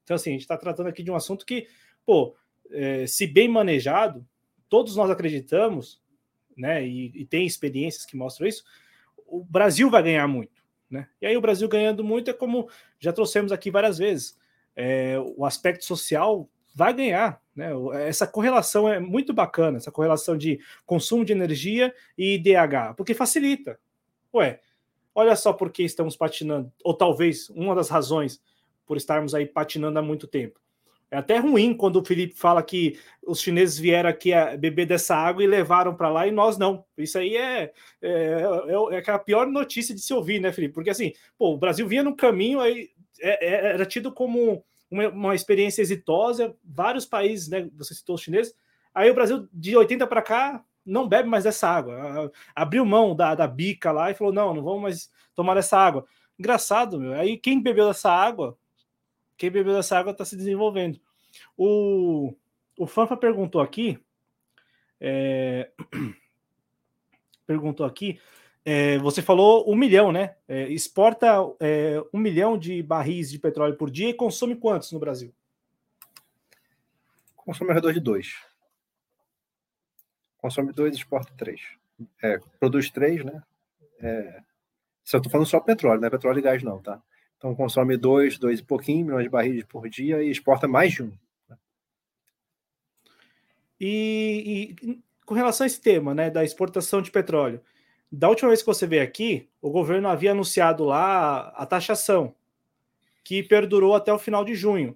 Então, 0.03 0.15
assim, 0.15 0.31
a 0.31 0.33
gente 0.33 0.41
está 0.41 0.57
tratando 0.57 0.87
aqui 0.87 1.01
de 1.01 1.09
um 1.09 1.15
assunto 1.15 1.45
que, 1.45 1.67
pô, 2.05 2.35
é, 2.71 3.07
se 3.07 3.25
bem 3.25 3.47
manejado, 3.47 4.27
todos 4.69 4.95
nós 4.95 5.09
acreditamos 5.09 6.01
né, 6.55 6.85
e, 6.85 7.11
e, 7.13 7.25
tem 7.25 7.45
experiências 7.45 8.05
que 8.05 8.15
mostram 8.15 8.47
isso, 8.47 8.63
o 9.27 9.43
Brasil 9.43 9.89
vai 9.89 10.03
ganhar 10.03 10.27
muito. 10.27 10.63
Né? 10.89 11.07
E 11.21 11.25
aí 11.25 11.35
o 11.35 11.41
Brasil 11.41 11.67
ganhando 11.67 12.03
muito 12.03 12.29
é 12.29 12.33
como 12.33 12.69
já 12.99 13.11
trouxemos 13.11 13.51
aqui 13.51 13.71
várias 13.71 13.97
vezes. 13.97 14.37
É, 14.75 15.17
o 15.35 15.45
aspecto 15.45 15.85
social 15.85 16.49
vai 16.75 16.93
ganhar. 16.93 17.41
Né? 17.55 17.69
Essa 18.05 18.27
correlação 18.27 18.87
é 18.87 18.99
muito 18.99 19.33
bacana, 19.33 19.77
essa 19.77 19.91
correlação 19.91 20.37
de 20.37 20.59
consumo 20.85 21.23
de 21.23 21.31
energia 21.31 21.95
e 22.17 22.35
IDH, 22.35 22.93
porque 22.97 23.13
facilita. 23.13 23.79
Ué, 24.33 24.59
olha 25.15 25.35
só 25.37 25.53
por 25.53 25.71
que 25.71 25.83
estamos 25.83 26.17
patinando, 26.17 26.69
ou 26.83 26.93
talvez 26.93 27.49
uma 27.49 27.73
das 27.73 27.89
razões 27.89 28.41
por 28.85 28.97
estarmos 28.97 29.33
aí 29.33 29.45
patinando 29.45 29.97
há 29.97 30.01
muito 30.01 30.27
tempo. 30.27 30.59
É 31.09 31.17
até 31.17 31.37
ruim 31.37 31.73
quando 31.73 31.97
o 31.97 32.05
Felipe 32.05 32.35
fala 32.35 32.61
que 32.61 32.99
os 33.25 33.39
chineses 33.39 33.77
vieram 33.77 34.09
aqui 34.09 34.33
a 34.33 34.57
beber 34.57 34.85
dessa 34.85 35.15
água 35.15 35.43
e 35.43 35.47
levaram 35.47 35.95
para 35.95 36.09
lá 36.09 36.27
e 36.27 36.31
nós 36.31 36.57
não. 36.57 36.83
Isso 36.97 37.17
aí 37.17 37.37
é, 37.37 37.71
é, 38.01 38.41
é, 38.91 38.95
é, 38.97 39.11
a 39.11 39.19
pior 39.19 39.47
notícia 39.47 39.95
de 39.95 40.01
se 40.01 40.13
ouvir, 40.13 40.41
né, 40.41 40.51
Felipe? 40.51 40.73
Porque 40.73 40.89
assim, 40.89 41.13
pô, 41.37 41.53
o 41.53 41.57
Brasil 41.57 41.87
vinha 41.87 42.03
no 42.03 42.15
caminho, 42.15 42.59
aí 42.59 42.89
é, 43.21 43.47
é, 43.47 43.65
era 43.73 43.85
tido 43.85 44.11
como 44.11 44.65
uma, 44.95 45.09
uma, 45.09 45.35
experiência 45.35 45.81
exitosa, 45.81 46.55
vários 46.63 47.05
países, 47.05 47.49
né? 47.49 47.69
Você 47.77 47.93
citou 47.93 48.15
os 48.15 48.21
chineses. 48.21 48.53
Aí 48.93 49.09
o 49.09 49.13
Brasil, 49.13 49.47
de 49.51 49.75
80 49.75 50.07
para 50.07 50.21
cá, 50.21 50.63
não 50.85 51.07
bebe 51.07 51.27
mais 51.27 51.43
dessa 51.43 51.67
água. 51.67 52.31
Abriu 52.55 52.85
mão 52.85 53.15
da, 53.15 53.35
da 53.35 53.47
bica 53.47 53.91
lá 53.91 54.11
e 54.11 54.13
falou: 54.13 54.33
não, 54.33 54.53
não 54.53 54.63
vamos 54.63 54.81
mais 54.81 55.11
tomar 55.35 55.57
essa 55.57 55.77
água. 55.77 56.05
Engraçado, 56.39 56.99
meu. 56.99 57.13
Aí 57.13 57.37
quem 57.37 57.61
bebeu 57.61 57.87
dessa 57.87 58.09
água 58.11 58.57
quem 59.37 59.51
bebeu 59.51 59.73
dessa 59.73 59.97
água 59.97 60.11
está 60.11 60.23
se 60.23 60.35
desenvolvendo. 60.35 60.99
O, 61.57 62.33
o 62.77 62.87
Fanfa 62.87 63.17
perguntou 63.17 63.61
aqui. 63.61 63.99
É, 64.99 65.71
perguntou 67.45 67.85
aqui. 67.85 68.19
É, 68.67 68.97
você 68.97 69.21
falou 69.21 69.71
um 69.71 69.75
milhão, 69.75 70.11
né? 70.11 70.35
É, 70.47 70.67
exporta 70.69 71.35
é, 71.59 72.03
um 72.11 72.17
milhão 72.17 72.57
de 72.57 72.81
barris 72.81 73.29
de 73.29 73.37
petróleo 73.37 73.77
por 73.77 73.91
dia 73.91 74.09
e 74.09 74.13
consome 74.13 74.55
quantos 74.55 74.91
no 74.91 74.97
Brasil? 74.97 75.31
Consome 77.35 77.69
ao 77.69 77.75
redor 77.75 77.93
de 77.93 77.99
dois. 77.99 78.43
Consome 80.37 80.73
dois, 80.73 80.95
exporta 80.95 81.31
três. 81.37 81.61
É, 82.23 82.39
produz 82.59 82.89
três, 82.89 83.23
né? 83.23 83.43
É, 83.99 84.41
se 85.03 85.15
eu 85.15 85.19
estou 85.19 85.31
falando 85.31 85.47
só 85.47 85.59
petróleo, 85.59 86.01
não 86.01 86.07
é 86.07 86.11
petróleo 86.11 86.39
e 86.39 86.41
gás, 86.41 86.63
não, 86.63 86.81
tá? 86.81 86.99
Então 87.37 87.53
consome 87.53 87.95
dois, 87.95 88.39
dois 88.39 88.59
e 88.59 88.63
pouquinho 88.63 89.05
milhões 89.05 89.25
de 89.25 89.29
barris 89.29 89.63
por 89.65 89.87
dia 89.87 90.23
e 90.23 90.31
exporta 90.31 90.67
mais 90.67 90.93
de 90.93 91.03
um. 91.03 91.11
Né? 91.47 91.57
E, 93.79 94.75
e, 94.81 95.03
com 95.23 95.35
relação 95.35 95.65
a 95.65 95.67
esse 95.67 95.79
tema, 95.79 96.15
né, 96.15 96.31
da 96.31 96.43
exportação 96.43 97.01
de 97.01 97.11
petróleo, 97.11 97.61
da 98.15 98.29
última 98.29 98.49
vez 98.49 98.61
que 98.61 98.67
você 98.67 98.87
veio 98.87 99.03
aqui, 99.03 99.47
o 99.61 99.69
governo 99.69 100.07
havia 100.07 100.31
anunciado 100.31 100.85
lá 100.85 101.49
a 101.55 101.65
taxação, 101.65 102.33
que 103.23 103.43
perdurou 103.43 103.95
até 103.95 104.13
o 104.13 104.19
final 104.19 104.45
de 104.45 104.55
junho. 104.55 104.95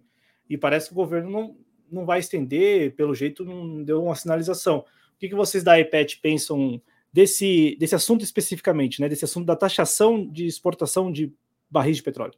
E 0.49 0.57
parece 0.57 0.87
que 0.87 0.93
o 0.93 0.95
governo 0.95 1.29
não, 1.29 1.57
não 1.91 2.05
vai 2.05 2.19
estender, 2.19 2.95
pelo 2.95 3.13
jeito 3.13 3.43
não 3.43 3.83
deu 3.83 4.03
uma 4.03 4.15
sinalização. 4.15 4.79
O 4.79 5.19
que, 5.19 5.27
que 5.27 5.35
vocês 5.35 5.63
da 5.63 5.79
EPET 5.79 6.19
pensam 6.21 6.81
desse, 7.11 7.75
desse 7.79 7.95
assunto 7.95 8.23
especificamente, 8.23 9.01
né, 9.01 9.09
desse 9.09 9.25
assunto 9.25 9.45
da 9.45 9.55
taxação 9.55 10.25
de 10.25 10.45
exportação 10.45 11.11
de 11.11 11.33
barris 11.69 11.97
de 11.97 12.03
petróleo. 12.03 12.33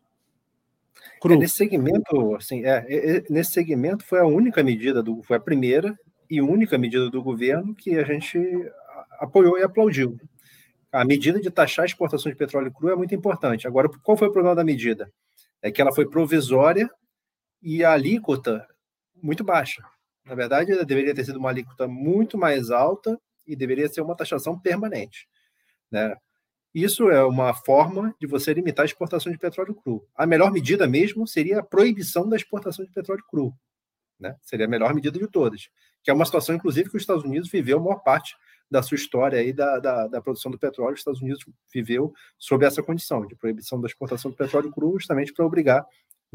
É, 1.23 1.35
nesse 1.35 1.55
segmento, 1.55 2.35
assim, 2.35 2.65
é, 2.65 2.85
é, 2.89 3.17
é, 3.17 3.23
nesse 3.29 3.51
segmento 3.51 4.03
foi 4.03 4.19
a 4.19 4.25
única 4.25 4.63
medida 4.63 5.03
do, 5.03 5.21
foi 5.21 5.37
a 5.37 5.39
primeira 5.39 5.97
e 6.27 6.41
única 6.41 6.77
medida 6.77 7.09
do 7.09 7.21
governo 7.21 7.75
que 7.75 7.97
a 7.97 8.03
gente 8.03 8.39
apoiou 9.19 9.59
e 9.59 9.63
aplaudiu. 9.63 10.17
A 10.91 11.05
medida 11.05 11.39
de 11.39 11.49
taxar 11.49 11.83
a 11.83 11.85
exportação 11.85 12.29
de 12.31 12.37
petróleo 12.37 12.71
cru 12.71 12.89
é 12.89 12.95
muito 12.95 13.15
importante. 13.15 13.67
Agora, 13.67 13.89
qual 14.03 14.17
foi 14.17 14.27
o 14.27 14.31
problema 14.31 14.55
da 14.55 14.63
medida? 14.63 15.11
É 15.61 15.71
que 15.71 15.81
ela 15.81 15.93
foi 15.93 16.09
provisória 16.09 16.89
e 17.61 17.83
a 17.83 17.93
alíquota 17.93 18.67
muito 19.21 19.43
baixa. 19.43 19.81
Na 20.25 20.35
verdade, 20.35 20.83
deveria 20.85 21.15
ter 21.15 21.23
sido 21.23 21.39
uma 21.39 21.49
alíquota 21.49 21.87
muito 21.87 22.37
mais 22.37 22.69
alta 22.69 23.19
e 23.47 23.55
deveria 23.55 23.87
ser 23.87 24.01
uma 24.01 24.15
taxação 24.15 24.59
permanente. 24.59 25.27
Né? 25.89 26.15
Isso 26.73 27.09
é 27.09 27.23
uma 27.23 27.53
forma 27.53 28.15
de 28.19 28.27
você 28.27 28.53
limitar 28.53 28.83
a 28.83 28.85
exportação 28.85 29.31
de 29.31 29.37
petróleo 29.37 29.75
cru. 29.75 30.05
A 30.15 30.25
melhor 30.25 30.51
medida 30.51 30.87
mesmo 30.87 31.27
seria 31.27 31.59
a 31.59 31.63
proibição 31.63 32.27
da 32.27 32.35
exportação 32.35 32.85
de 32.85 32.91
petróleo 32.91 33.23
cru. 33.29 33.53
Né? 34.19 34.35
Seria 34.41 34.65
a 34.65 34.69
melhor 34.69 34.93
medida 34.93 35.17
de 35.17 35.27
todas. 35.27 35.69
Que 36.03 36.11
é 36.11 36.13
uma 36.13 36.25
situação, 36.25 36.55
inclusive, 36.55 36.89
que 36.89 36.95
os 36.95 37.03
Estados 37.03 37.23
Unidos 37.23 37.49
viveu 37.49 37.77
a 37.77 37.81
maior 37.81 37.99
parte 38.03 38.35
da 38.71 38.81
sua 38.81 38.95
história 38.95 39.37
aí 39.37 39.51
da, 39.51 39.77
da, 39.79 40.07
da, 40.07 40.21
produção 40.21 40.49
do 40.49 40.57
petróleo. 40.57 40.93
Os 40.93 41.01
Estados 41.01 41.21
Unidos 41.21 41.45
viveu 41.73 42.13
sob 42.39 42.65
essa 42.65 42.81
condição 42.81 43.27
de 43.27 43.35
proibição 43.35 43.81
da 43.81 43.87
exportação 43.87 44.31
do 44.31 44.37
petróleo 44.37 44.71
cru, 44.71 44.97
justamente 44.97 45.33
para 45.33 45.45
obrigar 45.45 45.85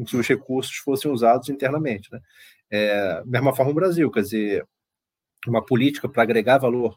que 0.05 0.15
os 0.15 0.27
recursos 0.27 0.75
fossem 0.77 1.11
usados 1.11 1.49
internamente. 1.49 2.11
Né? 2.11 2.21
É, 2.69 3.23
mesma 3.25 3.55
forma 3.55 3.71
o 3.71 3.75
Brasil, 3.75 4.11
quer 4.11 4.21
dizer, 4.21 4.67
uma 5.47 5.65
política 5.65 6.07
para 6.07 6.21
agregar 6.21 6.59
valor 6.59 6.95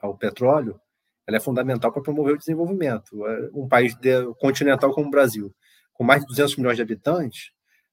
ao 0.00 0.16
petróleo 0.16 0.80
ela 1.26 1.38
é 1.38 1.40
fundamental 1.40 1.90
para 1.92 2.02
promover 2.02 2.34
o 2.34 2.38
desenvolvimento. 2.38 3.26
É, 3.26 3.50
um 3.52 3.66
país 3.66 3.96
continental 4.38 4.94
como 4.94 5.08
o 5.08 5.10
Brasil, 5.10 5.52
com 5.92 6.04
mais 6.04 6.22
de 6.22 6.28
200 6.28 6.56
milhões 6.56 6.76
de 6.76 6.82
habitantes, 6.82 7.50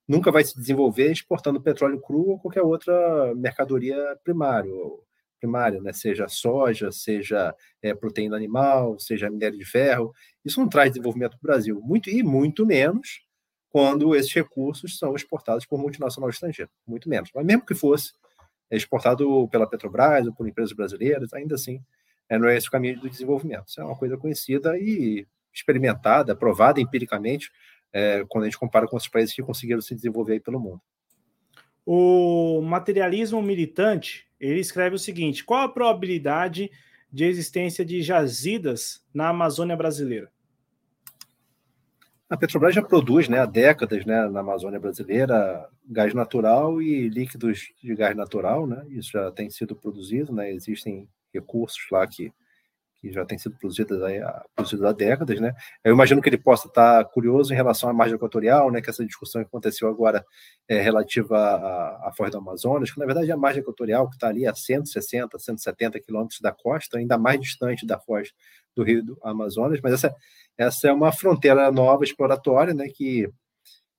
nunca 0.08 0.32
vai 0.32 0.44
se 0.44 0.56
desenvolver 0.56 1.12
exportando 1.12 1.60
petróleo 1.60 2.00
cru 2.00 2.30
ou 2.30 2.40
qualquer 2.40 2.62
outra 2.62 3.34
mercadoria 3.36 3.98
primária, 4.24 4.72
primária 5.44 5.82
né? 5.82 5.92
seja 5.92 6.28
soja, 6.30 6.90
seja 6.92 7.54
é, 7.82 7.94
proteína 7.94 8.38
animal, 8.38 8.98
seja 8.98 9.30
minério 9.30 9.58
de 9.58 9.66
ferro. 9.66 10.14
Isso 10.46 10.60
não 10.60 10.70
traz 10.70 10.92
desenvolvimento 10.92 11.38
para 11.38 11.46
o 11.46 11.52
Brasil, 11.52 11.82
muito 11.84 12.10
e 12.10 12.24
muito 12.24 12.66
menos 12.66 13.22
quando 13.70 14.16
esses 14.16 14.32
recursos 14.34 14.98
são 14.98 15.16
exportados 15.16 15.66
por 15.66 15.80
multinacional 15.80 16.30
estrangeira, 16.30 16.72
muito 16.88 17.10
menos. 17.10 17.30
Mas 17.36 17.46
mesmo 17.46 17.66
que 17.66 17.76
fosse 17.76 18.14
exportado 18.72 19.48
pela 19.50 19.68
Petrobras 19.68 20.26
ou 20.26 20.34
por 20.34 20.48
empresas 20.48 20.74
brasileiras, 20.74 21.34
ainda 21.34 21.56
assim 21.56 21.82
é, 22.30 22.38
não 22.38 22.48
é 22.48 22.56
esse 22.56 22.68
o 22.68 22.72
caminho 22.72 23.00
do 23.00 23.10
desenvolvimento. 23.10 23.68
Isso 23.68 23.82
é 23.82 23.84
uma 23.84 23.98
coisa 23.98 24.16
conhecida 24.16 24.78
e 24.78 25.28
experimentada, 25.54 26.36
provada 26.36 26.80
empiricamente, 26.80 27.52
é, 27.92 28.24
quando 28.30 28.44
a 28.44 28.48
gente 28.48 28.58
compara 28.58 28.88
com 28.88 28.96
os 28.96 29.08
países 29.08 29.36
que 29.36 29.44
conseguiram 29.44 29.82
se 29.82 29.94
desenvolver 29.94 30.40
pelo 30.40 30.60
mundo. 30.60 30.82
O 31.86 32.62
materialismo 32.62 33.42
militante 33.42 34.26
ele 34.40 34.60
escreve 34.60 34.96
o 34.96 35.00
seguinte: 35.00 35.44
qual 35.44 35.62
a 35.62 35.70
probabilidade 35.70 36.72
de 37.12 37.26
existência 37.26 37.86
de 37.86 38.02
jazidas 38.02 39.04
na 39.14 39.30
Amazônia 39.30 39.76
brasileira? 39.76 40.32
A 42.30 42.36
Petrobras 42.36 42.74
já 42.74 42.82
produz 42.82 43.30
né, 43.30 43.38
há 43.40 43.46
décadas 43.46 44.06
né, 44.06 44.28
na 44.28 44.40
Amazônia 44.40 44.80
brasileira 44.80 45.70
gás 45.88 46.16
natural 46.16 46.82
e 46.82 47.08
líquidos 47.08 47.72
de 47.84 47.94
gás 47.94 48.16
natural. 48.16 48.66
Né, 48.66 48.84
isso 48.90 49.12
já 49.12 49.32
tem 49.32 49.52
sido 49.52 49.76
produzido, 49.76 50.34
né, 50.34 50.52
existem 50.52 51.08
recursos 51.32 51.86
lá 51.92 52.08
que, 52.08 52.34
que 53.04 53.12
já 53.12 53.26
têm 53.26 53.38
sido 53.38 53.58
produzidos, 53.58 54.02
aí, 54.02 54.22
produzidos 54.56 54.86
há 54.86 54.94
décadas, 54.94 55.38
né? 55.38 55.54
Eu 55.84 55.92
imagino 55.92 56.22
que 56.22 56.30
ele 56.30 56.38
possa 56.38 56.70
estar 56.70 57.04
curioso 57.04 57.52
em 57.52 57.56
relação 57.56 57.90
à 57.90 57.94
margem 57.94 58.16
equatorial, 58.16 58.72
né? 58.72 58.82
Que 58.82 58.90
essa 58.90 59.06
discussão 59.06 59.42
que 59.42 59.48
aconteceu 59.48 59.90
agora 59.90 60.26
é 60.70 60.80
relativa 60.80 61.38
à, 61.38 62.08
à 62.08 62.14
Foz 62.16 62.32
do 62.32 62.38
Amazonas, 62.38 62.92
que 62.92 63.00
na 63.00 63.06
verdade 63.06 63.30
é 63.30 63.34
a 63.34 63.38
margem 63.38 63.62
equatorial 63.62 64.08
que 64.08 64.16
está 64.16 64.30
ali 64.30 64.48
a 64.48 64.56
160, 64.56 65.38
170 65.38 66.00
quilômetros 66.00 66.40
da 66.40 66.54
costa, 66.54 66.98
ainda 66.98 67.18
mais 67.18 67.42
distante 67.42 67.86
da 67.86 68.00
foz 68.00 68.32
do 68.74 68.84
Rio 68.84 69.04
do 69.04 69.20
Amazonas, 69.22 69.82
mas 69.84 69.92
essa, 69.92 70.16
essa 70.58 70.88
é 70.88 70.94
uma 70.94 71.12
fronteira 71.12 71.70
nova 71.74 72.06
exploratória, 72.06 72.74
né? 72.74 72.88
Que 72.88 73.30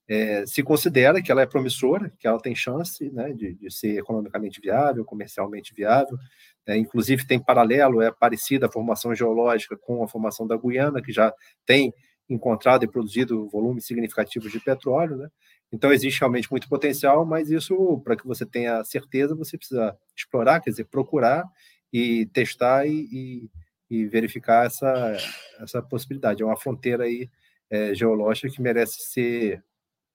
é, 0.09 0.47
se 0.47 0.63
considera 0.63 1.23
que 1.23 1.31
ela 1.31 1.43
é 1.43 1.47
promissora, 1.47 2.11
que 2.19 2.27
ela 2.27 2.41
tem 2.41 2.55
chance 2.55 3.11
né, 3.11 3.33
de, 3.33 3.55
de 3.55 3.71
ser 3.71 3.99
economicamente 3.99 4.61
viável, 4.61 5.05
comercialmente 5.05 5.75
viável, 5.75 6.19
é, 6.67 6.77
inclusive, 6.77 7.27
tem 7.27 7.39
paralelo, 7.39 8.01
é 8.01 8.11
parecida 8.11 8.67
a 8.67 8.73
formação 8.73 9.15
geológica 9.15 9.77
com 9.77 10.03
a 10.03 10.09
formação 10.09 10.47
da 10.47 10.57
Guiana, 10.57 11.03
que 11.03 11.13
já 11.13 11.33
tem 11.67 11.93
encontrado 12.29 12.85
e 12.85 12.89
produzido 12.89 13.49
volumes 13.49 13.85
significativos 13.87 14.51
de 14.51 14.59
petróleo. 14.61 15.17
Né? 15.17 15.29
Então, 15.73 15.93
existe 15.93 16.21
realmente 16.21 16.51
muito 16.51 16.69
potencial, 16.69 17.25
mas 17.27 17.51
isso, 17.51 18.01
para 18.03 18.17
que 18.17 18.27
você 18.27 18.47
tenha 18.47 18.83
certeza, 18.85 19.35
você 19.35 19.59
precisa 19.59 19.97
explorar, 20.17 20.61
quer 20.61 20.71
dizer, 20.71 20.85
procurar 20.85 21.45
e 21.93 22.27
testar 22.27 22.87
e, 22.87 23.09
e, 23.13 23.51
e 23.91 24.07
verificar 24.07 24.67
essa, 24.67 25.17
essa 25.61 25.83
possibilidade. 25.83 26.43
É 26.43 26.47
uma 26.47 26.57
fronteira 26.57 27.05
aí, 27.05 27.29
é, 27.71 27.95
geológica 27.95 28.49
que 28.49 28.63
merece 28.63 29.01
ser 29.11 29.63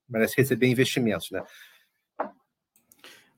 merece 0.07 0.35
receber 0.37 0.67
investimentos, 0.67 1.29
né? 1.29 1.43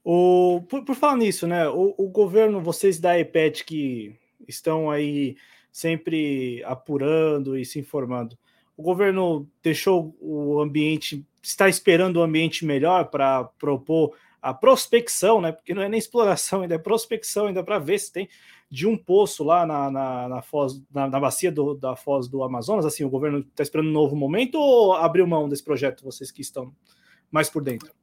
O, 0.04 0.64
por, 0.68 0.84
por 0.84 0.96
falar 0.96 1.18
nisso, 1.18 1.46
né? 1.46 1.68
O, 1.70 1.94
o, 1.98 2.08
governo, 2.10 2.62
vocês 2.62 3.00
da 3.00 3.18
EPET 3.20 3.64
que 3.64 4.16
estão 4.48 4.90
aí 4.90 5.36
sempre 5.72 6.64
apurando 6.66 7.58
e 7.58 7.64
se 7.64 7.80
informando, 7.80 8.38
o 8.76 8.82
governo 8.82 9.48
deixou 9.62 10.16
o 10.20 10.60
ambiente, 10.60 11.26
está 11.42 11.70
esperando 11.70 12.18
o 12.18 12.24
ambiente 12.24 12.66
melhor 12.66 13.06
para 13.10 13.44
propor 13.44 14.16
a 14.42 14.54
prospecção, 14.54 15.40
né? 15.40 15.52
Porque 15.52 15.74
não 15.74 15.84
é 15.84 15.90
nem 15.90 16.00
exploração, 16.00 16.62
ainda 16.62 16.76
é 16.76 16.80
prospecção, 16.80 17.46
ainda 17.46 17.64
para 17.64 17.78
ver 17.78 18.00
se 18.00 18.12
tem 18.12 18.28
de 18.72 18.88
um 18.88 18.98
poço 18.98 19.44
lá 19.44 19.66
na, 19.66 19.92
na, 19.92 20.30
na, 20.30 20.42
foz, 20.42 20.82
na, 20.92 21.08
na 21.08 21.20
bacia 21.20 21.52
do, 21.52 21.76
da 21.76 21.96
foz 21.96 22.28
do 22.28 22.42
Amazonas. 22.42 22.86
Assim, 22.86 23.04
o 23.04 23.10
governo 23.10 23.40
está 23.40 23.62
esperando 23.62 23.90
um 23.90 23.94
novo 23.94 24.16
momento 24.16 24.56
ou 24.56 24.94
abriu 24.94 25.28
mão 25.28 25.48
desse 25.48 25.64
projeto, 25.64 26.04
vocês 26.04 26.32
que 26.32 26.42
estão 26.42 26.74
mais 27.30 27.50
por 27.50 27.62
dentro? 27.62 28.01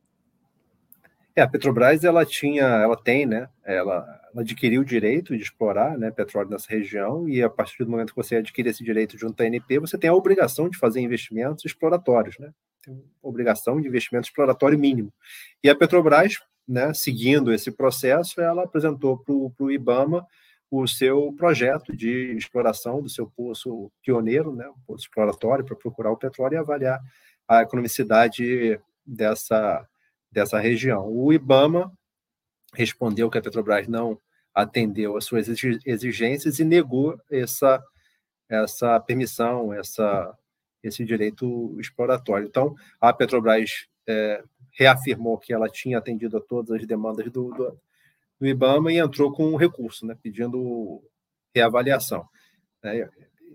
É, 1.38 1.42
a 1.42 1.46
Petrobras 1.46 2.02
ela 2.02 2.26
tinha, 2.26 2.64
ela 2.64 2.96
tem, 2.96 3.24
né? 3.24 3.48
Ela, 3.64 4.04
ela 4.32 4.42
adquiriu 4.42 4.80
o 4.80 4.84
direito 4.84 5.36
de 5.36 5.42
explorar, 5.44 5.96
né, 5.96 6.10
petróleo 6.10 6.50
nessa 6.50 6.68
região 6.68 7.28
e 7.28 7.40
a 7.40 7.48
partir 7.48 7.84
do 7.84 7.90
momento 7.90 8.10
que 8.10 8.16
você 8.16 8.34
adquire 8.34 8.68
esse 8.68 8.82
direito 8.82 9.16
de 9.16 9.24
um 9.24 9.32
TNP, 9.32 9.78
você 9.78 9.96
tem 9.96 10.10
a 10.10 10.14
obrigação 10.14 10.68
de 10.68 10.76
fazer 10.76 11.00
investimentos 11.00 11.64
exploratórios, 11.64 12.36
né? 12.40 12.52
Tem 12.84 13.04
obrigação 13.22 13.80
de 13.80 13.86
investimento 13.86 14.26
exploratório 14.26 14.76
mínimo. 14.76 15.12
E 15.62 15.70
a 15.70 15.76
Petrobras, 15.76 16.40
né, 16.66 16.92
seguindo 16.92 17.52
esse 17.52 17.70
processo, 17.70 18.40
ela 18.40 18.64
apresentou 18.64 19.16
para 19.16 19.64
o 19.64 19.70
IBAMA 19.70 20.26
o 20.68 20.88
seu 20.88 21.32
projeto 21.38 21.96
de 21.96 22.34
exploração 22.36 23.00
do 23.00 23.08
seu 23.08 23.28
poço 23.28 23.92
pioneiro, 24.02 24.56
né, 24.56 24.68
um 24.68 24.80
poço 24.84 25.04
exploratório 25.04 25.64
para 25.64 25.76
procurar 25.76 26.10
o 26.10 26.16
petróleo 26.16 26.54
e 26.54 26.58
avaliar 26.58 27.00
a 27.46 27.62
economicidade 27.62 28.80
dessa 29.06 29.86
dessa 30.30 30.58
região. 30.58 31.06
O 31.08 31.32
IBAMA 31.32 31.92
respondeu 32.74 33.30
que 33.30 33.38
a 33.38 33.42
Petrobras 33.42 33.88
não 33.88 34.20
atendeu 34.54 35.16
às 35.16 35.24
suas 35.24 35.48
exigências 35.86 36.58
e 36.58 36.64
negou 36.64 37.18
essa, 37.30 37.82
essa 38.48 38.98
permissão, 39.00 39.72
essa, 39.72 40.36
esse 40.82 41.04
direito 41.04 41.76
exploratório. 41.78 42.46
Então, 42.46 42.74
a 43.00 43.12
Petrobras 43.12 43.86
é, 44.06 44.42
reafirmou 44.72 45.38
que 45.38 45.52
ela 45.52 45.68
tinha 45.68 45.98
atendido 45.98 46.36
a 46.36 46.40
todas 46.40 46.80
as 46.80 46.86
demandas 46.86 47.30
do, 47.30 47.50
do, 47.50 47.80
do 48.40 48.46
IBAMA 48.46 48.92
e 48.92 48.98
entrou 48.98 49.32
com 49.32 49.46
um 49.46 49.56
recurso, 49.56 50.06
né, 50.06 50.16
pedindo 50.20 51.02
reavaliação. 51.54 52.28
É, 52.82 53.08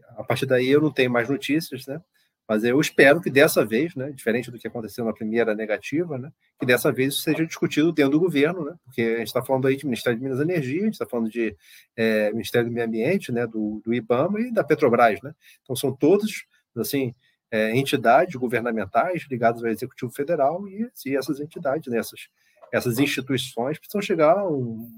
a 0.10 0.24
partir 0.24 0.46
daí 0.46 0.70
eu 0.70 0.82
não 0.82 0.92
tenho 0.92 1.12
mais 1.12 1.30
notícias, 1.30 1.88
né? 1.88 2.02
Mas 2.48 2.64
eu 2.64 2.80
espero 2.80 3.22
que 3.22 3.30
dessa 3.30 3.66
vez, 3.66 3.96
né, 3.96 4.12
diferente 4.12 4.52
do 4.52 4.60
que 4.60 4.68
aconteceu 4.68 5.06
na 5.06 5.14
primeira 5.14 5.56
negativa, 5.56 6.18
né, 6.18 6.32
que 6.60 6.66
dessa 6.66 6.92
vez 6.92 7.14
isso 7.14 7.24
seja 7.24 7.46
discutido 7.46 7.92
dentro 7.92 8.12
do 8.12 8.20
governo, 8.20 8.66
né, 8.66 8.76
porque 8.84 9.02
a 9.02 9.18
gente 9.20 9.28
está 9.28 9.42
falando 9.42 9.68
aí 9.68 9.78
de 9.78 9.86
Ministério 9.86 10.20
de 10.20 10.24
Minas 10.24 10.40
e 10.40 10.44
Energia, 10.44 10.82
a 10.82 10.86
gente 10.86 10.94
está 10.94 11.06
falando 11.06 11.30
de 11.30 11.56
é, 11.96 12.32
Ministério 12.32 12.70
do 12.70 12.74
Meio 12.74 12.86
Ambiente, 12.86 13.32
né, 13.32 13.48
do, 13.48 13.82
do 13.84 13.94
IBAMA 13.94 14.42
e 14.42 14.52
da 14.52 14.64
Petrobras. 14.64 15.22
Né? 15.22 15.34
Então, 15.62 15.76
são 15.76 15.94
todos 15.96 16.46
assim, 16.76 17.14
é, 17.50 17.76
entidades 17.78 18.36
governamentais 18.36 19.26
ligadas 19.30 19.64
ao 19.64 19.70
Executivo 19.70 20.12
Federal 20.12 20.68
e, 20.68 20.90
e 21.06 21.16
essas 21.16 21.40
entidades, 21.40 21.92
né, 21.92 21.98
essas, 21.98 22.28
essas 22.74 23.00
instituições 23.00 23.80
precisam 23.80 24.02
chegar 24.02 24.38
a 24.38 24.50
um 24.50 24.92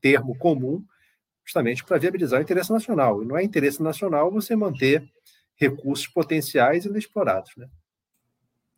termo 0.00 0.36
comum 0.38 0.84
justamente 1.44 1.84
para 1.84 1.98
viabilizar 1.98 2.40
o 2.40 2.42
interesse 2.42 2.72
nacional. 2.72 3.22
E 3.22 3.26
não 3.26 3.36
é 3.36 3.44
interesse 3.44 3.82
nacional 3.82 4.30
você 4.30 4.56
manter 4.56 5.04
recursos 5.62 6.06
potenciais 6.06 6.84
inexplorados. 6.84 7.52
Né? 7.56 7.68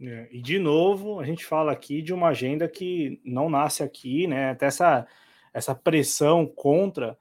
É, 0.01 0.29
e, 0.31 0.43
de 0.43 0.59
novo, 0.59 1.19
a 1.19 1.25
gente 1.25 1.45
fala 1.45 1.73
aqui 1.73 2.03
de 2.03 2.13
uma 2.13 2.29
agenda 2.29 2.69
que 2.69 3.21
não 3.25 3.49
nasce 3.49 3.83
aqui, 3.83 4.27
né? 4.27 4.51
até 4.51 4.67
essa, 4.67 5.07
essa 5.53 5.75
pressão 5.75 6.47
contra 6.47 7.19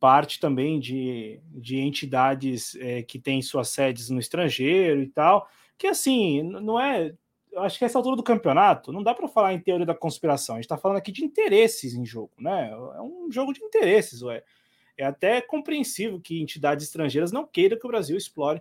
parte 0.00 0.38
também 0.38 0.78
de, 0.78 1.40
de 1.46 1.78
entidades 1.78 2.76
é, 2.76 3.02
que 3.02 3.18
têm 3.18 3.40
suas 3.40 3.68
sedes 3.68 4.10
no 4.10 4.20
estrangeiro 4.20 5.00
e 5.00 5.06
tal, 5.06 5.48
que 5.78 5.86
assim, 5.86 6.42
não 6.42 6.78
é. 6.78 7.14
Acho 7.56 7.78
que 7.78 7.84
essa 7.84 7.98
altura 7.98 8.16
do 8.16 8.22
campeonato 8.22 8.92
não 8.92 9.02
dá 9.02 9.14
para 9.14 9.28
falar 9.28 9.54
em 9.54 9.60
teoria 9.60 9.86
da 9.86 9.94
conspiração, 9.94 10.56
a 10.56 10.58
gente 10.58 10.64
está 10.64 10.76
falando 10.76 10.98
aqui 10.98 11.12
de 11.12 11.24
interesses 11.24 11.94
em 11.94 12.04
jogo, 12.04 12.32
né? 12.38 12.68
É 12.70 13.00
um 13.00 13.30
jogo 13.30 13.52
de 13.52 13.62
interesses, 13.62 14.22
ué. 14.22 14.42
É 14.96 15.04
até 15.04 15.40
compreensível 15.40 16.20
que 16.20 16.42
entidades 16.42 16.84
estrangeiras 16.84 17.32
não 17.32 17.46
queiram 17.46 17.78
que 17.78 17.86
o 17.86 17.88
Brasil 17.88 18.16
explore 18.16 18.60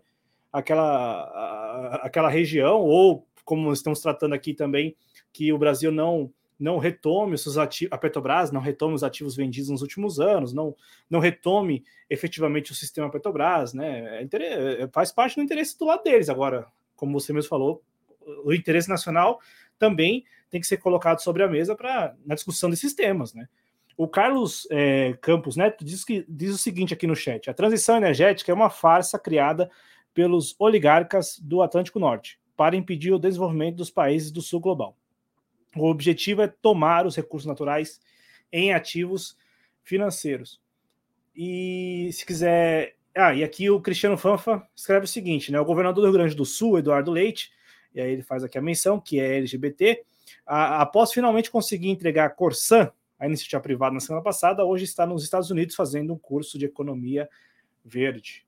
aquela, 0.53 1.99
aquela 2.03 2.29
região, 2.29 2.79
ou 2.81 3.27
como 3.43 3.73
estamos 3.73 3.99
tratando 3.99 4.33
aqui 4.33 4.53
também, 4.53 4.95
que 5.33 5.51
o 5.51 5.57
Brasil 5.57 5.91
não 5.91 6.31
não 6.59 6.77
retome 6.77 7.33
os 7.33 7.41
seus 7.41 7.57
ativos, 7.57 7.91
a 7.91 7.97
Petrobras 7.97 8.51
não 8.51 8.61
retome 8.61 8.93
os 8.93 9.03
ativos 9.03 9.35
vendidos 9.35 9.69
nos 9.69 9.81
últimos 9.81 10.19
anos, 10.19 10.53
não, 10.53 10.73
não 11.09 11.19
retome 11.19 11.83
efetivamente 12.09 12.71
o 12.71 12.75
sistema 12.75 13.09
Petrobras, 13.09 13.73
né? 13.73 14.21
É, 14.31 14.83
é 14.83 14.87
faz 14.87 15.11
parte 15.11 15.35
do 15.35 15.41
interesse 15.41 15.77
do 15.77 15.83
lado 15.85 16.03
deles. 16.03 16.29
Agora, 16.29 16.67
como 16.95 17.19
você 17.19 17.33
mesmo 17.33 17.49
falou, 17.49 17.83
o 18.45 18.53
interesse 18.53 18.87
nacional 18.87 19.41
também 19.77 20.23
tem 20.49 20.61
que 20.61 20.67
ser 20.67 20.77
colocado 20.77 21.19
sobre 21.19 21.43
a 21.43 21.49
mesa 21.49 21.75
para 21.75 22.15
na 22.25 22.35
discussão 22.35 22.69
desses 22.69 22.93
temas, 22.93 23.33
né? 23.33 23.49
O 23.97 24.07
Carlos 24.07 24.65
é, 24.71 25.17
Campos 25.21 25.55
Neto 25.55 25.83
diz, 25.83 26.05
que, 26.05 26.25
diz 26.29 26.53
o 26.55 26.57
seguinte 26.57 26.93
aqui 26.93 27.05
no 27.05 27.15
chat: 27.15 27.49
a 27.49 27.53
transição 27.53 27.97
energética 27.97 28.51
é 28.51 28.55
uma 28.55 28.69
farsa 28.69 29.19
criada 29.19 29.69
pelos 30.13 30.55
oligarcas 30.59 31.39
do 31.39 31.61
Atlântico 31.61 31.99
Norte 31.99 32.39
para 32.55 32.75
impedir 32.75 33.11
o 33.11 33.19
desenvolvimento 33.19 33.77
dos 33.77 33.89
países 33.89 34.31
do 34.31 34.41
sul 34.41 34.59
global. 34.59 34.95
O 35.75 35.89
objetivo 35.89 36.41
é 36.41 36.47
tomar 36.47 37.05
os 37.05 37.15
recursos 37.15 37.47
naturais 37.47 37.99
em 38.51 38.73
ativos 38.73 39.35
financeiros. 39.83 40.61
E 41.35 42.09
se 42.13 42.25
quiser. 42.25 42.95
Ah, 43.15 43.33
e 43.33 43.43
aqui 43.43 43.69
o 43.69 43.81
Cristiano 43.81 44.17
Fanfa 44.17 44.67
escreve 44.75 45.05
o 45.05 45.07
seguinte: 45.07 45.51
né? 45.51 45.59
O 45.59 45.65
governador 45.65 46.01
do 46.01 46.07
Rio 46.07 46.19
Grande 46.19 46.35
do 46.35 46.45
Sul, 46.45 46.77
Eduardo 46.77 47.11
Leite, 47.11 47.51
e 47.93 47.99
aí 47.99 48.11
ele 48.11 48.21
faz 48.21 48.43
aqui 48.43 48.57
a 48.57 48.61
menção, 48.61 48.99
que 48.99 49.19
é 49.19 49.37
LGBT, 49.37 50.03
a, 50.45 50.81
após 50.81 51.11
finalmente 51.11 51.49
conseguir 51.49 51.89
entregar 51.89 52.25
a 52.25 52.29
Corsan, 52.29 52.91
a 53.19 53.25
iniciativa 53.25 53.61
privada, 53.61 53.93
na 53.93 53.99
semana 53.99 54.23
passada, 54.23 54.63
hoje 54.63 54.83
está 54.83 55.05
nos 55.05 55.23
Estados 55.23 55.49
Unidos 55.49 55.75
fazendo 55.75 56.13
um 56.13 56.17
curso 56.17 56.57
de 56.57 56.65
economia 56.65 57.27
verde. 57.83 58.45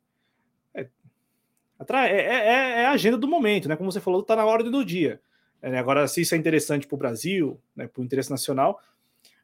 É, 1.79 2.07
é, 2.07 2.17
é, 2.17 2.81
é, 2.81 2.85
a 2.85 2.91
agenda 2.91 3.17
do 3.17 3.27
momento, 3.27 3.67
né? 3.67 3.75
Como 3.75 3.91
você 3.91 3.99
falou, 3.99 4.21
está 4.21 4.35
na 4.35 4.45
ordem 4.45 4.71
do 4.71 4.85
dia. 4.85 5.19
É, 5.61 5.69
né? 5.69 5.79
agora, 5.79 6.07
se 6.07 6.21
isso 6.21 6.33
é 6.33 6.37
interessante 6.37 6.87
para 6.87 6.95
o 6.95 6.97
Brasil, 6.97 7.59
né, 7.75 7.87
para 7.87 8.01
o 8.01 8.03
interesse 8.03 8.29
nacional, 8.29 8.79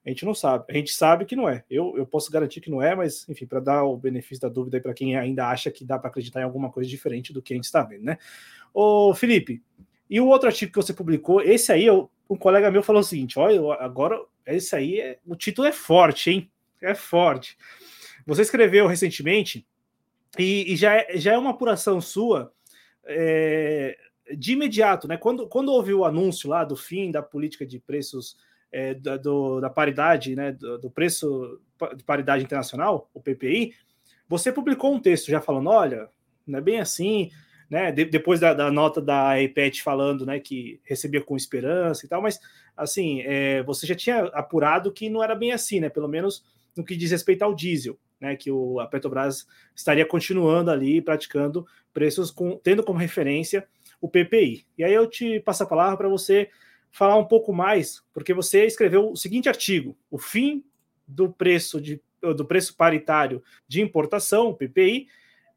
a 0.05 0.09
gente 0.09 0.25
não 0.25 0.33
sabe. 0.33 0.65
A 0.69 0.73
gente 0.73 0.93
sabe 0.93 1.25
que 1.25 1.35
não 1.35 1.47
é. 1.47 1.63
Eu, 1.69 1.95
eu 1.97 2.05
posso 2.05 2.31
garantir 2.31 2.61
que 2.61 2.71
não 2.71 2.81
é, 2.81 2.95
mas, 2.95 3.27
enfim, 3.29 3.45
para 3.45 3.59
dar 3.59 3.83
o 3.83 3.97
benefício 3.97 4.41
da 4.41 4.49
dúvida 4.49 4.79
para 4.79 4.93
quem 4.93 5.15
ainda 5.15 5.47
acha 5.47 5.69
que 5.69 5.85
dá 5.85 5.99
para 5.99 6.09
acreditar 6.09 6.41
em 6.41 6.43
alguma 6.43 6.71
coisa 6.71 6.89
diferente 6.89 7.33
do 7.33 7.41
que 7.41 7.53
a 7.53 7.55
gente 7.55 7.65
está 7.65 7.83
vendo, 7.83 8.03
né? 8.03 8.17
Ô, 8.73 9.13
Felipe, 9.13 9.61
e 10.09 10.19
o 10.19 10.27
outro 10.27 10.47
artigo 10.47 10.71
que 10.71 10.77
você 10.77 10.93
publicou, 10.93 11.41
esse 11.41 11.71
aí, 11.71 11.85
eu, 11.85 12.09
um 12.29 12.35
colega 12.35 12.71
meu 12.71 12.81
falou 12.81 13.01
o 13.01 13.05
seguinte: 13.05 13.37
olha, 13.37 13.73
agora, 13.75 14.19
esse 14.45 14.75
aí, 14.75 14.99
é, 14.99 15.19
o 15.25 15.35
título 15.35 15.67
é 15.67 15.71
forte, 15.71 16.31
hein? 16.31 16.51
É 16.81 16.95
forte. 16.95 17.57
Você 18.25 18.41
escreveu 18.41 18.87
recentemente 18.87 19.65
e, 20.37 20.73
e 20.73 20.75
já, 20.75 20.95
é, 20.95 21.17
já 21.17 21.33
é 21.33 21.37
uma 21.37 21.51
apuração 21.51 21.99
sua 21.99 22.53
é, 23.05 23.97
de 24.37 24.53
imediato, 24.53 25.07
né? 25.07 25.17
Quando, 25.17 25.47
quando 25.47 25.69
houve 25.71 25.93
o 25.93 26.05
anúncio 26.05 26.49
lá 26.49 26.63
do 26.63 26.75
fim 26.75 27.11
da 27.11 27.21
política 27.21 27.65
de 27.65 27.79
preços 27.79 28.37
é, 28.71 28.93
da, 28.93 29.17
do, 29.17 29.59
da 29.59 29.69
paridade, 29.69 30.35
né? 30.35 30.51
Do, 30.51 30.77
do, 30.77 30.89
preço 30.89 31.59
de 31.95 32.03
paridade 32.03 32.43
internacional, 32.43 33.09
o 33.13 33.19
PPI, 33.19 33.73
você 34.27 34.51
publicou 34.51 34.93
um 34.93 34.99
texto 34.99 35.27
já 35.27 35.41
falando: 35.41 35.69
olha, 35.69 36.07
não 36.47 36.59
é 36.59 36.61
bem 36.61 36.79
assim, 36.79 37.29
né? 37.69 37.91
De, 37.91 38.05
depois 38.05 38.39
da, 38.39 38.53
da, 38.53 38.71
nota 38.71 39.01
da 39.01 39.41
EPET 39.41 39.83
falando, 39.83 40.25
né, 40.25 40.39
que 40.39 40.79
recebia 40.83 41.21
com 41.21 41.35
esperança 41.35 42.05
e 42.05 42.09
tal, 42.09 42.21
mas 42.21 42.39
assim, 42.75 43.21
é, 43.21 43.61
você 43.63 43.85
já 43.85 43.95
tinha 43.95 44.23
apurado 44.27 44.91
que 44.91 45.09
não 45.09 45.23
era 45.23 45.35
bem 45.35 45.51
assim, 45.51 45.79
né? 45.81 45.89
Pelo 45.89 46.07
menos 46.07 46.43
no 46.75 46.83
que 46.83 46.95
diz 46.95 47.11
respeito 47.11 47.43
ao 47.43 47.53
diesel 47.53 47.97
né, 48.21 48.35
que 48.35 48.51
o, 48.51 48.79
a 48.79 48.85
Petrobras 48.85 49.47
estaria 49.75 50.05
continuando 50.05 50.69
ali 50.69 51.01
praticando 51.01 51.65
preços 51.91 52.29
com, 52.29 52.57
tendo 52.57 52.83
como 52.83 52.99
referência 52.99 53.67
o 53.99 54.07
PPI. 54.07 54.65
E 54.77 54.83
aí 54.83 54.93
eu 54.93 55.07
te 55.07 55.39
passo 55.39 55.63
a 55.63 55.65
palavra 55.67 55.97
para 55.97 56.07
você 56.07 56.49
falar 56.91 57.17
um 57.17 57.25
pouco 57.25 57.51
mais, 57.51 58.03
porque 58.13 58.33
você 58.33 58.65
escreveu 58.65 59.11
o 59.11 59.15
seguinte 59.15 59.49
artigo: 59.49 59.97
o 60.09 60.19
fim 60.19 60.63
do 61.07 61.31
preço 61.31 61.81
de, 61.81 61.99
do 62.21 62.45
preço 62.45 62.77
paritário 62.77 63.43
de 63.67 63.81
importação, 63.81 64.53
PPI, 64.53 65.07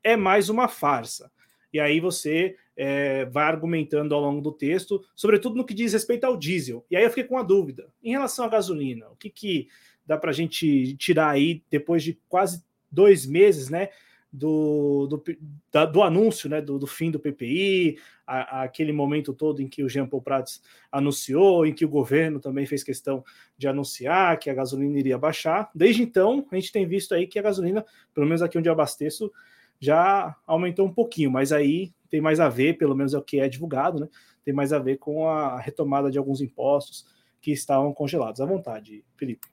é 0.03 0.17
mais 0.17 0.49
uma 0.49 0.67
farsa. 0.67 1.31
E 1.73 1.81
aí 1.81 2.01
você 2.01 2.57
é, 2.77 3.25
vai 3.27 3.45
argumentando 3.45 4.15
ao 4.15 4.21
longo 4.21 4.41
do 4.41 4.53
texto, 4.53 5.05
sobretudo 5.15 5.57
no 5.57 5.65
que 5.65 5.75
diz 5.75 5.93
respeito 5.93 6.25
ao 6.25 6.37
diesel. 6.37 6.85
E 6.91 6.97
aí 6.97 7.03
eu 7.03 7.11
fiquei 7.11 7.25
com 7.25 7.35
uma 7.35 7.45
dúvida. 7.45 7.93
Em 8.03 8.13
relação 8.13 8.45
à 8.45 8.49
gasolina, 8.49 9.09
o 9.09 9.17
que, 9.17 9.29
que 9.29 9.69
dá 10.07 10.17
para 10.17 10.31
a 10.31 10.35
gente 10.35 10.97
tirar 10.97 11.31
aí, 11.31 11.63
depois 11.71 12.03
de 12.03 12.19
quase 12.29 12.65
dois 12.91 13.27
meses, 13.27 13.69
né? 13.69 13.89
Do, 14.37 15.07
do, 15.07 15.23
da, 15.71 15.87
do 15.87 16.03
anúncio 16.03 16.51
né, 16.51 16.61
do, 16.61 16.77
do, 16.77 16.89
fim 16.89 17.09
do 17.09 17.21
PPI, 17.21 17.99
a, 18.27 18.59
a 18.59 18.63
aquele 18.65 18.93
momento 18.93 19.33
todo 19.33 19.63
em 19.63 19.69
que 19.69 19.85
o 19.85 19.89
Jean 19.89 20.09
Paul 20.09 20.23
Prats 20.23 20.61
anunciou, 20.91 21.65
em 21.65 21.73
que 21.73 21.85
o 21.85 21.89
governo 21.89 22.41
também 22.41 22.67
fez 22.67 22.83
questão 22.83 23.23
de 23.57 23.69
anunciar 23.69 24.37
que 24.41 24.51
a 24.51 24.55
gasolina 24.55 24.99
iria 24.99 25.17
baixar. 25.17 25.71
Desde 25.73 26.03
então, 26.03 26.45
a 26.51 26.57
gente 26.57 26.73
tem 26.73 26.85
visto 26.85 27.15
aí 27.15 27.29
que 27.29 27.39
a 27.39 27.43
gasolina, 27.43 27.85
pelo 28.13 28.27
menos 28.27 28.43
aqui 28.43 28.59
onde 28.59 28.69
eu 28.69 28.73
abasteço, 28.73 29.31
já 29.79 30.35
aumentou 30.45 30.85
um 30.85 30.93
pouquinho, 30.93 31.31
mas 31.31 31.53
aí 31.53 31.93
tem 32.11 32.21
mais 32.21 32.41
a 32.41 32.49
ver, 32.49 32.77
pelo 32.77 32.97
menos 32.97 33.15
é 33.15 33.19
o 33.19 33.23
que 33.23 33.39
é 33.39 33.49
divulgado, 33.49 34.01
né? 34.01 34.09
Tem 34.45 34.53
mais 34.53 34.73
a 34.73 34.81
ver 34.81 34.99
com 34.99 35.29
a 35.29 35.61
retomada 35.61 36.11
de 36.11 36.19
alguns 36.19 36.41
impostos 36.41 37.07
que 37.41 37.53
estavam 37.53 37.93
congelados. 37.93 38.41
À 38.41 38.47
vontade, 38.47 39.05
Felipe. 39.17 39.47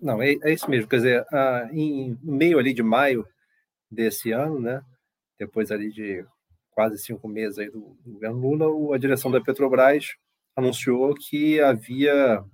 Não, 0.00 0.22
é, 0.22 0.32
é 0.42 0.52
isso 0.52 0.70
mesmo. 0.70 0.88
Quer 0.88 0.96
dizer, 0.96 1.26
ah, 1.32 1.68
em, 1.72 2.18
meio 2.22 2.58
ali 2.58 2.72
de 2.72 2.82
maio 2.82 3.26
desse 3.90 4.32
ano, 4.32 4.60
né? 4.60 4.82
Depois 5.38 5.70
ali 5.70 5.90
de 5.90 6.24
quase 6.70 6.98
cinco 6.98 7.28
meses 7.28 7.58
aí 7.58 7.70
do, 7.70 7.96
do 8.04 8.12
governo 8.12 8.38
Lula, 8.38 8.94
a 8.94 8.98
direção 8.98 9.30
da 9.30 9.40
Petrobras 9.40 10.16
anunciou 10.56 11.14
que 11.14 11.60
havia 11.60 12.44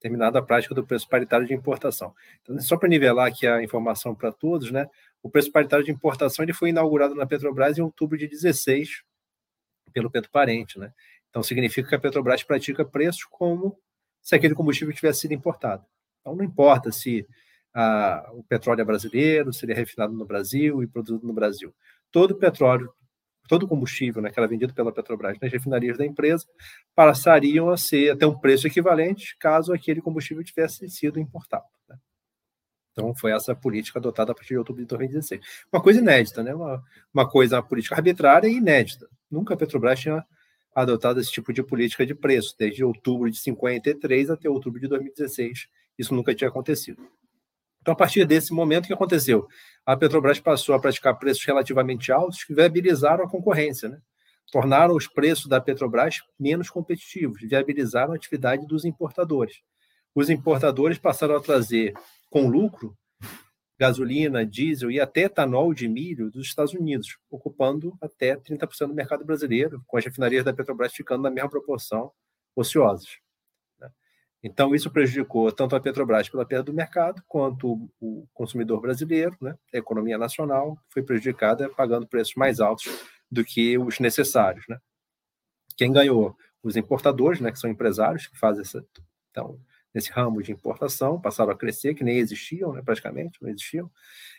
terminado 0.00 0.36
a 0.36 0.42
prática 0.42 0.74
do 0.74 0.86
preço 0.86 1.08
paritário 1.08 1.46
de 1.46 1.54
importação. 1.54 2.14
Então, 2.42 2.58
só 2.60 2.76
para 2.76 2.88
nivelar 2.88 3.26
aqui 3.26 3.46
a 3.46 3.62
informação 3.62 4.14
para 4.14 4.30
todos, 4.30 4.70
né? 4.70 4.88
O 5.22 5.30
preço 5.30 5.50
paritário 5.50 5.84
de 5.84 5.90
importação 5.90 6.44
ele 6.44 6.52
foi 6.52 6.68
inaugurado 6.68 7.14
na 7.14 7.26
Petrobras 7.26 7.78
em 7.78 7.82
outubro 7.82 8.18
de 8.18 8.28
16 8.28 9.02
pelo 9.92 10.10
Petro 10.10 10.30
Parente, 10.30 10.78
né? 10.78 10.92
Então 11.30 11.42
significa 11.42 11.88
que 11.88 11.94
a 11.94 11.98
Petrobras 11.98 12.42
pratica 12.42 12.84
preços 12.84 13.24
como 13.24 13.78
se 14.20 14.34
aquele 14.34 14.54
combustível 14.54 14.94
tivesse 14.94 15.20
sido 15.20 15.32
importado. 15.32 15.84
Então 16.24 16.34
não 16.34 16.44
importa 16.44 16.90
se 16.90 17.26
ah, 17.74 18.30
o 18.32 18.42
petróleo 18.42 18.80
é 18.80 18.84
brasileiro, 18.84 19.52
se 19.52 19.64
ele 19.64 19.72
é 19.72 19.76
refinado 19.76 20.14
no 20.14 20.24
Brasil 20.24 20.82
e 20.82 20.86
produzido 20.86 21.26
no 21.26 21.34
Brasil. 21.34 21.74
Todo 22.10 22.34
petróleo 22.34 22.92
todo 23.48 23.68
combustível 23.68 24.22
né, 24.22 24.30
que 24.30 24.38
era 24.38 24.48
vendido 24.48 24.74
pela 24.74 24.92
Petrobras 24.92 25.38
nas 25.40 25.52
refinarias 25.52 25.98
da 25.98 26.06
empresa 26.06 26.46
passariam 26.94 27.68
a 27.68 27.76
ser 27.76 28.10
até 28.10 28.26
um 28.26 28.38
preço 28.38 28.66
equivalente 28.66 29.36
caso 29.38 29.72
aquele 29.72 30.00
combustível 30.00 30.42
tivesse 30.42 30.88
sido 30.88 31.20
importado. 31.20 31.66
Né? 31.88 31.96
Então, 32.92 33.14
foi 33.14 33.32
essa 33.32 33.54
política 33.54 33.98
adotada 33.98 34.32
a 34.32 34.34
partir 34.34 34.54
de 34.54 34.58
outubro 34.58 34.82
de 34.82 34.88
2016. 34.88 35.40
Uma 35.72 35.82
coisa 35.82 36.00
inédita, 36.00 36.42
né? 36.42 36.54
uma, 36.54 36.82
uma 37.12 37.28
coisa, 37.28 37.56
uma 37.56 37.62
política 37.62 37.96
arbitrária 37.96 38.48
e 38.48 38.56
inédita. 38.56 39.08
Nunca 39.30 39.54
a 39.54 39.56
Petrobras 39.56 40.00
tinha 40.00 40.24
adotado 40.74 41.20
esse 41.20 41.30
tipo 41.30 41.52
de 41.52 41.62
política 41.62 42.04
de 42.04 42.14
preço, 42.14 42.54
desde 42.58 42.82
outubro 42.84 43.30
de 43.30 43.38
53 43.38 44.30
até 44.30 44.48
outubro 44.48 44.80
de 44.80 44.88
2016. 44.88 45.68
Isso 45.98 46.14
nunca 46.14 46.34
tinha 46.34 46.48
acontecido. 46.48 47.02
Então, 47.80 47.92
a 47.92 47.96
partir 47.96 48.24
desse 48.24 48.52
momento, 48.52 48.84
o 48.84 48.86
que 48.88 48.94
aconteceu? 48.94 49.46
A 49.84 49.96
Petrobras 49.96 50.40
passou 50.40 50.74
a 50.74 50.80
praticar 50.80 51.18
preços 51.18 51.44
relativamente 51.44 52.10
altos 52.10 52.42
que 52.42 52.54
viabilizaram 52.54 53.24
a 53.24 53.28
concorrência, 53.28 53.88
né? 53.88 54.00
tornaram 54.50 54.94
os 54.94 55.06
preços 55.06 55.46
da 55.46 55.60
Petrobras 55.60 56.20
menos 56.38 56.70
competitivos, 56.70 57.42
viabilizaram 57.42 58.12
a 58.12 58.16
atividade 58.16 58.66
dos 58.66 58.84
importadores. 58.84 59.60
Os 60.14 60.30
importadores 60.30 60.96
passaram 60.96 61.36
a 61.36 61.40
trazer 61.40 61.92
com 62.30 62.48
lucro 62.48 62.96
gasolina, 63.78 64.46
diesel 64.46 64.90
e 64.90 65.00
até 65.00 65.22
etanol 65.22 65.74
de 65.74 65.88
milho 65.88 66.30
dos 66.30 66.46
Estados 66.46 66.72
Unidos, 66.72 67.18
ocupando 67.30 67.96
até 68.00 68.36
30% 68.36 68.86
do 68.86 68.94
mercado 68.94 69.24
brasileiro, 69.24 69.82
com 69.86 69.96
as 69.96 70.04
refinarias 70.04 70.44
da 70.44 70.52
Petrobras 70.52 70.92
ficando 70.92 71.22
na 71.22 71.30
mesma 71.30 71.50
proporção 71.50 72.12
ociosas. 72.54 73.23
Então, 74.46 74.74
isso 74.74 74.90
prejudicou 74.90 75.50
tanto 75.50 75.74
a 75.74 75.80
Petrobras 75.80 76.28
pela 76.28 76.44
perda 76.44 76.64
do 76.64 76.74
mercado, 76.74 77.22
quanto 77.26 77.90
o 77.98 78.28
consumidor 78.34 78.78
brasileiro, 78.78 79.34
né? 79.40 79.56
a 79.72 79.78
economia 79.78 80.18
nacional 80.18 80.76
foi 80.90 81.02
prejudicada 81.02 81.70
pagando 81.70 82.06
preços 82.06 82.34
mais 82.34 82.60
altos 82.60 82.84
do 83.30 83.42
que 83.42 83.78
os 83.78 83.98
necessários. 83.98 84.66
Né? 84.68 84.78
Quem 85.78 85.90
ganhou? 85.90 86.36
Os 86.62 86.76
importadores, 86.76 87.40
né, 87.40 87.50
que 87.50 87.58
são 87.58 87.70
empresários 87.70 88.26
que 88.26 88.38
fazem 88.38 88.60
essa. 88.60 88.84
Então, 89.30 89.58
nesse 89.94 90.10
ramo 90.10 90.42
de 90.42 90.50
importação, 90.50 91.20
passaram 91.20 91.52
a 91.52 91.56
crescer, 91.56 91.94
que 91.94 92.02
nem 92.02 92.18
existiam, 92.18 92.72
né, 92.72 92.82
praticamente, 92.82 93.40
não 93.40 93.48
existiam. 93.48 93.90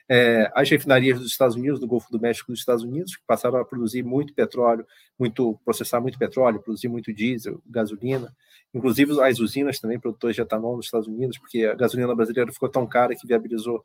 É, 0.08 0.52
as 0.54 0.70
refinarias 0.70 1.18
dos 1.20 1.32
Estados 1.32 1.56
Unidos, 1.56 1.80
do 1.80 1.88
Golfo 1.88 2.12
do 2.12 2.20
México 2.20 2.52
dos 2.52 2.60
Estados 2.60 2.84
Unidos, 2.84 3.16
que 3.16 3.24
passaram 3.26 3.58
a 3.58 3.66
produzir 3.66 4.04
muito 4.04 4.34
petróleo, 4.34 4.86
muito 5.18 5.60
processar 5.64 6.00
muito 6.00 6.20
petróleo, 6.20 6.62
produzir 6.62 6.90
muito 6.90 7.12
diesel, 7.12 7.62
gasolina, 7.66 8.36
inclusive 8.74 9.20
as 9.22 9.40
usinas 9.40 9.80
também, 9.80 10.00
produtores 10.00 10.36
de 10.36 10.42
etanol 10.42 10.76
nos 10.76 10.86
Estados 10.86 11.08
Unidos, 11.08 11.38
porque 11.38 11.64
a 11.66 11.74
gasolina 11.74 12.14
brasileira 12.14 12.52
ficou 12.52 12.70
tão 12.70 12.86
cara 12.86 13.16
que 13.16 13.26
viabilizou 13.26 13.84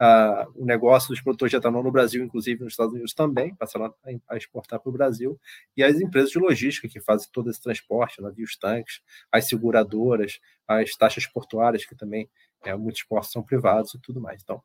uh, 0.00 0.50
o 0.54 0.64
negócio 0.64 1.10
dos 1.10 1.20
produtores 1.20 1.50
de 1.50 1.56
etanol 1.56 1.82
no 1.82 1.92
Brasil, 1.92 2.24
inclusive 2.24 2.64
nos 2.64 2.72
Estados 2.72 2.92
Unidos 2.92 3.12
também, 3.12 3.54
passaram 3.54 3.86
a, 3.86 4.34
a 4.34 4.36
exportar 4.36 4.80
para 4.80 4.88
o 4.88 4.92
Brasil, 4.92 5.38
e 5.76 5.82
as 5.82 6.00
empresas 6.00 6.30
de 6.30 6.38
logística 6.38 6.88
que 6.88 7.00
fazem 7.00 7.28
todo 7.32 7.50
esse 7.50 7.62
transporte, 7.62 8.22
navios 8.22 8.56
tanques, 8.56 9.00
as 9.30 9.46
seguradoras, 9.46 10.40
as 10.66 10.90
taxas 10.92 11.26
portuárias, 11.26 11.84
que 11.84 11.94
também 11.94 12.28
é, 12.64 12.74
muitos 12.74 13.02
portos 13.02 13.30
são 13.30 13.42
privados 13.42 13.94
e 13.94 14.00
tudo 14.00 14.20
mais. 14.20 14.42
Então, 14.42 14.62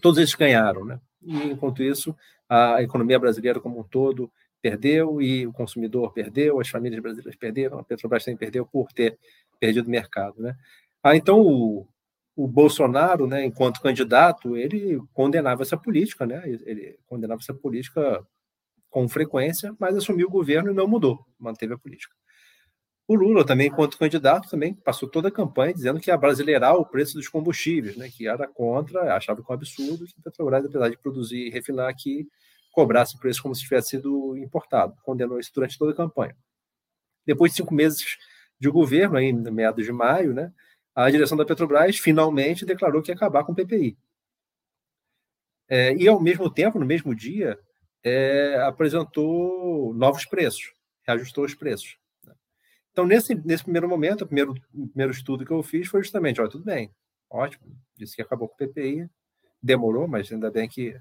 todos 0.00 0.18
eles 0.18 0.34
ganharam, 0.34 0.84
né? 0.84 1.00
E, 1.22 1.36
enquanto 1.44 1.82
isso, 1.82 2.16
a 2.48 2.82
economia 2.82 3.18
brasileira 3.18 3.60
como 3.60 3.80
um 3.80 3.84
todo 3.84 4.32
perdeu 4.60 5.20
e 5.20 5.46
o 5.46 5.52
consumidor 5.52 6.12
perdeu, 6.12 6.58
as 6.58 6.68
famílias 6.68 7.02
brasileiras 7.02 7.36
perderam, 7.36 7.78
a 7.78 7.84
Petrobras 7.84 8.24
também 8.24 8.38
perdeu 8.38 8.64
por 8.64 8.90
ter 8.92 9.18
perdido 9.60 9.86
o 9.86 9.90
mercado, 9.90 10.40
né? 10.40 10.56
Ah, 11.02 11.14
então 11.14 11.38
o, 11.38 11.86
o 12.36 12.48
Bolsonaro, 12.48 13.26
né, 13.26 13.44
enquanto 13.44 13.80
candidato, 13.80 14.56
ele 14.56 15.00
condenava 15.12 15.62
essa 15.62 15.76
política, 15.76 16.26
né? 16.26 16.42
Ele 16.44 16.98
condenava 17.06 17.40
essa 17.40 17.54
política 17.54 18.26
com 18.90 19.08
frequência, 19.08 19.74
mas 19.78 19.96
assumiu 19.96 20.28
o 20.28 20.30
governo 20.30 20.70
e 20.70 20.74
não 20.74 20.86
mudou, 20.86 21.24
manteve 21.38 21.74
a 21.74 21.78
política. 21.78 22.14
O 23.06 23.14
Lula 23.14 23.44
também, 23.44 23.68
enquanto 23.68 23.98
candidato, 23.98 24.48
também 24.48 24.72
passou 24.74 25.08
toda 25.08 25.28
a 25.28 25.32
campanha 25.32 25.74
dizendo 25.74 26.00
que 26.00 26.10
ia 26.10 26.16
brasileirar 26.16 26.74
o 26.74 26.86
preço 26.86 27.14
dos 27.14 27.28
combustíveis, 27.28 27.96
né, 27.96 28.08
que 28.08 28.26
era 28.26 28.48
contra, 28.48 29.14
achava 29.14 29.42
que 29.42 29.50
é 29.50 29.52
um 29.52 29.54
absurdo 29.54 30.06
que 30.06 30.14
a 30.18 30.22
Petrobras, 30.22 30.64
apesar 30.64 30.88
de 30.88 30.96
produzir 30.96 31.46
e 31.46 31.50
refinar 31.50 31.88
aqui, 31.88 32.26
cobrasse 32.72 33.14
o 33.14 33.18
preço 33.18 33.42
como 33.42 33.54
se 33.54 33.62
tivesse 33.62 33.90
sido 33.90 34.36
importado. 34.38 34.94
Condenou 35.02 35.38
isso 35.38 35.52
durante 35.54 35.78
toda 35.78 35.92
a 35.92 35.96
campanha. 35.96 36.34
Depois 37.26 37.52
de 37.52 37.58
cinco 37.58 37.74
meses 37.74 38.16
de 38.58 38.70
governo, 38.70 39.18
em 39.18 39.32
meados 39.32 39.84
de 39.84 39.92
maio, 39.92 40.32
né, 40.32 40.52
a 40.94 41.10
direção 41.10 41.36
da 41.36 41.44
Petrobras 41.44 41.98
finalmente 41.98 42.64
declarou 42.64 43.02
que 43.02 43.10
ia 43.10 43.14
acabar 43.14 43.44
com 43.44 43.52
o 43.52 43.54
PPI. 43.54 43.96
É, 45.68 45.94
e, 45.94 46.06
ao 46.06 46.20
mesmo 46.20 46.50
tempo, 46.50 46.78
no 46.78 46.86
mesmo 46.86 47.14
dia, 47.14 47.58
é, 48.02 48.56
apresentou 48.66 49.94
novos 49.94 50.26
preços, 50.26 50.72
reajustou 51.06 51.44
os 51.44 51.54
preços. 51.54 51.96
Então, 52.92 53.06
nesse, 53.06 53.34
nesse 53.34 53.64
primeiro 53.64 53.88
momento, 53.88 54.22
o 54.22 54.26
primeiro, 54.26 54.52
o 54.72 54.86
primeiro 54.88 55.12
estudo 55.12 55.44
que 55.44 55.50
eu 55.50 55.62
fiz 55.62 55.88
foi 55.88 56.02
justamente, 56.02 56.40
olha, 56.40 56.50
tudo 56.50 56.64
bem, 56.64 56.94
ótimo, 57.28 57.76
disse 57.96 58.14
que 58.14 58.22
acabou 58.22 58.48
com 58.48 58.54
o 58.54 58.68
PPI, 58.68 59.08
demorou, 59.60 60.06
mas 60.06 60.30
ainda 60.30 60.50
bem 60.50 60.68
que 60.68 60.94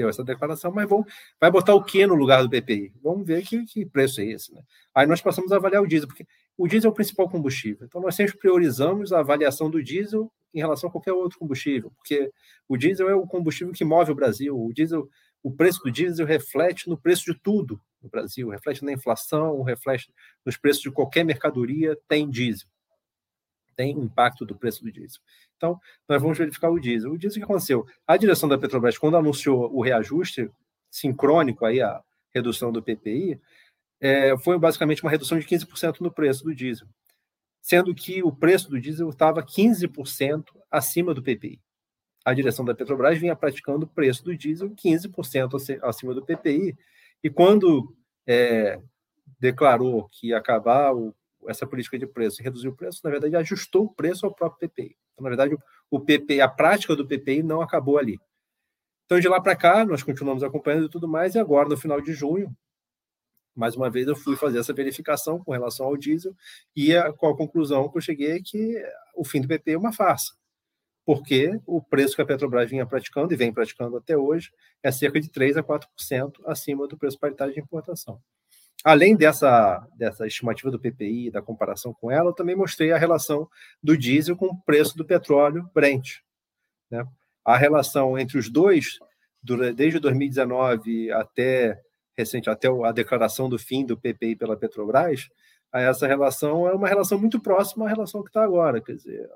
deu 0.00 0.08
essa 0.08 0.24
declaração, 0.24 0.72
mas 0.72 0.88
vamos, 0.88 1.12
vai 1.38 1.50
botar 1.50 1.74
o 1.74 1.84
que 1.84 2.06
no 2.06 2.14
lugar 2.14 2.42
do 2.42 2.48
PPI? 2.48 2.92
Vamos 3.02 3.26
ver 3.26 3.42
que, 3.42 3.64
que 3.66 3.84
preço 3.84 4.20
é 4.22 4.24
esse. 4.24 4.52
Né? 4.54 4.62
Aí 4.94 5.06
nós 5.06 5.20
passamos 5.20 5.52
a 5.52 5.56
avaliar 5.56 5.82
o 5.82 5.86
diesel, 5.86 6.08
porque 6.08 6.26
o 6.56 6.66
diesel 6.66 6.88
é 6.88 6.92
o 6.92 6.94
principal 6.94 7.28
combustível. 7.28 7.86
Então, 7.86 8.00
nós 8.00 8.14
sempre 8.14 8.36
priorizamos 8.38 9.12
a 9.12 9.20
avaliação 9.20 9.70
do 9.70 9.82
diesel 9.82 10.32
em 10.54 10.58
relação 10.58 10.88
a 10.88 10.92
qualquer 10.92 11.12
outro 11.12 11.38
combustível, 11.38 11.90
porque 11.96 12.32
o 12.66 12.76
diesel 12.78 13.10
é 13.10 13.14
o 13.14 13.26
combustível 13.26 13.74
que 13.74 13.84
move 13.84 14.10
o 14.10 14.14
Brasil. 14.14 14.58
O 14.58 14.72
diesel, 14.72 15.08
o 15.42 15.52
preço 15.52 15.80
do 15.82 15.90
diesel 15.90 16.26
reflete 16.26 16.88
no 16.88 16.96
preço 16.96 17.30
de 17.30 17.38
tudo 17.38 17.78
no 18.02 18.08
Brasil, 18.08 18.48
reflete 18.48 18.82
na 18.82 18.92
inflação, 18.92 19.62
reflete 19.62 20.10
nos 20.46 20.56
preços 20.56 20.82
de 20.82 20.90
qualquer 20.90 21.24
mercadoria, 21.24 21.96
tem 22.08 22.28
diesel. 22.28 22.68
Tem 23.76 23.92
impacto 23.92 24.46
do 24.46 24.56
preço 24.56 24.82
do 24.82 24.90
diesel. 24.90 25.20
Então, 25.60 25.78
nós 26.08 26.22
vamos 26.22 26.38
verificar 26.38 26.70
o 26.70 26.80
diesel. 26.80 27.12
O 27.12 27.18
diesel 27.18 27.38
que 27.38 27.44
aconteceu? 27.44 27.86
A 28.06 28.16
direção 28.16 28.48
da 28.48 28.56
Petrobras, 28.56 28.96
quando 28.96 29.18
anunciou 29.18 29.70
o 29.76 29.82
reajuste 29.82 30.50
sincrônico 30.90 31.66
aí 31.66 31.82
a 31.82 32.02
redução 32.34 32.72
do 32.72 32.82
PPI, 32.82 33.38
é, 34.00 34.36
foi 34.38 34.58
basicamente 34.58 35.02
uma 35.02 35.10
redução 35.10 35.38
de 35.38 35.46
15% 35.46 36.00
no 36.00 36.10
preço 36.10 36.44
do 36.44 36.54
diesel, 36.54 36.88
sendo 37.60 37.94
que 37.94 38.22
o 38.22 38.32
preço 38.32 38.70
do 38.70 38.80
diesel 38.80 39.10
estava 39.10 39.42
15% 39.42 40.44
acima 40.70 41.12
do 41.12 41.22
PPI. 41.22 41.60
A 42.24 42.32
direção 42.32 42.64
da 42.64 42.74
Petrobras 42.74 43.18
vinha 43.18 43.36
praticando 43.36 43.84
o 43.84 43.88
preço 43.88 44.24
do 44.24 44.34
diesel 44.34 44.70
15% 44.70 45.78
acima 45.82 46.14
do 46.14 46.24
PPI, 46.24 46.74
e 47.22 47.28
quando 47.28 47.94
é, 48.26 48.80
declarou 49.38 50.08
que 50.08 50.28
ia 50.28 50.38
acabar 50.38 50.94
o, 50.94 51.14
essa 51.46 51.66
política 51.66 51.98
de 51.98 52.06
preço 52.06 52.40
e 52.40 52.44
reduzir 52.44 52.68
o 52.68 52.76
preço, 52.76 53.00
na 53.04 53.10
verdade, 53.10 53.36
ajustou 53.36 53.84
o 53.84 53.94
preço 53.94 54.24
ao 54.24 54.34
próprio 54.34 54.66
PPI. 54.68 54.96
Então, 55.20 55.30
na 55.30 55.36
verdade, 55.36 55.56
o 55.90 56.00
PPI, 56.00 56.40
a 56.40 56.48
prática 56.48 56.96
do 56.96 57.06
PPI 57.06 57.42
não 57.42 57.60
acabou 57.60 57.98
ali. 57.98 58.18
Então, 59.04 59.20
de 59.20 59.28
lá 59.28 59.40
para 59.40 59.56
cá, 59.56 59.84
nós 59.84 60.02
continuamos 60.02 60.42
acompanhando 60.42 60.86
e 60.86 60.90
tudo 60.90 61.08
mais, 61.08 61.34
e 61.34 61.38
agora, 61.38 61.68
no 61.68 61.76
final 61.76 62.00
de 62.00 62.12
junho, 62.12 62.54
mais 63.54 63.76
uma 63.76 63.90
vez, 63.90 64.06
eu 64.06 64.16
fui 64.16 64.36
fazer 64.36 64.58
essa 64.58 64.72
verificação 64.72 65.42
com 65.42 65.52
relação 65.52 65.86
ao 65.86 65.96
diesel, 65.96 66.34
e 66.74 66.96
a, 66.96 67.12
com 67.12 67.28
a 67.28 67.36
conclusão 67.36 67.88
que 67.88 67.98
eu 67.98 68.02
cheguei 68.02 68.32
é 68.32 68.40
que 68.42 68.82
o 69.14 69.24
fim 69.24 69.40
do 69.40 69.48
PPI 69.48 69.74
é 69.74 69.78
uma 69.78 69.92
farsa 69.92 70.32
porque 71.04 71.58
o 71.66 71.82
preço 71.82 72.14
que 72.14 72.22
a 72.22 72.24
Petrobras 72.24 72.70
vinha 72.70 72.86
praticando 72.86 73.32
e 73.32 73.36
vem 73.36 73.52
praticando 73.52 73.96
até 73.96 74.16
hoje 74.16 74.52
é 74.80 74.92
cerca 74.92 75.20
de 75.20 75.28
3 75.28 75.56
a 75.56 75.62
4% 75.62 76.34
acima 76.46 76.86
do 76.86 76.96
preço 76.96 77.18
paritário 77.18 77.52
de 77.52 77.58
importação. 77.58 78.20
Além 78.84 79.14
dessa, 79.14 79.86
dessa 79.94 80.26
estimativa 80.26 80.70
do 80.70 80.80
PPI, 80.80 81.30
da 81.30 81.42
comparação 81.42 81.92
com 81.92 82.10
ela, 82.10 82.30
eu 82.30 82.34
também 82.34 82.56
mostrei 82.56 82.92
a 82.92 82.98
relação 82.98 83.48
do 83.82 83.96
diesel 83.96 84.36
com 84.36 84.46
o 84.46 84.62
preço 84.62 84.96
do 84.96 85.04
petróleo 85.04 85.68
Brent. 85.74 86.18
Né? 86.90 87.04
A 87.44 87.56
relação 87.56 88.18
entre 88.18 88.38
os 88.38 88.48
dois, 88.48 88.98
desde 89.74 89.98
2019 89.98 91.12
até 91.12 91.80
recente, 92.16 92.48
até 92.48 92.68
a 92.68 92.92
declaração 92.92 93.48
do 93.48 93.58
fim 93.58 93.84
do 93.84 93.98
PPI 93.98 94.36
pela 94.36 94.56
Petrobras, 94.56 95.28
essa 95.72 96.06
relação 96.06 96.66
é 96.66 96.72
uma 96.72 96.88
relação 96.88 97.18
muito 97.18 97.40
próxima 97.40 97.86
à 97.86 97.88
relação 97.88 98.22
que 98.22 98.28
está 98.28 98.42
agora. 98.42 98.80
Quer 98.80 98.94
dizer, 98.94 99.28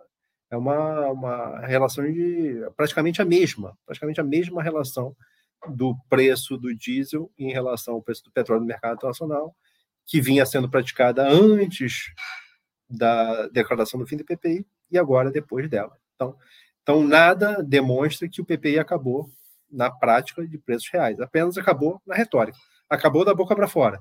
é 0.51 0.57
uma, 0.57 1.11
uma 1.11 1.61
relação 1.61 2.05
de 2.05 2.61
praticamente 2.77 3.23
a 3.23 3.25
mesma, 3.25 3.77
praticamente 3.87 4.21
a 4.21 4.25
mesma 4.25 4.63
relação 4.63 5.15
do 5.69 5.97
preço 6.09 6.57
do 6.57 6.75
diesel 6.75 7.31
em 7.39 7.53
relação 7.53 7.95
ao 7.95 8.03
preço 8.03 8.25
do 8.25 8.31
petróleo 8.31 8.61
no 8.61 8.67
mercado 8.67 8.97
internacional 8.97 9.55
que 10.07 10.21
vinha 10.21 10.45
sendo 10.45 10.69
praticada 10.69 11.27
antes 11.29 12.13
da 12.89 13.47
declaração 13.49 13.99
do 13.99 14.07
fim 14.07 14.17
do 14.17 14.25
PPI 14.25 14.67
e 14.91 14.99
agora 14.99 15.31
depois 15.31 15.69
dela. 15.69 15.97
Então, 16.15 16.37
então 16.83 17.03
nada 17.03 17.63
demonstra 17.63 18.29
que 18.29 18.41
o 18.41 18.45
PPI 18.45 18.79
acabou 18.79 19.31
na 19.71 19.91
prática 19.91 20.47
de 20.47 20.59
preços 20.59 20.89
reais, 20.91 21.21
apenas 21.21 21.59
acabou 21.59 22.01
na 22.07 22.15
retórica. 22.15 22.59
Acabou 22.89 23.25
da 23.25 23.35
boca 23.35 23.57
para 23.57 23.67
fora. 23.67 24.01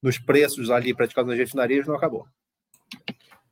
Nos 0.00 0.18
preços 0.18 0.70
ali 0.70 0.94
praticados 0.94 1.28
nas 1.28 1.38
refinarias 1.38 1.86
não 1.86 1.94
acabou. 1.94 2.26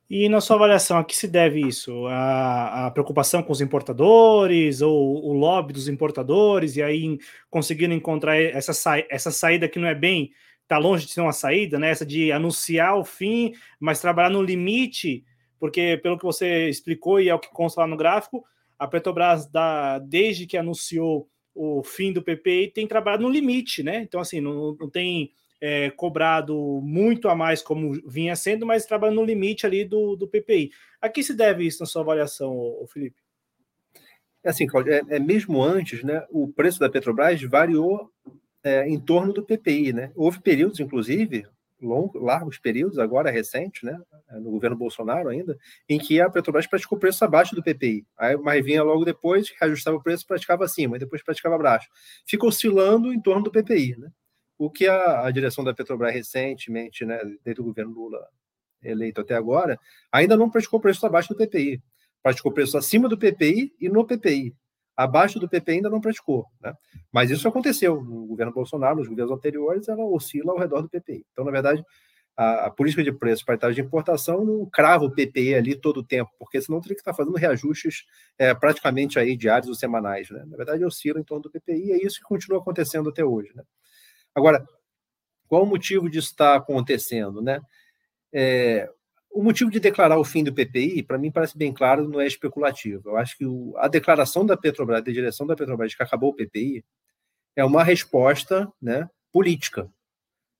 E 0.09 0.27
na 0.29 0.41
sua 0.41 0.57
avaliação, 0.57 0.97
a 0.97 1.03
que 1.03 1.15
se 1.15 1.27
deve 1.27 1.61
isso? 1.61 2.05
A, 2.07 2.87
a, 2.87 2.91
preocupação 2.91 3.41
com 3.41 3.51
os 3.51 3.61
importadores 3.61 4.81
ou 4.81 5.25
o 5.25 5.33
lobby 5.33 5.73
dos 5.73 5.87
importadores 5.87 6.75
e 6.75 6.83
aí 6.83 7.17
conseguindo 7.49 7.93
encontrar 7.93 8.37
essa, 8.37 8.73
sa 8.73 8.99
essa 9.09 9.31
saída 9.31 9.67
que 9.67 9.79
não 9.79 9.87
é 9.87 9.95
bem, 9.95 10.31
está 10.61 10.77
longe 10.77 11.05
de 11.05 11.13
ser 11.13 11.21
uma 11.21 11.31
saída, 11.31 11.79
né? 11.79 11.89
Essa 11.89 12.05
de 12.05 12.31
anunciar 12.31 12.97
o 12.97 13.05
fim, 13.05 13.53
mas 13.79 14.01
trabalhar 14.01 14.29
no 14.29 14.41
limite, 14.41 15.23
porque 15.59 15.99
pelo 16.03 16.17
que 16.17 16.25
você 16.25 16.67
explicou 16.69 17.19
e 17.19 17.29
é 17.29 17.35
o 17.35 17.39
que 17.39 17.49
consta 17.49 17.81
lá 17.81 17.87
no 17.87 17.97
gráfico, 17.97 18.43
a 18.77 18.87
Petrobras, 18.87 19.47
da, 19.47 19.99
desde 19.99 20.45
que 20.45 20.57
anunciou 20.57 21.27
o 21.55 21.83
fim 21.83 22.11
do 22.11 22.21
PPI, 22.21 22.71
tem 22.73 22.87
trabalhado 22.87 23.23
no 23.23 23.29
limite, 23.29 23.83
né? 23.83 24.01
Então, 24.01 24.19
assim, 24.19 24.41
não, 24.41 24.75
não 24.79 24.89
tem 24.89 25.31
é, 25.65 25.89
cobrado 25.91 26.81
muito 26.83 27.29
a 27.29 27.35
mais, 27.35 27.61
como 27.61 27.93
vinha 28.05 28.35
sendo, 28.35 28.65
mas 28.65 28.85
trabalhando 28.85 29.15
no 29.15 29.25
limite 29.25 29.65
ali 29.65 29.85
do, 29.85 30.13
do 30.17 30.27
PPI. 30.27 30.71
A 31.01 31.07
que 31.07 31.23
se 31.23 31.33
deve 31.33 31.65
isso 31.65 31.79
na 31.79 31.85
sua 31.85 32.01
avaliação, 32.01 32.85
Felipe? 32.91 33.15
É 34.43 34.49
assim, 34.49 34.67
Claudio, 34.67 34.91
é, 34.91 35.01
é, 35.07 35.19
mesmo 35.19 35.63
antes, 35.63 36.03
né, 36.03 36.21
o 36.29 36.49
preço 36.49 36.81
da 36.81 36.89
Petrobras 36.89 37.41
variou 37.43 38.11
é, 38.61 38.85
em 38.89 38.99
torno 38.99 39.31
do 39.31 39.41
PPI, 39.41 39.93
né? 39.93 40.11
Houve 40.17 40.41
períodos, 40.41 40.81
inclusive, 40.81 41.45
longos, 41.81 42.21
largos 42.21 42.57
períodos, 42.57 42.99
agora 42.99 43.31
recente, 43.31 43.85
né, 43.85 43.97
no 44.33 44.51
governo 44.51 44.75
Bolsonaro 44.75 45.29
ainda, 45.29 45.57
em 45.87 45.97
que 45.97 46.19
a 46.19 46.29
Petrobras 46.29 46.67
praticou 46.67 46.99
preço 46.99 47.23
abaixo 47.23 47.55
do 47.55 47.63
PPI. 47.63 48.05
Aí, 48.17 48.35
mas 48.35 48.65
vinha 48.65 48.83
logo 48.83 49.05
depois, 49.05 49.49
reajustava 49.61 49.95
o 49.95 50.03
preço, 50.03 50.27
praticava 50.27 50.65
acima, 50.65 50.97
e 50.97 50.99
depois 50.99 51.23
praticava 51.23 51.55
abaixo. 51.55 51.87
Fica 52.25 52.45
oscilando 52.45 53.13
em 53.13 53.21
torno 53.21 53.43
do 53.43 53.51
PPI, 53.51 53.95
né? 53.97 54.11
O 54.63 54.69
que 54.69 54.87
a, 54.87 55.25
a 55.25 55.29
direção 55.29 55.61
da 55.61 55.73
Petrobras 55.73 56.13
recentemente, 56.13 57.03
né, 57.03 57.19
desde 57.43 57.61
o 57.61 57.65
governo 57.65 57.91
Lula 57.91 58.25
eleito 58.81 59.19
até 59.19 59.35
agora, 59.35 59.77
ainda 60.09 60.37
não 60.37 60.49
praticou 60.49 60.79
preço 60.79 61.05
abaixo 61.05 61.27
do 61.27 61.35
PPI. 61.35 61.81
Praticou 62.21 62.49
preço 62.49 62.77
acima 62.77 63.09
do 63.09 63.17
PPI 63.17 63.73
e 63.77 63.89
no 63.89 64.07
PPI. 64.07 64.55
Abaixo 64.95 65.37
do 65.37 65.49
PPI 65.49 65.75
ainda 65.75 65.89
não 65.89 65.99
praticou. 65.99 66.45
Né? 66.61 66.73
Mas 67.11 67.29
isso 67.29 67.45
aconteceu 67.45 68.01
no 68.01 68.25
governo 68.25 68.53
Bolsonaro, 68.53 68.99
nos 68.99 69.09
governos 69.09 69.35
anteriores, 69.35 69.89
ela 69.89 70.05
oscila 70.05 70.53
ao 70.53 70.57
redor 70.57 70.81
do 70.81 70.89
PPI. 70.89 71.25
Então, 71.33 71.43
na 71.43 71.51
verdade, 71.51 71.83
a, 72.37 72.67
a 72.67 72.71
política 72.71 73.03
de 73.03 73.11
preço 73.11 73.43
para 73.43 73.69
de 73.73 73.81
importação 73.81 74.45
não 74.45 74.65
crava 74.65 75.03
o 75.03 75.11
PPI 75.11 75.55
ali 75.55 75.75
todo 75.75 75.97
o 75.97 76.03
tempo, 76.03 76.31
porque 76.39 76.61
senão 76.61 76.79
teria 76.79 76.95
que 76.95 77.01
estar 77.01 77.13
fazendo 77.13 77.35
reajustes 77.35 78.05
é, 78.37 78.53
praticamente 78.53 79.19
aí 79.19 79.35
diários 79.35 79.67
ou 79.67 79.75
semanais. 79.75 80.29
Né? 80.29 80.41
Na 80.47 80.55
verdade, 80.55 80.85
oscila 80.85 81.19
em 81.19 81.23
torno 81.23 81.43
do 81.43 81.51
PPI 81.51 81.87
e 81.87 81.91
é 81.91 82.05
isso 82.05 82.19
que 82.19 82.23
continua 82.23 82.59
acontecendo 82.59 83.09
até 83.09 83.25
hoje. 83.25 83.51
Né? 83.53 83.63
Agora, 84.35 84.67
qual 85.47 85.63
o 85.63 85.67
motivo 85.67 86.09
disso 86.09 86.31
estar 86.31 86.55
acontecendo? 86.55 87.41
Né? 87.41 87.61
É, 88.33 88.89
o 89.31 89.43
motivo 89.43 89.71
de 89.71 89.79
declarar 89.79 90.17
o 90.17 90.23
fim 90.23 90.43
do 90.43 90.53
PPI, 90.53 91.03
para 91.03 91.17
mim, 91.17 91.31
parece 91.31 91.57
bem 91.57 91.73
claro, 91.73 92.07
não 92.07 92.21
é 92.21 92.27
especulativo. 92.27 93.09
Eu 93.09 93.17
acho 93.17 93.37
que 93.37 93.45
o, 93.45 93.73
a 93.77 93.87
declaração 93.87 94.45
da 94.45 94.55
Petrobras, 94.55 95.03
da 95.03 95.11
direção 95.11 95.45
da 95.47 95.55
Petrobras, 95.55 95.91
de 95.91 95.97
que 95.97 96.03
acabou 96.03 96.29
o 96.29 96.35
PPI, 96.35 96.85
é 97.55 97.65
uma 97.65 97.83
resposta 97.83 98.71
né, 98.81 99.09
política 99.31 99.89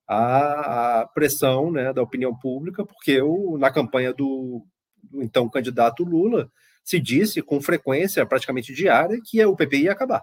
à, 0.08 1.02
à 1.02 1.08
pressão 1.08 1.72
né, 1.72 1.94
da 1.94 2.02
opinião 2.02 2.36
pública, 2.36 2.86
porque 2.86 3.22
o, 3.22 3.58
na 3.58 3.72
campanha 3.72 4.14
do, 4.14 4.66
do 5.04 5.22
então 5.22 5.50
candidato 5.50 6.04
Lula 6.04 6.52
se 6.84 7.00
disse 7.00 7.42
com 7.42 7.62
frequência, 7.62 8.26
praticamente 8.26 8.74
diária, 8.74 9.20
que 9.24 9.44
o 9.46 9.56
PPI 9.56 9.84
ia 9.84 9.92
acabar. 9.92 10.22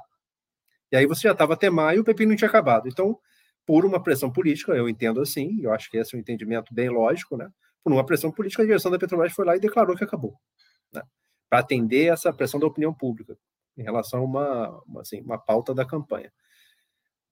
E 0.92 0.96
aí 0.96 1.06
você 1.06 1.22
já 1.22 1.32
estava 1.32 1.54
até 1.54 1.70
maio 1.70 1.98
e 1.98 2.00
o 2.00 2.04
PPI 2.04 2.26
não 2.26 2.36
tinha 2.36 2.48
acabado. 2.48 2.88
Então, 2.88 3.18
por 3.70 3.86
uma 3.86 4.02
pressão 4.02 4.28
política, 4.32 4.72
eu 4.72 4.88
entendo 4.88 5.20
assim, 5.20 5.60
eu 5.62 5.72
acho 5.72 5.88
que 5.88 5.96
esse 5.96 6.12
é 6.12 6.18
um 6.18 6.20
entendimento 6.20 6.74
bem 6.74 6.88
lógico, 6.88 7.36
né? 7.36 7.48
Por 7.84 7.92
uma 7.92 8.04
pressão 8.04 8.32
política, 8.32 8.64
a 8.64 8.66
direção 8.66 8.90
da 8.90 8.98
Petrobras 8.98 9.32
foi 9.32 9.44
lá 9.44 9.54
e 9.54 9.60
declarou 9.60 9.96
que 9.96 10.02
acabou, 10.02 10.36
né? 10.92 11.04
Para 11.48 11.60
atender 11.60 12.12
essa 12.12 12.32
pressão 12.32 12.58
da 12.58 12.66
opinião 12.66 12.92
pública 12.92 13.38
em 13.78 13.84
relação 13.84 14.18
a 14.18 14.24
uma, 14.24 14.82
uma, 14.88 15.00
assim, 15.02 15.20
uma 15.20 15.38
pauta 15.38 15.72
da 15.72 15.84
campanha. 15.84 16.32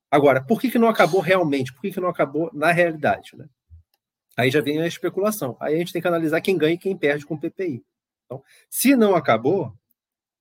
Agora, 0.08 0.40
por 0.40 0.60
que, 0.60 0.70
que 0.70 0.78
não 0.78 0.86
acabou 0.86 1.20
realmente? 1.20 1.72
Por 1.72 1.80
que, 1.80 1.90
que 1.90 2.00
não 2.00 2.08
acabou 2.08 2.48
na 2.54 2.70
realidade, 2.70 3.36
né? 3.36 3.48
Aí 4.36 4.48
já 4.48 4.60
vem 4.60 4.80
a 4.80 4.86
especulação. 4.86 5.56
Aí 5.58 5.74
a 5.74 5.78
gente 5.78 5.92
tem 5.92 6.00
que 6.00 6.06
analisar 6.06 6.40
quem 6.40 6.56
ganha 6.56 6.74
e 6.74 6.78
quem 6.78 6.96
perde 6.96 7.26
com 7.26 7.34
o 7.34 7.40
PPI. 7.40 7.84
Então, 8.26 8.44
se 8.70 8.94
não 8.94 9.16
acabou, 9.16 9.74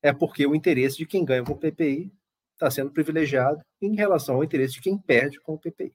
é 0.03 0.13
porque 0.13 0.45
o 0.45 0.53
interesse 0.53 0.95
de 0.95 1.07
quem 1.07 1.25
ganha 1.25 1.43
com 1.43 1.53
o 1.53 1.57
PPI 1.57 2.11
está 2.57 2.69
sendo 2.71 2.91
privilegiado 2.91 3.61
em 3.81 3.95
relação 3.95 4.35
ao 4.35 4.43
interesse 4.43 4.73
de 4.73 4.81
quem 4.81 4.97
perde 4.97 5.39
com 5.39 5.53
o 5.53 5.59
PPI. 5.59 5.93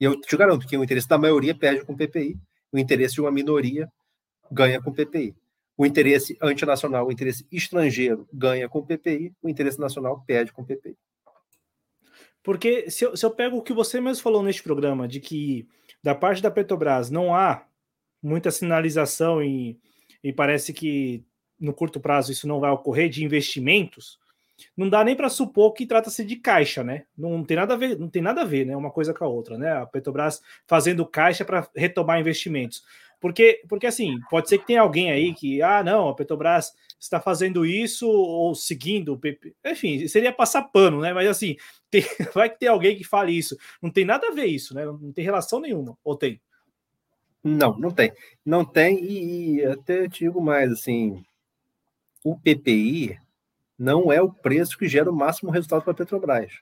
E 0.00 0.04
eu 0.04 0.18
te 0.20 0.36
garanto 0.36 0.66
que 0.66 0.76
o 0.76 0.82
interesse 0.82 1.08
da 1.08 1.18
maioria 1.18 1.54
perde 1.54 1.84
com 1.84 1.92
o 1.92 1.96
PPI, 1.96 2.36
o 2.72 2.78
interesse 2.78 3.14
de 3.14 3.20
uma 3.20 3.30
minoria 3.30 3.90
ganha 4.50 4.80
com 4.82 4.90
o 4.90 4.94
PPI. 4.94 5.34
O 5.76 5.84
interesse 5.84 6.36
antinacional, 6.40 7.06
o 7.06 7.12
interesse 7.12 7.46
estrangeiro 7.52 8.26
ganha 8.32 8.68
com 8.68 8.78
o 8.78 8.86
PPI, 8.86 9.34
o 9.42 9.48
interesse 9.48 9.78
nacional 9.78 10.22
perde 10.26 10.52
com 10.52 10.62
o 10.62 10.66
PPI. 10.66 10.96
Porque 12.42 12.90
se 12.90 13.04
eu, 13.04 13.16
se 13.16 13.26
eu 13.26 13.30
pego 13.30 13.58
o 13.58 13.62
que 13.62 13.72
você 13.72 14.00
mesmo 14.00 14.22
falou 14.22 14.42
neste 14.42 14.62
programa, 14.62 15.06
de 15.06 15.20
que 15.20 15.68
da 16.02 16.14
parte 16.14 16.40
da 16.40 16.50
Petrobras 16.50 17.10
não 17.10 17.34
há 17.34 17.66
muita 18.22 18.50
sinalização 18.50 19.42
e, 19.42 19.78
e 20.22 20.32
parece 20.32 20.72
que 20.72 21.24
no 21.58 21.74
curto 21.74 22.00
prazo 22.00 22.32
isso 22.32 22.46
não 22.46 22.60
vai 22.60 22.70
ocorrer 22.70 23.08
de 23.08 23.24
investimentos, 23.24 24.18
não 24.76 24.88
dá 24.88 25.04
nem 25.04 25.16
para 25.16 25.28
supor 25.28 25.72
que 25.72 25.86
trata-se 25.86 26.24
de 26.24 26.36
caixa, 26.36 26.82
né? 26.82 27.04
Não 27.16 27.44
tem 27.44 27.56
nada 27.56 27.74
a 27.74 27.76
ver, 27.76 27.98
não 27.98 28.08
tem 28.08 28.22
nada 28.22 28.42
a 28.42 28.44
ver, 28.44 28.66
né? 28.66 28.76
Uma 28.76 28.90
coisa 28.90 29.12
com 29.12 29.24
a 29.24 29.28
outra, 29.28 29.58
né? 29.58 29.72
A 29.72 29.86
Petrobras 29.86 30.42
fazendo 30.66 31.06
caixa 31.06 31.44
para 31.44 31.68
retomar 31.74 32.20
investimentos. 32.20 32.84
Porque, 33.20 33.62
porque 33.68 33.86
assim, 33.86 34.18
pode 34.30 34.48
ser 34.48 34.58
que 34.58 34.66
tenha 34.66 34.80
alguém 34.80 35.10
aí 35.10 35.34
que, 35.34 35.62
ah, 35.62 35.82
não, 35.82 36.08
a 36.08 36.14
Petrobras 36.14 36.74
está 36.98 37.20
fazendo 37.20 37.64
isso 37.64 38.08
ou 38.08 38.54
seguindo. 38.54 39.18
Enfim, 39.64 40.06
seria 40.08 40.32
passar 40.32 40.62
pano, 40.62 41.00
né? 41.00 41.12
Mas 41.12 41.28
assim, 41.28 41.56
tem, 41.90 42.04
vai 42.34 42.48
que 42.50 42.58
ter 42.58 42.68
alguém 42.68 42.96
que 42.96 43.04
fale 43.04 43.36
isso. 43.36 43.56
Não 43.80 43.90
tem 43.90 44.04
nada 44.04 44.28
a 44.28 44.32
ver 44.32 44.46
isso, 44.46 44.74
né? 44.74 44.84
Não 44.84 45.12
tem 45.12 45.24
relação 45.24 45.60
nenhuma. 45.60 45.96
Ou 46.04 46.16
tem? 46.16 46.40
Não, 47.42 47.78
não 47.78 47.90
tem. 47.90 48.12
Não 48.44 48.64
tem, 48.64 49.04
e, 49.04 49.56
e 49.56 49.64
até 49.64 50.08
digo 50.08 50.40
mais, 50.40 50.72
assim, 50.72 51.24
o 52.24 52.36
PPI 52.36 53.18
não 53.78 54.12
é 54.12 54.20
o 54.20 54.32
preço 54.32 54.76
que 54.78 54.88
gera 54.88 55.10
o 55.10 55.14
máximo 55.14 55.50
resultado 55.50 55.82
para 55.82 55.92
a 55.92 55.96
Petrobras. 55.96 56.52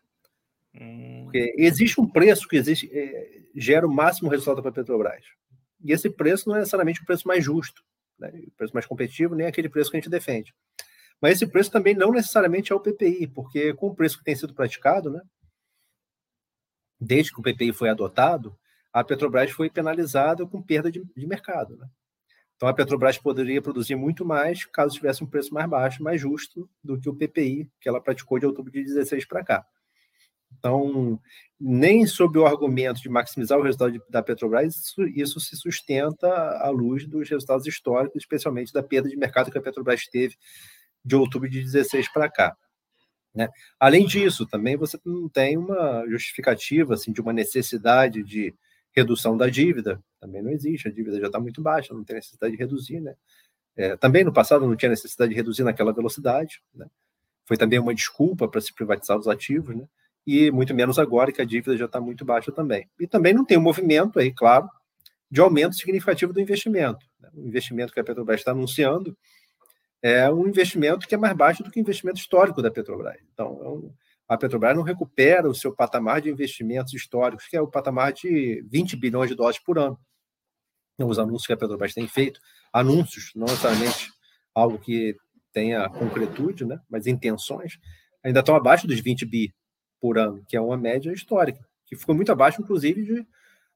Hum. 0.74 1.30
Existe 1.32 2.00
um 2.00 2.08
preço 2.08 2.48
que 2.48 2.56
existe, 2.56 2.90
é, 2.92 3.42
gera 3.54 3.86
o 3.86 3.92
máximo 3.92 4.28
resultado 4.28 4.60
para 4.60 4.70
a 4.70 4.74
Petrobras. 4.74 5.24
E 5.82 5.92
esse 5.92 6.10
preço 6.10 6.48
não 6.48 6.56
é 6.56 6.60
necessariamente 6.60 7.02
o 7.02 7.04
preço 7.04 7.28
mais 7.28 7.44
justo, 7.44 7.84
né? 8.18 8.32
o 8.46 8.50
preço 8.52 8.74
mais 8.74 8.86
competitivo, 8.86 9.34
nem 9.34 9.46
aquele 9.46 9.68
preço 9.68 9.90
que 9.90 9.96
a 9.96 10.00
gente 10.00 10.10
defende. 10.10 10.54
Mas 11.20 11.34
esse 11.34 11.46
preço 11.46 11.70
também 11.70 11.94
não 11.94 12.10
necessariamente 12.10 12.72
é 12.72 12.74
o 12.74 12.80
PPI, 12.80 13.28
porque 13.28 13.72
com 13.74 13.88
o 13.88 13.94
preço 13.94 14.18
que 14.18 14.24
tem 14.24 14.34
sido 14.34 14.54
praticado, 14.54 15.10
né, 15.10 15.20
desde 17.00 17.32
que 17.32 17.40
o 17.40 17.42
PPI 17.42 17.72
foi 17.72 17.88
adotado, 17.88 18.56
a 18.92 19.04
Petrobras 19.04 19.50
foi 19.50 19.70
penalizada 19.70 20.46
com 20.46 20.62
perda 20.62 20.90
de, 20.90 21.02
de 21.16 21.26
mercado. 21.26 21.76
Né? 21.76 21.88
Então, 22.56 22.68
a 22.68 22.74
Petrobras 22.74 23.18
poderia 23.18 23.60
produzir 23.60 23.96
muito 23.96 24.24
mais 24.24 24.64
caso 24.64 24.94
tivesse 24.94 25.22
um 25.24 25.26
preço 25.26 25.52
mais 25.52 25.68
baixo, 25.68 26.02
mais 26.02 26.20
justo 26.20 26.68
do 26.82 26.98
que 26.98 27.08
o 27.08 27.14
PPI 27.14 27.68
que 27.80 27.88
ela 27.88 28.00
praticou 28.00 28.38
de 28.38 28.46
outubro 28.46 28.70
de 28.70 28.82
16 28.82 29.26
para 29.26 29.44
cá. 29.44 29.66
Então, 30.58 31.20
nem 31.60 32.06
sob 32.06 32.38
o 32.38 32.46
argumento 32.46 33.00
de 33.00 33.08
maximizar 33.08 33.58
o 33.58 33.62
resultado 33.62 34.00
da 34.08 34.22
Petrobras, 34.22 34.76
isso, 34.76 35.02
isso, 35.08 35.40
se 35.40 35.56
sustenta 35.56 36.28
à 36.28 36.70
luz 36.70 37.06
dos 37.06 37.28
resultados 37.28 37.66
históricos, 37.66 38.22
especialmente 38.22 38.72
da 38.72 38.82
perda 38.82 39.08
de 39.08 39.16
mercado 39.16 39.50
que 39.50 39.58
a 39.58 39.62
Petrobras 39.62 40.06
teve 40.06 40.36
de 41.04 41.16
outubro 41.16 41.48
de 41.48 41.60
16 41.60 42.10
para 42.12 42.30
cá. 42.30 42.56
Né? 43.34 43.48
Além 43.80 44.06
disso, 44.06 44.46
também 44.46 44.76
você 44.76 44.98
não 45.04 45.28
tem 45.28 45.58
uma 45.58 46.06
justificativa 46.08 46.94
assim, 46.94 47.12
de 47.12 47.20
uma 47.20 47.32
necessidade 47.32 48.22
de 48.22 48.54
redução 48.94 49.36
da 49.36 49.48
dívida, 49.48 50.02
também 50.20 50.42
não 50.42 50.50
existe, 50.50 50.88
a 50.88 50.90
dívida 50.90 51.18
já 51.18 51.26
está 51.26 51.40
muito 51.40 51.60
baixa, 51.60 51.92
não 51.92 52.04
tem 52.04 52.16
necessidade 52.16 52.52
de 52.52 52.58
reduzir, 52.58 53.00
né? 53.00 53.14
É, 53.76 53.96
também 53.96 54.22
no 54.22 54.32
passado 54.32 54.66
não 54.66 54.76
tinha 54.76 54.88
necessidade 54.88 55.30
de 55.30 55.36
reduzir 55.36 55.64
naquela 55.64 55.92
velocidade, 55.92 56.62
né? 56.74 56.86
Foi 57.44 57.56
também 57.56 57.78
uma 57.78 57.94
desculpa 57.94 58.48
para 58.48 58.60
se 58.60 58.72
privatizar 58.72 59.18
os 59.18 59.28
ativos, 59.28 59.76
né? 59.76 59.86
E 60.26 60.50
muito 60.50 60.74
menos 60.74 60.98
agora 60.98 61.32
que 61.32 61.42
a 61.42 61.44
dívida 61.44 61.76
já 61.76 61.84
está 61.84 62.00
muito 62.00 62.24
baixa 62.24 62.50
também. 62.50 62.88
E 62.98 63.06
também 63.06 63.34
não 63.34 63.44
tem 63.44 63.58
um 63.58 63.62
movimento 63.62 64.18
aí, 64.18 64.32
claro, 64.32 64.70
de 65.30 65.40
aumento 65.40 65.74
significativo 65.74 66.32
do 66.32 66.40
investimento. 66.40 67.04
Né? 67.20 67.28
O 67.34 67.46
investimento 67.46 67.92
que 67.92 68.00
a 68.00 68.04
Petrobras 68.04 68.40
está 68.40 68.52
anunciando 68.52 69.16
é 70.00 70.30
um 70.30 70.46
investimento 70.46 71.06
que 71.06 71.14
é 71.14 71.18
mais 71.18 71.36
baixo 71.36 71.62
do 71.62 71.70
que 71.70 71.78
o 71.78 71.82
investimento 71.82 72.18
histórico 72.18 72.62
da 72.62 72.70
Petrobras. 72.70 73.16
Então, 73.32 73.60
é 73.62 73.68
um, 73.68 73.92
a 74.28 74.36
Petrobras 74.38 74.74
não 74.74 74.82
recupera 74.82 75.48
o 75.48 75.54
seu 75.54 75.74
patamar 75.74 76.20
de 76.20 76.30
investimentos 76.30 76.92
históricos, 76.94 77.46
que 77.46 77.56
é 77.56 77.60
o 77.60 77.68
patamar 77.68 78.12
de 78.12 78.64
20 78.70 78.96
bilhões 78.96 79.28
de 79.28 79.36
dólares 79.36 79.58
por 79.58 79.78
ano. 79.78 79.98
Os 80.98 81.18
anúncios 81.18 81.46
que 81.46 81.52
a 81.52 81.56
Petrobras 81.56 81.92
tem 81.92 82.06
feito, 82.08 82.40
anúncios, 82.72 83.32
não 83.34 83.46
necessariamente 83.46 84.10
algo 84.54 84.78
que 84.78 85.16
tenha 85.52 85.88
concretude, 85.88 86.64
né, 86.64 86.80
mas 86.88 87.06
intenções, 87.06 87.78
ainda 88.22 88.40
estão 88.40 88.56
abaixo 88.56 88.86
dos 88.86 89.00
20 89.00 89.26
bi 89.26 89.54
por 90.00 90.18
ano, 90.18 90.44
que 90.48 90.56
é 90.56 90.60
uma 90.60 90.76
média 90.76 91.12
histórica, 91.12 91.66
que 91.86 91.96
ficou 91.96 92.14
muito 92.14 92.32
abaixo, 92.32 92.62
inclusive, 92.62 93.04
de, 93.04 93.26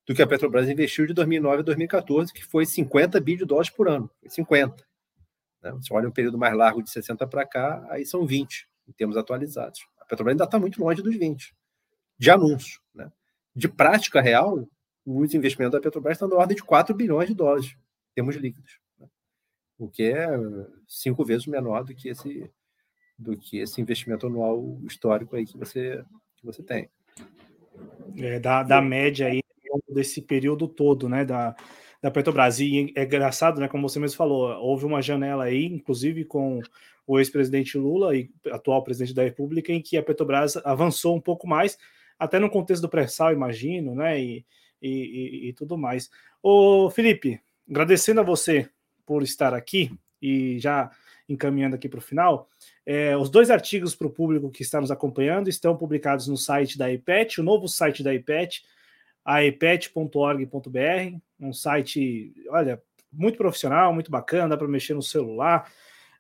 do 0.07 0.15
que 0.15 0.23
a 0.23 0.27
Petrobras 0.27 0.69
investiu 0.69 1.07
de 1.07 1.13
2009 1.13 1.61
a 1.61 1.63
2014, 1.63 2.33
que 2.33 2.45
foi 2.45 2.65
50 2.65 3.21
bi 3.21 3.37
de 3.37 3.45
dólares 3.45 3.71
por 3.71 3.89
ano. 3.89 4.11
Foi 4.21 4.31
50. 4.31 4.85
Né? 5.63 5.73
Você 5.73 5.93
olha 5.93 6.09
um 6.09 6.13
período 6.13 6.39
mais 6.39 6.55
largo 6.57 6.83
de 6.83 6.91
60 6.91 7.27
para 7.27 7.47
cá, 7.47 7.87
aí 7.91 8.07
são 8.07 8.27
20, 8.27 8.69
em 8.89 8.93
termos 8.93 9.17
atualizados. 9.17 9.81
A 10.09 10.17
Petrobras 10.17 10.33
ainda 10.33 10.45
está 10.45 10.59
muito 10.59 10.83
longe 10.83 11.03
dos 11.03 11.15
20, 11.15 11.55
de 12.19 12.31
anúncio. 12.31 12.81
Né? 12.95 13.13
De 13.55 13.69
prática 13.69 14.23
real, 14.23 14.67
os 15.05 15.35
investimentos 15.35 15.73
da 15.73 15.81
Petrobras 15.81 16.15
estão 16.15 16.29
na 16.29 16.37
ordem 16.37 16.57
de 16.57 16.65
4 16.65 16.95
bilhões 16.95 17.29
de 17.29 17.35
dólares, 17.35 17.67
em 17.67 18.15
termos 18.15 18.37
líquidos. 18.37 18.81
Né? 18.99 19.07
O 19.79 19.89
que 19.89 20.05
é 20.05 20.27
cinco 20.87 21.25
vezes 21.25 21.47
menor 21.47 21.85
do 21.85 21.95
que 21.95 22.09
esse, 22.09 22.51
do 23.19 23.37
que 23.37 23.59
esse 23.59 23.81
investimento 23.83 24.27
anual 24.27 24.81
histórico 24.85 25.37
aí 25.37 25.45
que 25.45 25.59
você, 25.59 26.03
que 26.37 26.47
você 26.47 26.63
tem. 26.63 26.89
É, 28.17 28.41
da, 28.41 28.63
da 28.63 28.81
média 28.81 29.27
aí 29.27 29.43
desse 29.89 30.23
período 30.23 30.67
todo, 30.67 31.09
né, 31.09 31.25
da, 31.25 31.55
da 32.03 32.11
Petrobras. 32.11 32.61
E 32.61 32.93
é 32.95 33.05
engraçado, 33.05 33.61
né, 33.61 33.69
como 33.69 33.89
você 33.89 33.99
mesmo 33.99 34.17
falou, 34.17 34.51
houve 34.61 34.85
uma 34.85 35.03
janela 35.03 35.45
aí, 35.45 35.65
inclusive 35.67 36.25
com 36.25 36.61
o 37.07 37.19
ex-presidente 37.19 37.79
Lula 37.79 38.15
e 38.15 38.31
atual 38.51 38.85
presidente 38.85 39.15
da 39.15 39.23
República, 39.23 39.73
em 39.73 39.81
que 39.81 39.97
a 39.97 40.03
Petrobras 40.03 40.57
avançou 40.59 41.17
um 41.17 41.21
pouco 41.21 41.47
mais, 41.47 41.79
até 42.19 42.39
no 42.39 42.51
contexto 42.51 42.83
do 42.83 42.89
pré-sal, 42.89 43.33
imagino, 43.33 43.95
né, 43.95 44.21
e, 44.21 44.45
e, 44.83 45.49
e, 45.49 45.53
tudo 45.55 45.79
mais. 45.79 46.11
Ô, 46.43 46.91
Felipe, 46.91 47.41
agradecendo 47.69 48.21
a 48.21 48.25
você 48.25 48.69
por 49.07 49.23
estar 49.23 49.55
aqui 49.55 49.91
e 50.21 50.59
já 50.59 50.91
encaminhando 51.29 51.77
aqui 51.77 51.89
para 51.89 51.99
o 51.99 52.03
final, 52.03 52.49
é, 52.85 53.17
os 53.17 53.29
dois 53.29 53.51
artigos 53.51 53.95
para 53.95 54.07
o 54.07 54.11
público 54.11 54.51
que 54.51 54.63
está 54.63 54.81
nos 54.81 54.91
acompanhando 54.91 55.49
estão 55.49 55.77
publicados 55.77 56.27
no 56.27 56.37
site 56.37 56.79
da 56.79 56.91
IPET, 56.91 57.41
o 57.41 57.45
novo 57.45 57.69
site 57.69 58.03
da 58.03 58.15
IPET, 58.15 58.65
aepet.org.br, 59.29 61.19
um 61.39 61.53
site, 61.53 62.33
olha, 62.49 62.83
muito 63.13 63.37
profissional, 63.37 63.93
muito 63.93 64.11
bacana, 64.11 64.49
dá 64.49 64.57
para 64.57 64.67
mexer 64.67 64.95
no 64.95 65.03
celular, 65.03 65.71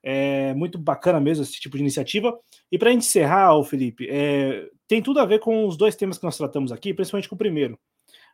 é 0.03 0.53
muito 0.53 0.79
bacana 0.79 1.19
mesmo 1.19 1.43
esse 1.43 1.59
tipo 1.59 1.77
de 1.77 1.83
iniciativa. 1.83 2.39
E 2.71 2.79
para 2.79 2.93
encerrar, 2.93 3.57
o 3.57 3.65
Felipe, 3.65 4.07
é, 4.11 4.69
tem 4.87 5.01
tudo 5.01 5.21
a 5.21 5.25
ver 5.25 5.39
com 5.41 5.67
os 5.67 5.77
dois 5.77 5.97
temas 5.97 6.19
que 6.19 6.25
nós 6.25 6.37
tratamos 6.37 6.71
aqui, 6.71 6.93
principalmente 6.93 7.29
com 7.29 7.35
o 7.35 7.39
primeiro. 7.39 7.79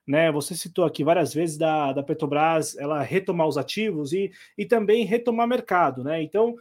Né, 0.07 0.31
você 0.31 0.55
citou 0.55 0.85
aqui 0.85 1.03
várias 1.03 1.33
vezes 1.33 1.57
da, 1.57 1.91
da 1.95 2.03
Petrobras 2.03 2.77
ela 2.77 3.01
retomar 3.01 3.49
os 3.49 3.57
ativos 3.57 4.12
e, 4.12 4.31
e 4.59 4.66
também 4.66 5.07
retomar 5.07 5.49
mercado, 5.49 6.05
né? 6.05 6.22
Então, 6.22 6.55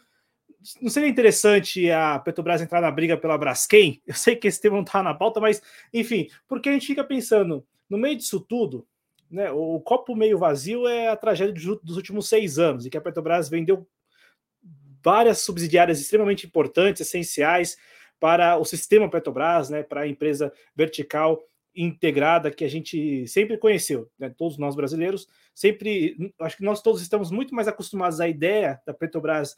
não 0.82 0.90
seria 0.90 1.10
interessante 1.10 1.92
a 1.92 2.20
Petrobras 2.20 2.62
entrar 2.62 2.80
na 2.80 2.90
briga 2.90 3.18
pela 3.18 3.38
Braskem? 3.38 4.02
Eu 4.08 4.14
sei 4.14 4.38
que 4.38 4.48
esse 4.48 4.62
tema 4.62 4.78
não 4.78 4.84
está 4.84 5.04
na 5.04 5.14
pauta, 5.14 5.42
mas 5.42 5.62
enfim, 5.94 6.30
porque 6.48 6.70
a 6.70 6.72
gente 6.72 6.88
fica 6.88 7.04
pensando, 7.04 7.66
no 7.90 7.98
meio 7.98 8.16
disso 8.16 8.40
tudo, 8.40 8.88
né, 9.30 9.52
o 9.52 9.80
copo 9.80 10.16
meio 10.16 10.38
vazio 10.38 10.88
é 10.88 11.08
a 11.08 11.16
tragédia 11.16 11.54
dos 11.84 11.98
últimos 11.98 12.30
seis 12.30 12.60
anos, 12.60 12.86
e 12.86 12.90
que 12.90 12.98
a 12.98 13.02
Petrobras 13.02 13.50
vendeu 13.50 13.88
várias 15.04 15.40
subsidiárias 15.40 16.00
extremamente 16.00 16.46
importantes, 16.46 17.02
essenciais 17.02 17.78
para 18.20 18.58
o 18.58 18.64
sistema 18.64 19.10
Petrobras, 19.10 19.70
né, 19.70 19.84
para 19.84 20.02
a 20.02 20.08
empresa 20.08 20.54
vertical 20.76 21.44
integrada 21.76 22.52
que 22.52 22.64
a 22.64 22.70
gente 22.70 23.28
sempre 23.28 23.58
conheceu, 23.58 24.10
né, 24.18 24.30
todos 24.30 24.58
nós 24.58 24.76
brasileiros, 24.76 25.28
sempre, 25.54 26.34
acho 26.40 26.58
que 26.58 26.64
nós 26.64 26.82
todos 26.82 27.02
estamos 27.02 27.32
muito 27.32 27.54
mais 27.56 27.68
acostumados 27.68 28.22
à 28.22 28.28
ideia 28.28 28.80
da 28.86 28.94
Petrobras 28.94 29.56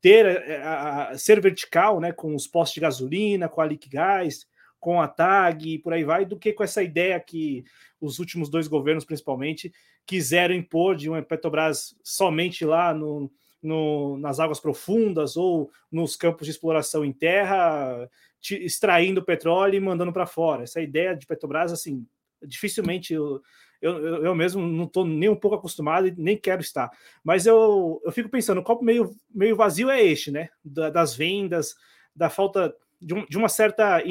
ter 0.00 0.24
a, 0.62 1.08
a, 1.10 1.18
ser 1.18 1.40
vertical, 1.40 2.00
né, 2.00 2.12
com 2.12 2.34
os 2.34 2.46
postos 2.46 2.74
de 2.74 2.80
gasolina, 2.80 3.48
com 3.48 3.60
a 3.60 3.66
Liquigás, 3.66 4.46
com 4.78 5.00
a 5.00 5.08
TAG 5.08 5.74
e 5.74 5.78
por 5.78 5.92
aí 5.92 6.04
vai, 6.04 6.24
do 6.24 6.38
que 6.38 6.52
com 6.52 6.62
essa 6.62 6.82
ideia 6.82 7.18
que 7.18 7.64
os 8.00 8.18
últimos 8.18 8.48
dois 8.48 8.68
governos, 8.68 9.04
principalmente, 9.04 9.72
quiseram 10.06 10.54
impor 10.54 10.94
de 10.96 11.08
uma 11.08 11.22
Petrobras 11.22 11.96
somente 12.02 12.64
lá 12.64 12.94
no, 12.94 13.30
no, 13.62 14.16
nas 14.18 14.38
águas 14.38 14.60
profundas 14.60 15.36
ou 15.36 15.70
nos 15.90 16.16
campos 16.16 16.46
de 16.46 16.52
exploração 16.52 17.04
em 17.04 17.12
terra, 17.12 18.08
te, 18.40 18.54
extraindo 18.64 19.24
petróleo 19.24 19.76
e 19.76 19.80
mandando 19.80 20.12
para 20.12 20.26
fora. 20.26 20.62
Essa 20.62 20.80
ideia 20.80 21.16
de 21.16 21.26
Petrobras, 21.26 21.72
assim, 21.72 22.06
dificilmente 22.42 23.12
eu, 23.12 23.42
eu, 23.80 24.24
eu 24.24 24.34
mesmo 24.34 24.62
não 24.62 24.84
estou 24.84 25.04
nem 25.04 25.28
um 25.28 25.36
pouco 25.36 25.56
acostumado 25.56 26.06
e 26.06 26.14
nem 26.16 26.36
quero 26.36 26.60
estar. 26.60 26.90
Mas 27.22 27.46
eu, 27.46 28.00
eu 28.04 28.12
fico 28.12 28.28
pensando, 28.28 28.58
o 28.58 28.64
copo 28.64 28.84
meio, 28.84 29.14
meio 29.34 29.56
vazio 29.56 29.90
é 29.90 30.02
este, 30.02 30.30
né? 30.30 30.48
Da, 30.64 30.90
das 30.90 31.14
vendas, 31.14 31.74
da 32.14 32.30
falta 32.30 32.74
de, 33.00 33.14
um, 33.14 33.26
de 33.26 33.36
uma 33.36 33.48
certa 33.48 34.02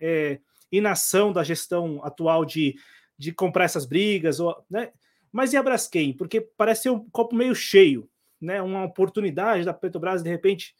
é, 0.00 0.38
inação 0.70 1.32
da 1.32 1.42
gestão 1.42 2.00
atual 2.04 2.44
de, 2.44 2.76
de 3.16 3.32
comprar 3.32 3.64
essas 3.64 3.86
brigas, 3.86 4.40
ou, 4.40 4.56
né? 4.70 4.90
Mas 5.30 5.52
e 5.52 5.56
a 5.56 5.62
Braskem? 5.62 6.12
Porque 6.12 6.40
parece 6.40 6.84
ser 6.84 6.90
um 6.90 7.08
copo 7.10 7.34
meio 7.34 7.54
cheio, 7.54 8.08
né? 8.40 8.62
Uma 8.62 8.84
oportunidade 8.84 9.64
da 9.64 9.74
Petrobras 9.74 10.22
de 10.22 10.30
repente 10.30 10.74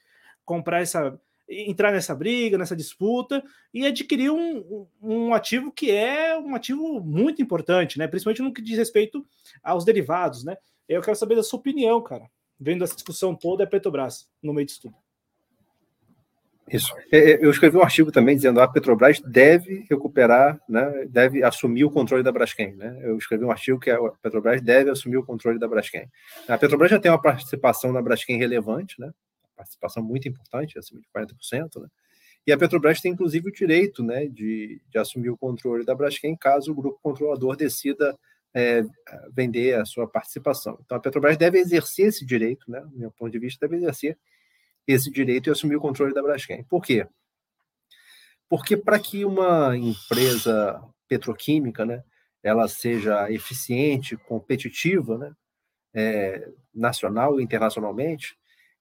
comprar 0.44 0.80
essa, 0.80 1.20
entrar 1.48 1.92
nessa 1.92 2.14
briga, 2.14 2.58
nessa 2.58 2.76
disputa 2.76 3.42
e 3.72 3.86
adquirir 3.86 4.30
um, 4.30 4.86
um 5.02 5.34
ativo 5.34 5.72
que 5.72 5.90
é 5.90 6.38
um 6.38 6.54
ativo 6.54 7.00
muito 7.00 7.42
importante, 7.42 7.98
né? 7.98 8.06
Principalmente 8.06 8.42
no 8.42 8.52
que 8.52 8.62
diz 8.62 8.78
respeito 8.78 9.26
aos 9.62 9.84
derivados, 9.84 10.44
né? 10.44 10.56
Eu 10.88 11.02
quero 11.02 11.16
saber 11.16 11.34
da 11.34 11.42
sua 11.42 11.58
opinião, 11.58 12.02
cara, 12.02 12.30
vendo 12.58 12.84
essa 12.84 12.94
discussão 12.94 13.34
toda, 13.34 13.62
é 13.62 13.66
Petrobras 13.66 14.28
no 14.42 14.54
meio 14.54 14.66
disso 14.66 14.82
tudo. 14.82 14.96
Isso. 16.70 16.94
É, 17.10 17.18
é, 17.18 17.44
eu 17.44 17.50
escrevi 17.50 17.76
um 17.76 17.82
artigo 17.82 18.12
também 18.12 18.36
dizendo 18.36 18.60
a 18.60 18.68
Petrobras 18.68 19.20
deve 19.20 19.86
recuperar, 19.88 20.60
né, 20.68 21.06
deve 21.08 21.42
assumir 21.42 21.84
o 21.84 21.90
controle 21.90 22.22
da 22.22 22.32
Braskem. 22.32 22.74
Né? 22.74 22.98
Eu 23.02 23.16
escrevi 23.16 23.44
um 23.44 23.50
artigo 23.50 23.78
que 23.78 23.90
a 23.90 23.98
Petrobras 24.22 24.60
deve 24.60 24.90
assumir 24.90 25.16
o 25.16 25.24
controle 25.24 25.58
da 25.58 25.66
Braskem. 25.66 26.08
A 26.46 26.58
Petrobras 26.58 26.90
já 26.90 26.98
tem 26.98 27.10
uma 27.10 27.20
participação 27.20 27.92
na 27.92 28.02
Braskem 28.02 28.38
relevante, 28.38 29.00
né? 29.00 29.10
participação 29.56 30.02
muito 30.02 30.28
importante, 30.28 30.78
acima 30.78 31.00
de 31.00 31.08
40%. 31.08 31.80
Né? 31.80 31.88
E 32.46 32.52
a 32.52 32.56
Petrobras 32.56 33.00
tem, 33.00 33.12
inclusive, 33.12 33.48
o 33.48 33.52
direito 33.52 34.02
né, 34.02 34.26
de, 34.26 34.80
de 34.88 34.98
assumir 34.98 35.30
o 35.30 35.36
controle 35.36 35.84
da 35.84 35.94
Braskem 35.94 36.36
caso 36.36 36.72
o 36.72 36.74
grupo 36.74 36.98
controlador 37.02 37.56
decida 37.56 38.16
é, 38.54 38.82
vender 39.32 39.74
a 39.74 39.84
sua 39.84 40.08
participação. 40.08 40.78
Então, 40.84 40.96
a 40.96 41.00
Petrobras 41.00 41.36
deve 41.36 41.58
exercer 41.58 42.06
esse 42.06 42.24
direito, 42.24 42.70
né, 42.70 42.80
do 42.80 42.98
meu 42.98 43.10
ponto 43.10 43.30
de 43.30 43.38
vista, 43.38 43.66
deve 43.66 43.82
exercer 43.82 44.16
esse 44.88 45.10
direito 45.10 45.48
e 45.48 45.52
assumir 45.52 45.76
o 45.76 45.80
controle 45.80 46.14
da 46.14 46.22
Braskem. 46.22 46.64
Por 46.64 46.82
quê? 46.82 47.06
Porque 48.48 48.74
para 48.76 48.98
que 48.98 49.24
uma 49.24 49.76
empresa 49.76 50.82
petroquímica, 51.06 51.84
né, 51.84 52.02
ela 52.42 52.66
seja 52.66 53.30
eficiente, 53.30 54.16
competitiva, 54.16 55.18
né, 55.18 55.32
é, 55.94 56.48
nacional 56.74 57.38
e 57.38 57.44
internacionalmente, 57.44 58.36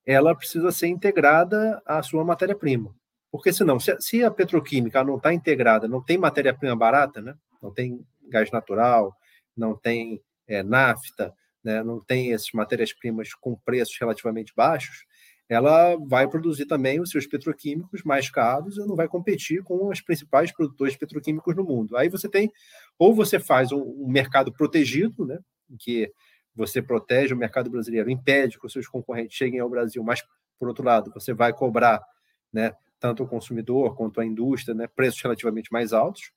ela 0.05 0.34
precisa 0.34 0.72
ser 0.72 0.88
integrada 0.88 1.82
à 1.86 2.01
sua 2.01 2.24
matéria-prima. 2.24 2.95
Porque 3.30 3.51
senão, 3.51 3.78
se, 3.78 3.99
se 3.99 4.24
a 4.24 4.32
petroquímica 4.32 5.03
não 5.03 5.18
está 5.18 5.34
integrada, 5.34 5.88
não 5.88 6.01
tem 6.01 6.18
matéria-prima 6.18 6.76
barata, 6.76 7.22
né, 7.22 7.36
não 7.62 7.74
tem 7.74 8.05
gás 8.30 8.49
natural, 8.51 9.14
não 9.55 9.76
tem 9.76 10.22
é, 10.47 10.64
nafta, 10.64 11.34
né, 11.62 11.84
não 11.84 11.99
tem 11.99 12.34
essas 12.34 12.51
matérias-primas 12.53 13.34
com 13.34 13.58
preços 13.58 13.97
relativamente 13.99 14.53
baixos, 14.55 15.05
ela 15.49 15.95
vai 15.95 16.27
produzir 16.27 16.65
também 16.65 16.99
os 16.99 17.09
seus 17.09 17.25
petroquímicos 17.25 18.03
mais 18.03 18.29
caros 18.29 18.77
e 18.77 18.85
não 18.85 18.95
vai 18.95 19.07
competir 19.07 19.63
com 19.63 19.87
os 19.87 20.01
principais 20.01 20.51
produtores 20.51 20.95
petroquímicos 20.95 21.55
no 21.55 21.63
mundo. 21.63 21.95
Aí 21.95 22.09
você 22.09 22.27
tem, 22.27 22.51
ou 22.99 23.13
você 23.13 23.39
faz 23.39 23.71
um, 23.71 24.07
mercado 24.07 24.51
protegido, 24.51 25.25
né, 25.25 25.39
em 25.69 25.77
que 25.77 26.11
você 26.53 26.81
protege 26.81 27.33
o 27.33 27.37
mercado 27.37 27.69
brasileiro, 27.69 28.09
impede 28.09 28.59
que 28.59 28.65
os 28.65 28.73
seus 28.73 28.87
concorrentes 28.87 29.37
cheguem 29.37 29.59
ao 29.59 29.69
Brasil, 29.69 30.03
mas, 30.03 30.21
por 30.59 30.67
outro 30.67 30.83
lado, 30.83 31.11
você 31.13 31.33
vai 31.33 31.53
cobrar 31.53 32.03
né, 32.51 32.73
tanto 32.99 33.23
o 33.23 33.27
consumidor 33.27 33.95
quanto 33.95 34.19
a 34.19 34.25
indústria 34.25 34.75
né, 34.75 34.87
preços 34.87 35.21
relativamente 35.21 35.71
mais 35.71 35.93
altos, 35.93 36.31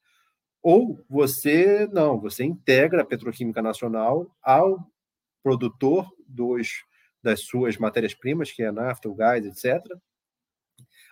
ou 0.63 1.03
você 1.09 1.89
não, 1.91 2.21
você 2.21 2.45
integra 2.45 3.03
a 3.03 3.05
petroquímica 3.05 3.63
nacional 3.63 4.31
ao 4.43 4.87
produtor 5.43 6.07
dos 6.29 6.85
das 7.23 7.41
suas 7.41 7.77
matérias-primas, 7.77 8.51
que 8.51 8.63
é 8.63 8.69
a 8.69 8.73
nafta, 8.73 9.09
o 9.09 9.15
gás, 9.15 9.45
etc. 9.45 9.85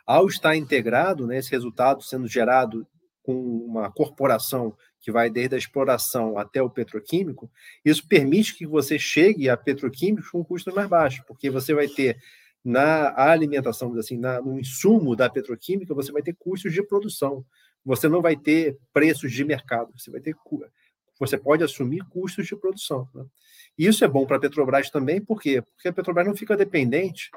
Ao 0.07 0.27
estar 0.27 0.57
integrado, 0.57 1.27
né, 1.27 1.39
esse 1.39 1.51
resultado 1.51 2.03
sendo 2.03 2.27
gerado 2.27 2.87
com 3.23 3.35
uma 3.35 3.93
corporação 3.93 4.75
que 5.01 5.13
vai 5.13 5.29
desde 5.29 5.55
a 5.55 5.59
exploração 5.59 6.39
até 6.39 6.63
o 6.63 6.71
petroquímico, 6.71 7.51
isso 7.85 8.07
permite 8.09 8.57
que 8.57 8.67
você 8.67 8.99
chegue 8.99 9.49
a 9.49 9.57
petroquímicos 9.57 10.31
com 10.31 10.45
custos 10.45 10.75
mais 10.75 10.89
baixos, 10.89 11.25
porque 11.27 11.51
você 11.51 11.75
vai 11.75 11.89
ter 11.89 12.19
na 12.65 13.15
alimentação, 13.17 13.93
assim, 13.95 14.19
na, 14.19 14.41
no 14.41 14.59
insumo 14.59 15.15
da 15.15 15.31
petroquímica, 15.31 15.95
você 15.95 16.11
vai 16.11 16.23
ter 16.23 16.35
custos 16.39 16.73
de 16.73 16.83
produção. 16.83 17.45
Você 17.85 18.09
não 18.09 18.21
vai 18.21 18.37
ter 18.37 18.77
preços 18.93 19.33
de 19.33 19.45
mercado, 19.45 19.93
você 19.97 20.11
vai 20.11 20.21
ter 20.21 20.35
você 21.19 21.37
pode 21.37 21.65
assumir 21.65 22.05
custos 22.09 22.47
de 22.47 22.57
produção. 22.57 23.09
Né? 23.15 23.25
E 23.77 23.87
isso 23.87 24.05
é 24.05 24.09
bom 24.09 24.27
para 24.27 24.37
a 24.37 24.41
Petrobras 24.41 24.91
também, 24.91 25.21
por 25.21 25.41
quê? 25.41 25.63
Porque 25.63 25.89
a 25.89 25.93
Petrobras 25.93 26.27
não 26.27 26.37
fica 26.37 26.57
dependente 26.57 27.31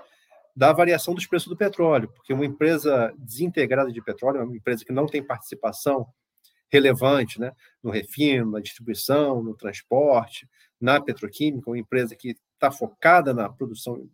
da 0.55 0.73
variação 0.73 1.13
dos 1.13 1.25
preços 1.25 1.47
do 1.47 1.55
petróleo, 1.55 2.09
porque 2.09 2.33
uma 2.33 2.45
empresa 2.45 3.13
desintegrada 3.17 3.91
de 3.91 4.01
petróleo, 4.01 4.43
uma 4.43 4.55
empresa 4.55 4.83
que 4.83 4.91
não 4.91 5.05
tem 5.05 5.23
participação 5.23 6.07
relevante 6.69 7.39
né, 7.39 7.53
no 7.83 7.91
refino, 7.91 8.51
na 8.51 8.59
distribuição, 8.59 9.41
no 9.41 9.55
transporte, 9.55 10.47
na 10.79 10.99
petroquímica, 11.01 11.69
uma 11.69 11.77
empresa 11.77 12.15
que 12.15 12.35
está 12.53 12.71
focada 12.71 13.33
na 13.33 13.49
produção 13.49 14.09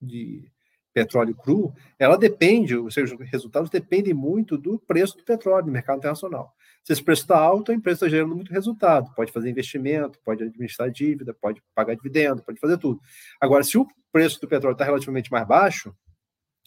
de 0.00 0.50
petróleo 0.94 1.34
cru, 1.34 1.74
ela 1.98 2.16
depende, 2.16 2.76
os 2.76 2.94
seus 2.94 3.10
resultados 3.30 3.68
dependem 3.68 4.14
muito 4.14 4.56
do 4.56 4.78
preço 4.78 5.16
do 5.18 5.24
petróleo 5.24 5.66
no 5.66 5.72
mercado 5.72 5.98
internacional. 5.98 6.54
Se 6.84 6.92
esse 6.92 7.02
preço 7.02 7.22
está 7.22 7.36
alto, 7.36 7.72
a 7.72 7.74
empresa 7.74 7.96
está 7.96 8.08
gerando 8.08 8.36
muito 8.36 8.52
resultado, 8.52 9.12
pode 9.14 9.32
fazer 9.32 9.50
investimento, 9.50 10.20
pode 10.24 10.44
administrar 10.44 10.90
dívida, 10.90 11.34
pode 11.34 11.60
pagar 11.74 11.94
dividendo, 11.94 12.42
pode 12.42 12.60
fazer 12.60 12.78
tudo. 12.78 13.00
Agora, 13.40 13.64
se 13.64 13.76
o 13.76 13.86
preço 14.12 14.40
do 14.40 14.46
petróleo 14.46 14.74
está 14.74 14.84
relativamente 14.84 15.30
mais 15.32 15.46
baixo, 15.46 15.94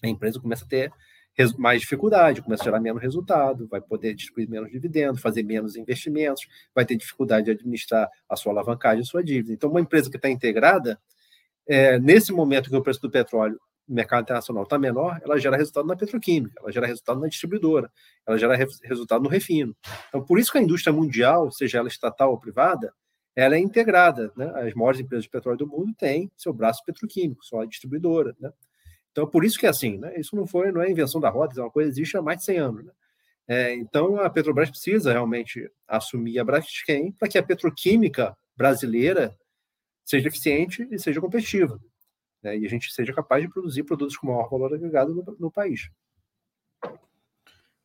a 0.04 0.08
empresa 0.08 0.40
começa 0.40 0.66
a 0.66 0.68
ter 0.68 0.92
mais 1.58 1.82
dificuldade, 1.82 2.42
começa 2.42 2.64
a 2.64 2.66
gerar 2.66 2.80
menos 2.80 3.02
resultado, 3.02 3.68
vai 3.68 3.80
poder 3.80 4.16
distribuir 4.16 4.50
menos 4.50 4.72
dividendo, 4.72 5.20
fazer 5.20 5.44
menos 5.44 5.76
investimentos, 5.76 6.48
vai 6.74 6.84
ter 6.84 6.96
dificuldade 6.96 7.46
de 7.46 7.52
administrar 7.52 8.10
a 8.28 8.36
sua 8.36 8.52
alavancagem, 8.52 9.02
a 9.02 9.06
sua 9.06 9.24
dívida. 9.24 9.54
Então, 9.54 9.70
uma 9.70 9.80
empresa 9.80 10.10
que 10.10 10.18
está 10.18 10.30
integrada, 10.30 11.00
é, 11.68 12.00
nesse 12.00 12.32
momento 12.32 12.70
que 12.70 12.76
o 12.76 12.82
preço 12.82 13.02
do 13.02 13.12
petróleo 13.12 13.60
mercado 13.88 14.24
internacional 14.24 14.64
está 14.64 14.78
menor, 14.78 15.20
ela 15.24 15.40
gera 15.40 15.56
resultado 15.58 15.88
na 15.88 15.96
petroquímica, 15.96 16.60
ela 16.60 16.72
gera 16.72 16.88
resultado 16.88 17.20
na 17.20 17.28
distribuidora, 17.28 17.92
ela 18.26 18.38
gera 18.38 18.56
re 18.56 18.66
resultado 18.84 19.24
no 19.24 19.30
refino. 19.30 19.76
Então, 20.10 20.24
por 20.24 20.40
isso 20.40 20.52
que 20.52 20.58
a 20.58 20.62
indústria 20.62 20.94
mundial, 20.94 21.52
seja 21.52 21.78
ela 21.78 21.88
estatal 21.88 22.32
ou 22.32 22.40
privada, 22.40 22.94
ela 23.36 23.56
é 23.56 23.60
integrada. 23.60 24.32
Né? 24.36 24.52
As 24.56 24.74
maiores 24.74 25.00
empresas 25.00 25.24
de 25.24 25.30
petróleo 25.30 25.60
do 25.60 25.68
mundo 25.68 25.94
têm 25.98 26.32
seu 26.36 26.52
braço 26.52 26.84
petroquímico, 26.84 27.46
sua 27.46 27.66
distribuidora. 27.66 28.36
Né? 28.40 28.52
Então, 29.12 29.28
por 29.28 29.46
isso 29.46 29.60
que 29.60 29.66
é 29.66 29.70
assim. 29.70 29.98
Né? 29.98 30.20
Isso 30.20 30.36
não 30.36 30.48
foi, 30.48 30.72
não 30.72 30.82
é 30.82 30.90
invenção 30.90 31.22
da 31.22 31.30
roda, 31.30 31.54
é 31.58 31.64
uma 31.64 31.72
coisa 31.72 31.90
que 31.90 31.94
existe 31.94 32.18
há 32.18 32.22
mais 32.22 32.40
de 32.40 32.46
100 32.46 32.58
anos. 32.58 32.86
Né? 32.86 32.92
É, 33.48 33.74
então, 33.76 34.20
a 34.20 34.30
Petrobras 34.30 34.70
precisa 34.70 35.12
realmente 35.12 35.72
assumir 35.88 36.38
a 36.40 36.44
Braskem 36.44 37.12
para 37.14 37.30
que 37.30 37.38
a 37.38 37.44
petroquímica 37.44 38.36
brasileira 38.58 39.38
seja 40.04 40.28
eficiente 40.28 40.86
e 40.92 41.00
seja 41.00 41.22
competitiva. 41.22 41.80
Né? 42.44 42.58
E 42.58 42.66
a 42.66 42.70
gente 42.70 42.92
seja 42.94 43.14
capaz 43.14 43.42
de 43.42 43.50
produzir 43.50 43.84
produtos 43.84 44.18
com 44.18 44.28
maior 44.28 44.50
valor 44.50 44.74
agregado 44.74 45.14
no, 45.14 45.38
no 45.40 45.52
país. 45.52 45.90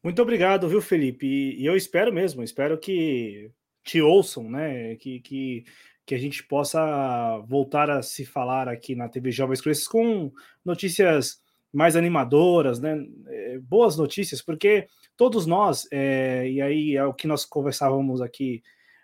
Muito 0.02 0.20
obrigado, 0.20 0.68
viu, 0.68 0.82
Felipe? 0.82 1.26
E, 1.26 1.62
e, 1.62 1.66
eu 1.66 1.76
espero 1.76 2.12
mesmo, 2.12 2.42
espero 2.42 2.78
que 2.78 3.50
te 3.84 4.00
ouçam, 4.00 4.50
né? 4.50 4.96
Que, 4.96 5.20
que, 5.20 5.64
que 6.04 6.14
a 6.14 6.18
gente 6.18 6.42
possa 6.42 7.38
voltar 7.46 7.88
a 7.88 8.02
se 8.02 8.24
falar 8.24 8.68
aqui 8.68 8.96
na 8.96 9.08
TV 9.08 9.30
Jovens 9.30 9.60
Cruzes 9.60 9.86
com 9.86 10.32
notícias 10.64 11.40
mais 11.72 11.94
animadoras, 11.94 12.80
né? 12.80 13.06
É, 13.28 13.58
boas 13.60 13.96
notícias, 13.96 14.42
porque 14.42 14.88
todos 15.16 15.46
nós, 15.46 15.86
é, 15.92 16.48
e 16.50 16.60
aí 16.60 16.96
é 16.96 17.04
o 17.04 17.14
que 17.14 17.28
nós 17.28 17.44
conversávamos 17.44 18.20
aqui 18.20 18.62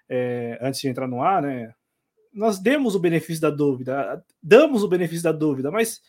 é, 0.08 0.58
antes 0.60 0.80
de 0.80 0.88
entrar 0.88 1.06
no 1.06 1.22
ar, 1.22 1.42
né? 1.42 1.72
Nós 2.38 2.58
demos 2.58 2.94
o 2.94 3.00
benefício 3.00 3.42
da 3.42 3.50
dúvida, 3.50 4.24
damos 4.42 4.84
o 4.84 4.88
benefício 4.88 5.24
da 5.24 5.32
dúvida, 5.32 5.70
mas 5.70 6.00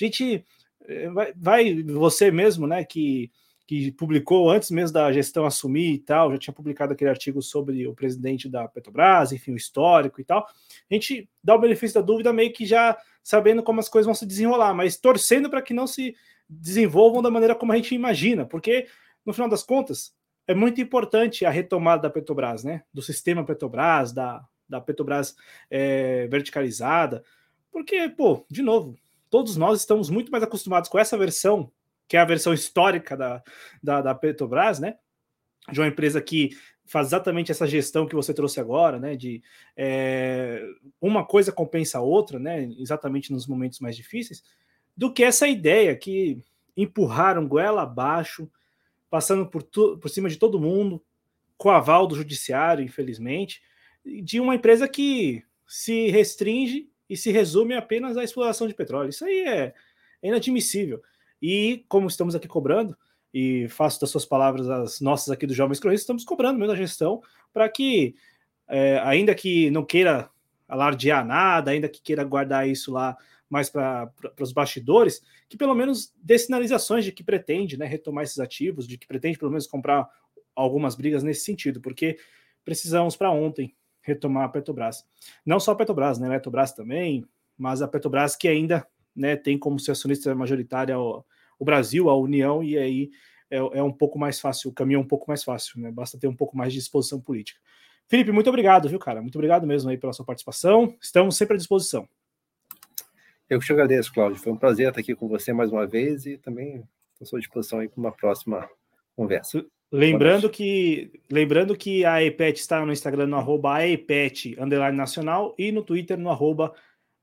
a 0.00 0.04
gente 0.04 0.44
eh, 0.86 1.10
vai, 1.10 1.32
vai 1.36 1.82
você 1.82 2.30
mesmo, 2.30 2.66
né, 2.66 2.84
que, 2.84 3.30
que 3.66 3.90
publicou 3.90 4.48
antes 4.48 4.70
mesmo 4.70 4.94
da 4.94 5.12
gestão 5.12 5.44
assumir 5.44 5.94
e 5.94 5.98
tal, 5.98 6.30
já 6.30 6.38
tinha 6.38 6.54
publicado 6.54 6.92
aquele 6.92 7.10
artigo 7.10 7.42
sobre 7.42 7.86
o 7.86 7.94
presidente 7.94 8.48
da 8.48 8.68
Petrobras, 8.68 9.32
enfim, 9.32 9.52
o 9.52 9.56
histórico 9.56 10.20
e 10.20 10.24
tal. 10.24 10.46
A 10.88 10.94
gente 10.94 11.28
dá 11.42 11.56
o 11.56 11.60
benefício 11.60 12.00
da 12.00 12.06
dúvida 12.06 12.32
meio 12.32 12.52
que 12.52 12.64
já 12.64 12.96
sabendo 13.22 13.62
como 13.62 13.80
as 13.80 13.88
coisas 13.88 14.06
vão 14.06 14.14
se 14.14 14.24
desenrolar, 14.24 14.72
mas 14.74 14.96
torcendo 14.96 15.50
para 15.50 15.62
que 15.62 15.74
não 15.74 15.86
se 15.86 16.14
desenvolvam 16.48 17.20
da 17.20 17.30
maneira 17.30 17.54
como 17.56 17.72
a 17.72 17.76
gente 17.76 17.94
imagina, 17.94 18.46
porque 18.46 18.86
no 19.26 19.32
final 19.32 19.48
das 19.48 19.64
contas 19.64 20.14
é 20.46 20.54
muito 20.54 20.80
importante 20.80 21.44
a 21.44 21.50
retomada 21.50 22.02
da 22.02 22.10
Petrobras, 22.10 22.62
né? 22.62 22.82
Do 22.92 23.02
sistema 23.02 23.44
Petrobras, 23.44 24.12
da 24.12 24.44
da 24.72 24.80
Petrobras 24.80 25.36
é, 25.70 26.26
verticalizada, 26.26 27.22
porque, 27.70 28.08
pô, 28.08 28.44
de 28.50 28.62
novo, 28.62 28.98
todos 29.30 29.56
nós 29.56 29.80
estamos 29.80 30.10
muito 30.10 30.32
mais 30.32 30.42
acostumados 30.42 30.88
com 30.88 30.98
essa 30.98 31.16
versão, 31.16 31.70
que 32.08 32.16
é 32.16 32.20
a 32.20 32.24
versão 32.24 32.52
histórica 32.52 33.16
da, 33.16 33.42
da, 33.82 34.02
da 34.02 34.14
Petrobras, 34.14 34.80
né? 34.80 34.96
De 35.70 35.80
uma 35.80 35.86
empresa 35.86 36.20
que 36.20 36.50
faz 36.84 37.08
exatamente 37.08 37.50
essa 37.50 37.66
gestão 37.66 38.06
que 38.06 38.14
você 38.14 38.34
trouxe 38.34 38.60
agora, 38.60 38.98
né? 38.98 39.16
De 39.16 39.42
é, 39.76 40.62
uma 41.00 41.24
coisa 41.24 41.52
compensa 41.52 41.98
a 41.98 42.02
outra, 42.02 42.38
né? 42.38 42.64
Exatamente 42.78 43.32
nos 43.32 43.46
momentos 43.46 43.80
mais 43.80 43.96
difíceis, 43.96 44.42
do 44.96 45.12
que 45.12 45.22
essa 45.22 45.46
ideia 45.46 45.96
que 45.96 46.42
empurraram 46.76 47.46
goela 47.46 47.82
abaixo, 47.82 48.50
passando 49.08 49.46
por, 49.46 49.62
por 49.62 50.08
cima 50.08 50.28
de 50.28 50.36
todo 50.36 50.60
mundo, 50.60 51.02
com 51.56 51.70
aval 51.70 52.06
do 52.06 52.16
judiciário, 52.16 52.84
infelizmente, 52.84 53.62
de 54.04 54.40
uma 54.40 54.54
empresa 54.54 54.88
que 54.88 55.44
se 55.66 56.08
restringe 56.08 56.88
e 57.08 57.16
se 57.16 57.30
resume 57.30 57.74
apenas 57.74 58.16
à 58.16 58.24
exploração 58.24 58.66
de 58.66 58.74
petróleo. 58.74 59.10
Isso 59.10 59.24
aí 59.24 59.40
é, 59.46 59.74
inadmissível. 60.22 61.00
E 61.40 61.84
como 61.88 62.06
estamos 62.06 62.34
aqui 62.34 62.48
cobrando, 62.48 62.96
e 63.34 63.66
faço 63.68 64.00
das 64.00 64.10
suas 64.10 64.26
palavras 64.26 64.68
as 64.68 65.00
nossas 65.00 65.30
aqui 65.30 65.46
do 65.46 65.54
Jovens 65.54 65.80
Cronistas, 65.80 66.02
estamos 66.02 66.24
cobrando 66.24 66.58
mesmo 66.58 66.72
a 66.72 66.76
gestão 66.76 67.22
para 67.52 67.68
que, 67.68 68.14
é, 68.68 68.98
ainda 69.04 69.34
que 69.34 69.70
não 69.70 69.84
queira 69.84 70.30
alardear 70.68 71.24
nada, 71.24 71.70
ainda 71.70 71.88
que 71.88 72.02
queira 72.02 72.24
guardar 72.24 72.68
isso 72.68 72.92
lá 72.92 73.16
mais 73.48 73.68
para 73.68 74.10
os 74.40 74.52
bastidores, 74.52 75.22
que 75.48 75.58
pelo 75.58 75.74
menos 75.74 76.12
dê 76.16 76.38
sinalizações 76.38 77.04
de 77.04 77.12
que 77.12 77.22
pretende 77.22 77.76
né, 77.76 77.84
retomar 77.84 78.24
esses 78.24 78.38
ativos, 78.38 78.86
de 78.86 78.96
que 78.96 79.06
pretende 79.06 79.38
pelo 79.38 79.50
menos 79.50 79.66
comprar 79.66 80.08
algumas 80.54 80.94
brigas 80.94 81.22
nesse 81.22 81.44
sentido, 81.44 81.80
porque 81.80 82.18
precisamos 82.64 83.16
para 83.16 83.30
ontem 83.30 83.74
retomar 84.02 84.44
a 84.44 84.48
Petrobras. 84.48 85.04
Não 85.44 85.58
só 85.58 85.72
a 85.72 85.76
Petrobras, 85.76 86.18
né? 86.18 86.28
A 86.28 86.32
Petrobras 86.32 86.72
também, 86.72 87.24
mas 87.56 87.80
a 87.80 87.88
Petrobras 87.88 88.36
que 88.36 88.48
ainda 88.48 88.86
né, 89.14 89.36
tem 89.36 89.58
como 89.58 89.78
ser 89.78 89.92
acionista 89.92 90.34
majoritária 90.34 90.98
o, 90.98 91.24
o 91.58 91.64
Brasil, 91.64 92.08
a 92.08 92.16
União, 92.16 92.62
e 92.62 92.76
aí 92.76 93.10
é, 93.50 93.58
é, 93.58 93.82
um 93.82 93.92
pouco 93.92 94.18
mais 94.18 94.40
fácil, 94.40 94.70
o 94.70 94.72
caminho 94.72 94.98
é 94.98 95.00
um 95.00 95.06
pouco 95.06 95.26
mais 95.28 95.44
fácil, 95.44 95.80
né? 95.80 95.90
Basta 95.90 96.18
ter 96.18 96.26
um 96.26 96.34
pouco 96.34 96.56
mais 96.56 96.72
de 96.72 96.78
disposição 96.78 97.20
política. 97.20 97.60
Felipe, 98.08 98.32
muito 98.32 98.48
obrigado, 98.48 98.88
viu, 98.88 98.98
cara? 98.98 99.20
Muito 99.20 99.36
obrigado 99.36 99.66
mesmo 99.66 99.90
aí 99.90 99.96
pela 99.96 100.12
sua 100.12 100.24
participação. 100.24 100.96
Estamos 101.00 101.36
sempre 101.36 101.54
à 101.54 101.58
disposição. 101.58 102.08
Eu 103.48 103.60
que 103.60 103.66
te 103.66 103.72
agradeço, 103.72 104.12
Cláudio. 104.12 104.40
Foi 104.40 104.52
um 104.52 104.56
prazer 104.56 104.88
estar 104.88 105.00
aqui 105.00 105.14
com 105.14 105.28
você 105.28 105.52
mais 105.52 105.70
uma 105.70 105.86
vez 105.86 106.24
e 106.24 106.38
também 106.38 106.76
estou 107.12 107.24
à 107.24 107.26
sua 107.26 107.38
disposição 107.38 107.80
aí 107.80 107.88
para 107.88 108.00
uma 108.00 108.12
próxima 108.12 108.68
conversa. 109.14 109.64
Lembrando 109.92 110.48
que, 110.48 111.20
lembrando 111.30 111.76
que 111.76 112.02
a 112.02 112.22
EPET 112.22 112.58
está 112.58 112.84
no 112.84 112.92
Instagram 112.92 113.26
no 113.26 113.36
arroba 113.36 113.74
AEPET 113.74 114.56
underline 114.58 114.96
nacional 114.96 115.54
e 115.58 115.70
no 115.70 115.82
Twitter 115.82 116.18
no 116.18 116.30
arroba 116.30 116.72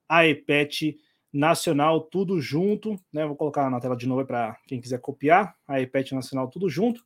AEPET 0.08 0.96
nacional, 1.34 2.02
tudo 2.02 2.40
junto. 2.40 3.00
Né? 3.12 3.26
Vou 3.26 3.36
colocar 3.36 3.68
na 3.72 3.80
tela 3.80 3.96
de 3.96 4.08
novo 4.08 4.24
para 4.24 4.56
quem 4.68 4.80
quiser 4.80 5.00
copiar, 5.00 5.56
AEPET 5.68 6.14
nacional, 6.14 6.48
tudo 6.48 6.70
junto. 6.70 7.04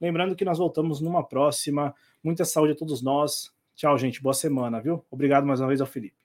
Lembrando 0.00 0.34
que 0.34 0.46
nós 0.46 0.56
voltamos 0.56 1.02
numa 1.02 1.22
próxima. 1.22 1.94
Muita 2.24 2.46
saúde 2.46 2.72
a 2.72 2.76
todos 2.76 3.02
nós. 3.02 3.52
Tchau, 3.74 3.98
gente. 3.98 4.22
Boa 4.22 4.34
semana, 4.34 4.80
viu? 4.80 5.04
Obrigado 5.10 5.46
mais 5.46 5.60
uma 5.60 5.68
vez 5.68 5.82
ao 5.82 5.86
Felipe. 5.86 6.21